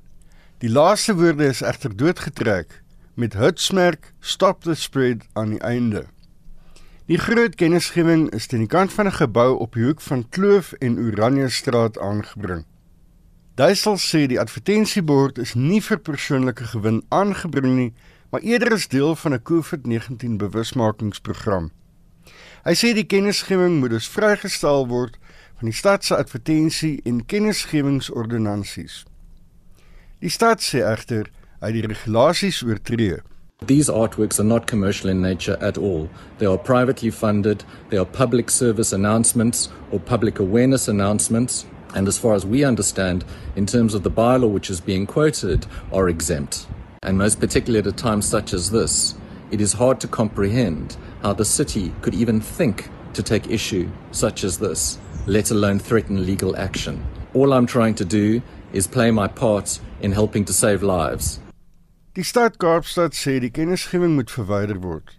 Die 0.61 0.69
laaste 0.69 1.15
woorde 1.17 1.47
is 1.49 1.63
egter 1.65 1.95
doodgetrek 1.97 2.83
met 3.17 3.33
hitsmerk 3.33 4.11
stop 4.21 4.61
the 4.63 4.75
spread 4.75 5.23
aan 5.33 5.55
die 5.55 5.61
einde. 5.65 6.03
Die 7.09 7.17
groot 7.19 7.55
kennisgewing 7.57 8.27
is 8.37 8.47
teen 8.47 8.67
die 8.67 8.69
kant 8.69 8.93
van 8.93 9.09
'n 9.09 9.17
gebou 9.17 9.57
op 9.57 9.73
die 9.73 9.85
hoek 9.85 10.05
van 10.05 10.29
Kloof 10.29 10.73
en 10.73 10.99
Oranje 10.99 11.49
straat 11.49 11.99
aangebring. 11.99 12.67
Duisel 13.55 13.97
sê 13.97 14.27
die 14.27 14.41
advertensiebord 14.41 15.39
is 15.39 15.55
nie 15.55 15.81
vir 15.81 15.99
persoonlike 15.99 16.65
gewin 16.65 17.03
aangebring 17.09 17.77
nie, 17.77 17.93
maar 18.31 18.41
eerder 18.41 18.73
as 18.73 18.89
deel 18.89 19.17
van 19.17 19.33
'n 19.33 19.43
COVID-19 19.43 20.37
bewusmakingsprogram. 20.37 21.71
Hy 22.65 22.75
sê 22.75 22.93
die 22.95 23.07
kennisgewing 23.07 23.79
moet 23.79 23.91
dus 23.91 24.09
vrygestel 24.09 24.89
word 24.89 25.17
van 25.57 25.69
die 25.69 25.79
stad 25.79 26.05
se 26.05 26.17
advertensie 26.17 27.01
en 27.05 27.27
kennisgewingsordonnansies. 27.27 29.05
Die 30.21 30.29
stad 30.29 30.61
sê 30.61 30.83
egter 30.85 31.31
hy 31.63 31.71
die 31.73 31.81
regulasies 31.81 32.59
oortree. 32.61 33.23
These 33.71 33.89
artworks 33.89 34.39
are 34.39 34.45
not 34.49 34.67
commercial 34.67 35.09
in 35.09 35.23
nature 35.23 35.57
at 35.63 35.79
all. 35.79 36.11
They 36.39 36.45
are 36.45 36.59
privately 36.59 37.09
funded, 37.09 37.65
they 37.89 37.97
are 37.97 38.05
public 38.05 38.51
service 38.51 38.93
announcements 38.93 39.71
or 39.91 39.99
public 39.99 40.39
awareness 40.39 40.89
announcements, 40.89 41.65
and 41.95 42.07
as 42.07 42.19
far 42.19 42.35
as 42.35 42.45
we 42.45 42.65
understand, 42.65 43.25
in 43.57 43.65
terms 43.65 43.95
of 43.95 44.03
the 44.03 44.11
bylaw 44.11 44.51
which 44.51 44.69
is 44.69 44.79
being 44.79 45.07
quoted, 45.07 45.65
are 45.91 46.11
exempt. 46.11 46.67
And 47.03 47.17
most 47.17 47.41
particularly 47.41 47.79
at 47.79 47.95
a 47.95 47.97
time 47.97 48.21
such 48.21 48.53
as 48.53 48.71
this, 48.71 49.15
it 49.51 49.63
is 49.63 49.73
hard 49.73 50.01
to 50.01 50.09
comprehend 50.09 50.99
how 51.23 51.33
the 51.33 51.47
city 51.47 51.95
could 52.03 52.15
even 52.15 52.43
think 52.43 52.91
to 53.15 53.23
take 53.23 53.49
issue 53.49 53.89
such 54.11 54.45
as 54.45 54.59
this, 54.59 54.99
let 55.27 55.51
alone 55.51 55.79
threaten 55.79 56.27
legal 56.27 56.55
action. 56.59 57.03
All 57.33 57.53
I'm 57.53 57.67
trying 57.67 57.95
to 57.95 58.05
do 58.05 58.43
is 58.73 58.89
play 58.89 59.13
my 59.13 59.29
part 59.29 59.79
in 60.01 60.13
helping 60.13 60.45
to 60.47 60.53
save 60.53 60.83
lives. 60.83 61.39
Die 62.15 62.25
stad 62.25 62.59
Kaapstad 62.59 63.15
sê 63.15 63.39
die 63.39 63.53
kennisgewing 63.55 64.17
moet 64.17 64.33
verwyder 64.35 64.83
word. 64.83 65.15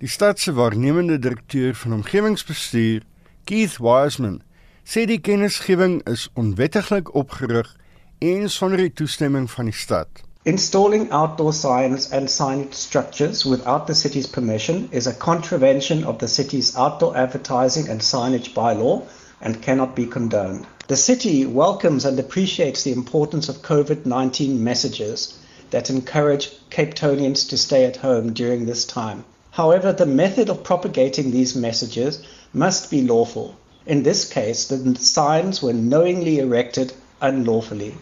Die 0.00 0.08
stad 0.08 0.38
se 0.38 0.52
waarnemende 0.52 1.18
direkteur 1.18 1.74
van 1.74 1.92
omgewingsbestuur, 1.92 3.00
Keith 3.46 3.78
Wiseman, 3.80 4.42
sê 4.84 5.06
die 5.08 5.18
kennisgewing 5.18 6.02
is 6.04 6.28
onwettiglik 6.36 7.14
opgerig 7.14 7.72
en 8.20 8.50
sonder 8.50 8.84
die 8.84 8.92
toestemming 8.92 9.48
van 9.50 9.72
die 9.72 9.78
stad. 9.80 10.22
Installing 10.44 11.08
outdoor 11.10 11.54
signs 11.56 12.12
and 12.12 12.28
signage 12.28 12.74
structures 12.74 13.46
without 13.46 13.86
the 13.86 13.94
city's 13.94 14.26
permission 14.26 14.88
is 14.92 15.06
a 15.06 15.14
contravention 15.14 16.04
of 16.04 16.18
the 16.18 16.28
city's 16.28 16.76
outdoor 16.76 17.16
advertising 17.16 17.88
and 17.88 18.02
signage 18.02 18.52
bylaw 18.52 19.00
and 19.40 19.62
cannot 19.62 19.96
be 19.96 20.04
condoned. 20.04 20.66
The 20.88 20.96
city 20.96 21.44
welcomes 21.44 22.04
and 22.04 22.16
appreciates 22.16 22.84
the 22.84 22.92
importance 22.92 23.48
of 23.48 23.62
COVID 23.62 24.06
19 24.06 24.62
messages 24.62 25.34
that 25.70 25.90
encourage 25.90 26.52
Cape 26.70 26.94
Townians 26.94 27.44
to 27.48 27.58
stay 27.58 27.84
at 27.86 27.96
home 27.96 28.32
during 28.32 28.66
this 28.66 28.84
time. 28.84 29.24
However, 29.50 29.92
the 29.92 30.06
method 30.06 30.48
of 30.48 30.62
propagating 30.62 31.32
these 31.32 31.56
messages 31.56 32.20
must 32.52 32.88
be 32.88 33.02
lawful. 33.02 33.56
In 33.84 34.04
this 34.04 34.24
case, 34.26 34.66
the 34.66 34.94
signs 34.94 35.60
were 35.60 35.72
knowingly 35.72 36.38
erected 36.38 36.92
unlawfully. 37.20 37.94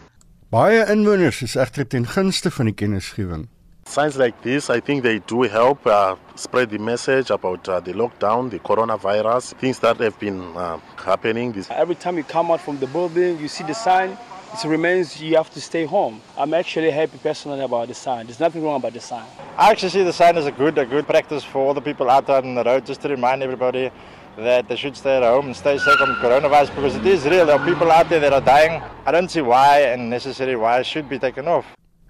Baie 0.51 0.85
inwoners 0.85 1.41
is 1.41 1.55
egter 1.55 1.89
ten 1.89 2.05
gunste 2.05 2.51
van 2.51 2.67
die 2.67 2.73
kennisgewing. 2.73 3.47
Signs 3.95 4.17
like 4.17 4.41
this, 4.41 4.69
I 4.69 4.81
think 4.81 5.03
they 5.03 5.19
do 5.19 5.43
help 5.43 5.87
uh, 5.87 6.17
spread 6.35 6.69
the 6.69 6.77
message 6.77 7.29
about 7.29 7.69
uh, 7.69 7.79
the 7.79 7.93
lockdown, 7.93 8.49
the 8.49 8.59
coronavirus, 8.59 9.53
things 9.57 9.79
that 9.79 9.95
have 10.01 10.19
been 10.19 10.41
uh, 10.57 10.79
happening. 10.97 11.53
This 11.53 11.69
Every 11.71 11.95
time 11.95 12.17
you 12.17 12.25
come 12.25 12.51
out 12.51 12.59
from 12.59 12.77
the 12.77 12.87
building, 12.87 13.39
you 13.39 13.47
see 13.47 13.63
the 13.63 13.73
sign, 13.73 14.17
it 14.53 14.67
remains 14.67 15.21
you 15.21 15.37
have 15.37 15.49
to 15.51 15.61
stay 15.61 15.85
home. 15.85 16.19
I'm 16.37 16.53
actually 16.53 16.91
happy 16.91 17.17
personally 17.19 17.61
about 17.61 17.87
the 17.87 17.93
sign. 17.93 18.25
There's 18.25 18.41
nothing 18.41 18.63
wrong 18.63 18.77
about 18.81 18.91
the 18.91 18.99
sign. 18.99 19.25
I 19.55 19.71
actually 19.71 19.91
see 19.91 20.03
the 20.03 20.11
sign 20.11 20.35
as 20.35 20.45
a 20.45 20.51
good, 20.51 20.77
a 20.77 20.85
good 20.85 21.07
practice 21.07 21.45
for 21.45 21.59
all 21.59 21.73
the 21.73 21.79
people 21.79 22.09
out 22.09 22.27
there 22.27 22.37
on 22.37 22.53
the 22.53 22.65
road, 22.65 22.85
just 22.85 22.99
to 23.03 23.07
remind 23.07 23.43
everybody 23.43 23.91
that 24.35 24.67
they 24.67 24.75
should 24.75 24.97
stay 24.97 25.15
at 25.15 25.23
home 25.23 25.45
and 25.45 25.55
stay 25.55 25.77
safe 25.77 25.97
from 25.97 26.15
coronavirus 26.15 26.75
because 26.75 26.97
it 26.97 27.05
is 27.05 27.23
real. 27.25 27.45
There 27.45 27.57
are 27.57 27.65
people 27.65 27.89
out 27.89 28.09
there 28.09 28.19
that 28.19 28.33
are 28.33 28.41
dying. 28.41 28.83
I 29.05 29.13
don't 29.13 29.31
see 29.31 29.39
why 29.39 29.83
and 29.83 30.09
necessarily 30.09 30.57
why 30.57 30.79
it 30.79 30.85
should 30.85 31.07
be 31.07 31.17
taken 31.17 31.47
off. 31.47 31.65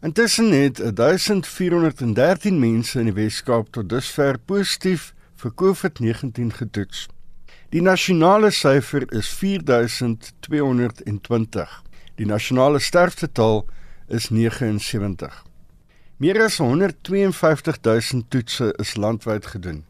Intussen 0.06 0.52
het 0.52 0.96
1413 0.96 2.60
mense 2.60 3.00
in 3.00 3.06
die 3.10 3.14
Wes-Kaap 3.14 3.72
tot 3.74 3.90
dusver 3.90 4.38
positief 4.38 5.14
vir 5.42 5.52
COVID-19 5.58 6.54
getoets. 6.60 7.08
Die 7.74 7.82
nasionale 7.82 8.52
syfer 8.54 9.02
is 9.10 9.26
4220. 9.34 11.82
Die 12.22 12.30
nasionale 12.30 12.78
sterftetal 12.80 13.66
is 14.06 14.30
79. 14.30 15.44
Meer 16.22 16.38
as 16.44 16.62
152000 16.62 18.30
toetse 18.30 18.74
is 18.78 18.94
landwyd 18.96 19.46
gedoen. 19.56 19.84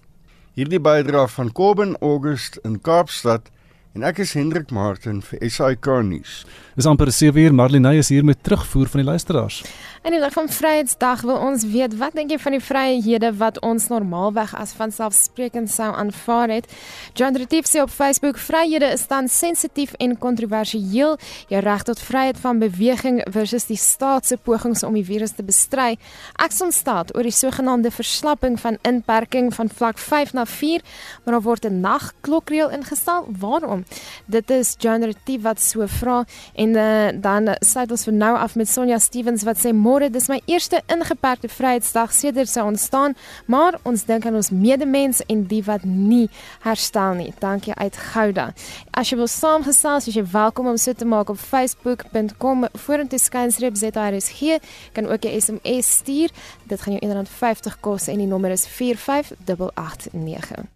Hierdie 0.55 0.79
bydra 0.79 1.27
van 1.27 1.51
Kobben 1.51 1.99
August 1.99 2.55
in 2.63 2.79
Kaapstad 2.79 3.51
en 3.91 4.07
ek 4.07 4.23
is 4.23 4.31
Hendrik 4.39 4.71
Martin 4.71 5.19
vir 5.27 5.43
SAK 5.43 5.99
nuus. 6.07 6.47
Dis 6.75 6.85
amper 6.85 7.07
7 7.07 7.39
uur 7.39 7.53
Marlene 7.55 7.93
is 7.95 8.09
hier 8.11 8.25
met 8.27 8.41
terugvoer 8.43 8.89
van 8.91 8.99
die 8.99 9.07
luisteraars. 9.07 9.61
In 10.03 10.11
die 10.11 10.19
lig 10.19 10.33
van 10.35 10.49
Vryheidsdag 10.51 11.21
wil 11.23 11.37
ons 11.39 11.63
weet 11.71 11.93
wat 11.97 12.17
dink 12.19 12.33
jy 12.33 12.37
van 12.43 12.53
die 12.53 12.61
vryhede 12.61 13.29
wat 13.39 13.61
ons 13.63 13.87
normaalweg 13.87 14.51
as 14.59 14.73
vanselfsprekend 14.75 15.71
sou 15.71 15.87
aanvaar 15.95 16.51
het? 16.51 16.67
John 17.15 17.39
Retief 17.39 17.69
sê 17.71 17.79
op 17.79 17.93
Facebook 17.93 18.35
vryhede 18.37 18.89
is 18.91 19.05
dan 19.07 19.29
sensitief 19.31 19.93
en 20.03 20.17
kontroversieel. 20.19 21.15
Jou 21.47 21.61
reg 21.63 21.85
tot 21.87 22.01
vryheid 22.03 22.41
van 22.43 22.59
beweging 22.59 23.21
versus 23.31 23.69
die 23.71 23.79
staat 23.79 24.27
se 24.27 24.35
pogings 24.37 24.83
om 24.83 24.99
die 24.99 25.05
virus 25.07 25.33
te 25.39 25.47
bestry. 25.47 25.95
Ek 26.43 26.51
sou 26.51 26.67
staat 26.75 27.15
oor 27.15 27.23
die 27.23 27.33
sogenaamde 27.33 27.93
verslapping 27.95 28.59
van 28.59 28.81
inperking 28.83 29.53
van 29.55 29.71
vlak 29.71 29.97
5 29.97 30.35
na 30.35 30.43
4, 30.43 30.83
maar 31.23 31.39
daar 31.39 31.47
word 31.47 31.65
'n 31.65 31.79
nagklokreël 31.79 32.69
ingestel. 32.69 33.25
Waarom? 33.39 33.85
Dit 34.27 34.51
is 34.51 34.75
John 34.77 35.03
Retief 35.03 35.41
wat 35.41 35.61
so 35.61 35.87
vra 35.87 36.25
en 36.65 36.75
uh, 36.75 37.21
dan 37.21 37.55
sluit 37.59 37.91
ons 37.91 38.03
vir 38.07 38.15
nou 38.15 38.31
af 38.37 38.55
met 38.55 38.69
Sonja 38.69 38.97
Stevens 39.01 39.43
wat 39.45 39.59
sê 39.61 39.71
Môre, 39.75 40.09
dis 40.09 40.29
my 40.31 40.39
eerste 40.49 40.81
ingeperkte 40.91 41.49
Vryheidsdag 41.51 42.13
sedert 42.15 42.49
sy 42.49 42.63
ontstaan, 42.65 43.15
maar 43.51 43.77
ons 43.85 44.05
dink 44.09 44.25
aan 44.25 44.37
ons 44.39 44.51
medemens 44.53 45.21
en 45.29 45.45
die 45.51 45.61
wat 45.67 45.85
nie 45.85 46.27
herstel 46.65 47.17
nie. 47.19 47.31
Dankie 47.41 47.75
uit 47.77 47.99
Gouda. 48.11 48.49
As 48.95 49.11
jy 49.11 49.19
wil 49.21 49.31
saamgesels, 49.31 50.09
as 50.09 50.17
jy 50.17 50.25
welkom 50.33 50.71
om 50.71 50.79
so 50.81 50.93
te 50.93 51.07
maak 51.09 51.31
op 51.33 51.41
facebook.com 51.41 52.67
vorentoe 52.85 53.21
skynstreep 53.21 53.77
ZRSG, 53.79 54.59
kan 54.93 55.09
ook 55.11 55.25
'n 55.25 55.41
SMS 55.41 55.97
stuur. 55.99 56.29
Dit 56.63 56.81
gaan 56.81 56.97
jou 56.97 57.05
R1.50 57.05 57.79
kos 57.79 58.07
en 58.07 58.17
die 58.17 58.27
nommer 58.27 58.51
is 58.51 58.67
45889. 58.67 60.74